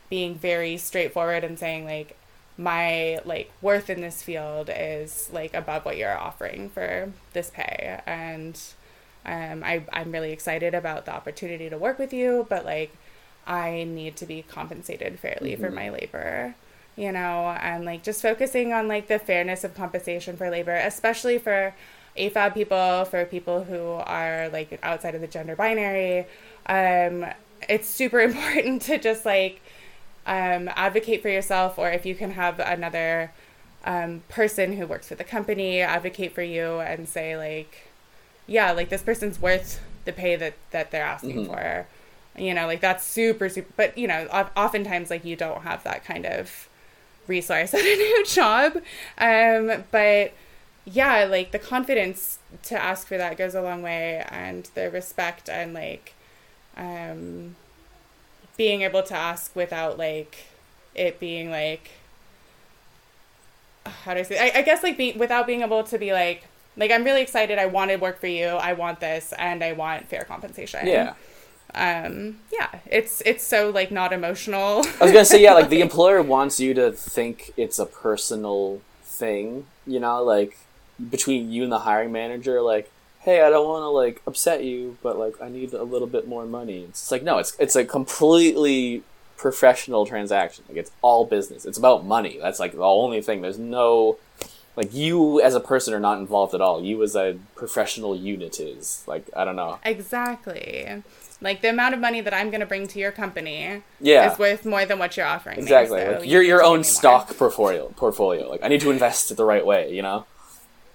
being 0.10 0.36
very 0.36 0.78
straightforward 0.78 1.44
and 1.44 1.60
saying 1.60 1.86
like 1.86 2.18
my 2.58 3.20
like 3.26 3.52
worth 3.62 3.90
in 3.90 4.02
this 4.02 4.24
field 4.24 4.70
is 4.74 5.30
like 5.34 5.54
above 5.54 5.86
what 5.86 5.98
you're 5.98 6.18
offering 6.18 6.70
for 6.70 7.12
this 7.34 7.50
pay 7.50 8.00
and 8.06 8.60
um 9.26 9.64
I 9.64 9.84
I'm 9.92 10.12
really 10.12 10.32
excited 10.32 10.74
about 10.76 11.06
the 11.06 11.14
opportunity 11.14 11.70
to 11.70 11.78
work 11.78 12.00
with 12.00 12.14
you, 12.14 12.46
but 12.50 12.64
like 12.66 12.96
I 13.46 13.84
need 13.84 14.16
to 14.18 14.26
be 14.26 14.42
compensated 14.42 15.20
fairly 15.20 15.54
mm-hmm. 15.54 15.64
for 15.64 15.72
my 15.72 15.90
labor 15.90 16.56
you 16.96 17.12
know, 17.12 17.50
and 17.60 17.86
like 17.86 18.04
just 18.04 18.22
focusing 18.22 18.72
on 18.72 18.88
like 18.88 19.08
the 19.08 19.18
fairness 19.18 19.64
of 19.64 19.74
compensation 19.74 20.38
for 20.38 20.50
labor, 20.50 20.76
especially 20.76 21.38
for 21.38 21.74
AFAB 22.18 22.54
people, 22.54 23.06
for 23.06 23.26
people 23.26 23.64
who 23.64 23.94
are 24.06 24.50
like 24.50 24.80
outside 24.84 25.16
of 25.16 25.22
the 25.22 25.28
gender 25.28 25.56
binary. 25.56 26.28
Um, 26.68 27.26
it's 27.68 27.88
super 27.88 28.20
important 28.22 28.84
to 28.84 28.98
just 28.98 29.26
like 29.26 29.62
um, 30.26 30.70
advocate 30.76 31.22
for 31.22 31.30
yourself, 31.30 31.78
or 31.78 31.90
if 31.90 32.06
you 32.06 32.16
can 32.16 32.32
have 32.32 32.60
another 32.60 33.32
um, 33.86 34.24
person 34.30 34.74
who 34.74 34.86
works 34.86 35.08
for 35.08 35.16
the 35.16 35.24
company 35.24 35.82
advocate 35.82 36.34
for 36.34 36.44
you 36.44 36.80
and 36.80 37.10
say 37.10 37.36
like, 37.36 37.88
yeah, 38.46 38.72
like 38.72 38.90
this 38.90 39.02
person's 39.02 39.42
worth 39.42 39.82
the 40.06 40.14
pay 40.14 40.36
that 40.36 40.54
that 40.72 40.92
they're 40.92 41.04
asking 41.04 41.38
mm-hmm. 41.38 41.54
for. 41.54 41.88
You 42.38 42.54
know, 42.54 42.66
like 42.66 42.82
that's 42.82 43.04
super 43.04 43.50
super. 43.50 43.72
But 43.76 43.98
you 43.98 44.08
know, 44.08 44.28
oftentimes 44.58 45.10
like 45.10 45.24
you 45.26 45.36
don't 45.36 45.62
have 45.62 45.84
that 45.84 46.04
kind 46.04 46.26
of 46.26 46.68
resource 47.28 47.74
at 47.74 47.82
a 47.82 47.84
new 47.84 48.26
job. 48.26 48.78
Um, 49.18 49.84
but 49.92 50.34
yeah, 50.86 51.26
like 51.26 51.52
the 51.52 51.60
confidence 51.60 52.40
to 52.64 52.82
ask 52.82 53.08
for 53.08 53.18
that 53.18 53.38
goes 53.38 53.56
a 53.56 53.62
long 53.62 53.82
way, 53.82 54.26
and 54.30 54.70
the 54.76 54.90
respect 54.90 55.50
and 55.50 55.74
like 55.74 56.14
um, 56.76 57.56
being 58.58 58.82
able 58.82 59.04
to 59.04 59.16
ask 59.16 59.56
without 59.56 59.98
like 59.98 60.48
it 60.96 61.20
being 61.20 61.50
like 61.50 61.92
how 63.86 64.14
do 64.14 64.20
I 64.22 64.24
say? 64.24 64.40
I, 64.40 64.60
I 64.60 64.62
guess 64.62 64.84
like 64.84 64.98
be, 64.98 65.14
without 65.14 65.48
being 65.48 65.62
able 65.62 65.84
to 65.84 65.98
be 65.98 66.14
like 66.14 66.44
like 66.78 66.92
I'm 66.92 67.04
really 67.04 67.22
excited. 67.22 67.60
I 67.60 67.66
want 67.68 67.92
to 67.92 67.98
work 67.98 68.20
for 68.20 68.28
you. 68.28 68.46
I 68.46 68.74
want 68.74 69.00
this, 69.00 69.34
and 69.38 69.64
I 69.64 69.74
want 69.74 70.08
fair 70.08 70.24
compensation. 70.24 70.88
Yeah. 70.88 71.14
Um. 71.76 72.40
Yeah. 72.52 72.70
It's 72.86 73.22
it's 73.26 73.44
so 73.44 73.70
like 73.70 73.92
not 73.92 74.14
emotional. 74.14 74.86
I 75.00 75.06
was 75.06 75.12
gonna 75.12 75.26
say 75.26 75.42
yeah. 75.42 75.54
Like 75.54 75.70
the 75.70 75.82
employer 75.88 76.22
wants 76.22 76.60
you 76.60 76.74
to 76.76 76.92
think 76.92 77.52
it's 77.58 77.80
a 77.80 77.86
personal 77.86 78.82
thing. 79.04 79.66
You 79.86 80.00
know, 80.00 80.24
like 80.24 80.58
between 81.10 81.52
you 81.52 81.64
and 81.64 81.72
the 81.72 81.80
hiring 81.80 82.12
manager, 82.12 82.62
like, 82.62 82.92
hey, 83.22 83.42
I 83.42 83.50
don't 83.50 83.68
want 83.68 83.84
to 83.84 83.90
like 83.90 84.22
upset 84.28 84.64
you, 84.64 84.98
but 85.02 85.18
like 85.18 85.42
I 85.42 85.50
need 85.50 85.74
a 85.74 85.84
little 85.84 86.08
bit 86.08 86.28
more 86.28 86.46
money. 86.46 86.84
It's 86.84 87.12
like 87.12 87.24
no, 87.24 87.38
it's 87.38 87.56
it's 87.60 87.76
a 87.76 87.86
completely 87.86 89.04
professional 89.38 90.06
transaction. 90.06 90.64
Like 90.70 90.78
it's 90.78 90.92
all 91.02 91.26
business. 91.26 91.66
It's 91.66 91.78
about 91.78 92.06
money. 92.06 92.38
That's 92.42 92.60
like 92.60 92.74
the 92.74 92.84
only 92.84 93.22
thing. 93.22 93.42
There's 93.42 93.60
no 93.60 94.18
like 94.76 94.94
you 94.94 95.42
as 95.42 95.54
a 95.54 95.60
person 95.60 95.94
are 95.94 96.00
not 96.00 96.18
involved 96.18 96.54
at 96.54 96.62
all. 96.62 96.84
You 96.84 97.04
as 97.04 97.16
a 97.16 97.38
professional 97.56 98.16
unit 98.16 98.60
is 98.60 99.04
like 99.08 99.26
I 99.36 99.46
don't 99.46 99.56
know. 99.56 99.80
Exactly. 99.84 101.04
Like 101.44 101.62
the 101.62 101.70
amount 101.70 101.94
of 101.94 102.00
money 102.00 102.22
that 102.22 102.34
I'm 102.34 102.50
going 102.50 102.62
to 102.62 102.66
bring 102.66 102.88
to 102.88 103.00
your 103.00 103.12
company 103.12 103.84
yeah. 104.00 104.32
is 104.32 104.40
worth 104.40 104.66
more 104.66 104.86
than 104.86 104.98
what 104.98 105.18
you're 105.18 105.26
offering. 105.26 105.60
Exactly. 105.60 106.00
Me, 106.00 106.06
so 106.06 106.20
like 106.20 106.30
your 106.30 106.42
your 106.42 106.64
own 106.64 106.84
stock 106.86 107.36
portfolio 107.38 107.90
portfolio. 107.98 108.50
Like 108.50 108.64
I 108.64 108.70
need 108.70 108.82
to 108.82 108.92
invest 108.92 109.30
it 109.30 109.36
the 109.36 109.46
right 109.46 109.66
way, 109.66 109.94
you 109.94 110.02
know? 110.02 110.26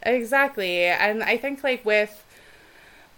Exactly. 0.02 0.84
And 0.86 1.22
I 1.22 1.36
think 1.36 1.62
like 1.62 1.84
with 1.84 2.24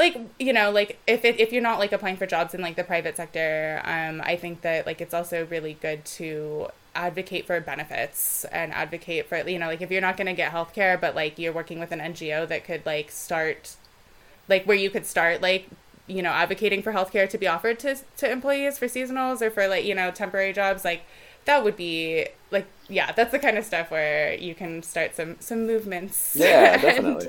like 0.00 0.18
you 0.38 0.52
know 0.52 0.70
like 0.70 0.98
if 1.06 1.24
it, 1.24 1.38
if 1.38 1.52
you're 1.52 1.62
not 1.62 1.78
like 1.78 1.92
applying 1.92 2.16
for 2.16 2.26
jobs 2.26 2.54
in 2.54 2.62
like 2.62 2.74
the 2.74 2.82
private 2.82 3.18
sector 3.18 3.82
um 3.84 4.22
i 4.24 4.34
think 4.34 4.62
that 4.62 4.86
like 4.86 4.98
it's 4.98 5.12
also 5.12 5.44
really 5.46 5.74
good 5.74 6.02
to 6.06 6.66
advocate 6.94 7.46
for 7.46 7.60
benefits 7.60 8.46
and 8.46 8.72
advocate 8.72 9.28
for 9.28 9.46
you 9.46 9.58
know 9.58 9.66
like 9.66 9.82
if 9.82 9.90
you're 9.90 10.00
not 10.00 10.16
going 10.16 10.26
to 10.26 10.32
get 10.32 10.50
health 10.50 10.72
care 10.72 10.96
but 10.96 11.14
like 11.14 11.38
you're 11.38 11.52
working 11.52 11.78
with 11.78 11.92
an 11.92 12.00
ngo 12.00 12.48
that 12.48 12.64
could 12.64 12.84
like 12.86 13.10
start 13.10 13.76
like 14.48 14.64
where 14.64 14.76
you 14.76 14.88
could 14.88 15.04
start 15.04 15.42
like 15.42 15.68
you 16.06 16.22
know 16.22 16.30
advocating 16.30 16.82
for 16.82 16.92
healthcare 16.92 17.28
to 17.28 17.38
be 17.38 17.46
offered 17.46 17.78
to 17.78 17.96
to 18.16 18.30
employees 18.30 18.78
for 18.78 18.86
seasonals 18.86 19.40
or 19.40 19.50
for 19.50 19.68
like 19.68 19.84
you 19.84 19.94
know 19.94 20.10
temporary 20.10 20.52
jobs 20.52 20.84
like 20.84 21.02
that 21.44 21.64
would 21.64 21.76
be 21.76 22.26
like 22.50 22.66
yeah 22.88 23.12
that's 23.12 23.32
the 23.32 23.38
kind 23.38 23.56
of 23.56 23.64
stuff 23.64 23.90
where 23.90 24.34
you 24.34 24.54
can 24.54 24.82
start 24.82 25.14
some 25.14 25.36
some 25.40 25.66
movements. 25.66 26.36
Yeah 26.36 26.76
definitely. 26.82 27.28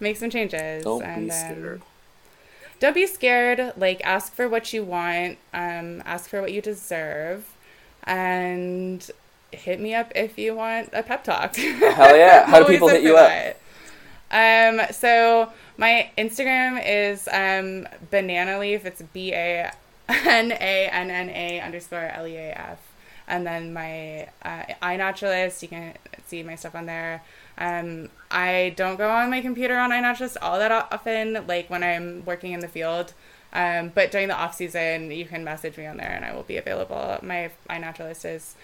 make 0.00 0.16
some 0.16 0.30
changes 0.30 0.84
don't 0.84 1.02
and, 1.02 1.26
be 1.26 1.30
scared. 1.30 1.80
um, 1.80 1.86
don't 2.80 2.94
be 2.94 3.06
scared 3.06 3.72
like 3.76 4.00
ask 4.04 4.32
for 4.32 4.48
what 4.48 4.72
you 4.72 4.82
want 4.84 5.38
um 5.52 6.02
ask 6.04 6.28
for 6.30 6.40
what 6.40 6.52
you 6.52 6.62
deserve 6.62 7.48
and 8.04 9.10
hit 9.52 9.80
me 9.80 9.94
up 9.94 10.10
if 10.14 10.38
you 10.38 10.54
want 10.54 10.88
a 10.92 11.02
pep 11.02 11.22
talk. 11.24 11.54
Hell 11.56 12.16
yeah. 12.16 12.46
How 12.46 12.60
do 12.60 12.66
people 12.72 12.88
hit 12.88 13.02
you 13.02 13.16
up 13.16 13.56
um 14.32 14.80
so 14.90 15.52
my 15.76 16.10
instagram 16.18 16.82
is 16.84 17.28
um 17.32 17.86
banana 18.10 18.58
leaf 18.58 18.84
it's 18.84 19.02
b-a 19.12 19.70
n-a-n-n-a 20.08 21.60
underscore 21.60 22.10
l-e-a-f 22.14 22.78
and 23.32 23.46
then 23.46 23.72
my 23.72 24.28
uh, 24.42 24.64
iNaturalist. 24.82 25.62
You 25.62 25.68
can 25.68 25.94
see 26.26 26.42
my 26.42 26.54
stuff 26.54 26.74
on 26.74 26.86
there. 26.86 27.22
Um, 27.58 28.08
I 28.30 28.74
don't 28.76 28.96
go 28.96 29.08
on 29.08 29.30
my 29.30 29.40
computer 29.40 29.78
on 29.78 29.90
iNaturalist 29.90 30.36
all 30.42 30.58
that 30.58 30.70
often, 30.70 31.46
like 31.46 31.70
when 31.70 31.82
I'm 31.82 32.24
working 32.24 32.52
in 32.52 32.60
the 32.60 32.68
field. 32.68 33.14
Um, 33.54 33.92
but 33.94 34.10
during 34.10 34.28
the 34.28 34.36
off 34.36 34.54
season, 34.54 35.10
you 35.10 35.26
can 35.26 35.44
message 35.44 35.76
me 35.76 35.86
on 35.86 35.98
there, 35.98 36.10
and 36.10 36.24
I 36.24 36.34
will 36.34 36.42
be 36.42 36.56
available. 36.56 37.18
My 37.22 37.50
iNaturalist 37.68 38.24
is 38.24 38.54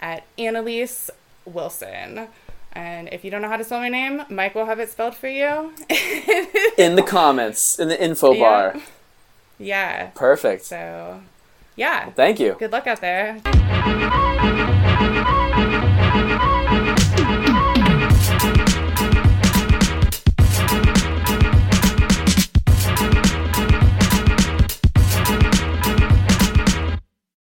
at 0.00 0.24
Anneliese 0.36 1.10
Wilson. 1.44 2.28
And 2.72 3.08
if 3.12 3.24
you 3.24 3.30
don't 3.30 3.42
know 3.42 3.48
how 3.48 3.56
to 3.56 3.64
spell 3.64 3.80
my 3.80 3.88
name, 3.88 4.22
Mike 4.28 4.54
will 4.54 4.66
have 4.66 4.78
it 4.78 4.90
spelled 4.90 5.14
for 5.14 5.28
you. 5.28 5.72
in 6.78 6.94
the 6.94 7.04
comments, 7.06 7.78
in 7.78 7.88
the 7.88 8.02
info 8.02 8.32
yeah. 8.32 8.40
bar. 8.40 8.76
Yeah. 9.58 10.06
Perfect. 10.14 10.64
So 10.64 11.20
yeah. 11.76 12.06
Well, 12.06 12.14
thank 12.14 12.40
you. 12.40 12.56
Good 12.58 12.72
luck 12.72 12.86
out 12.86 13.00
there. 13.00 13.40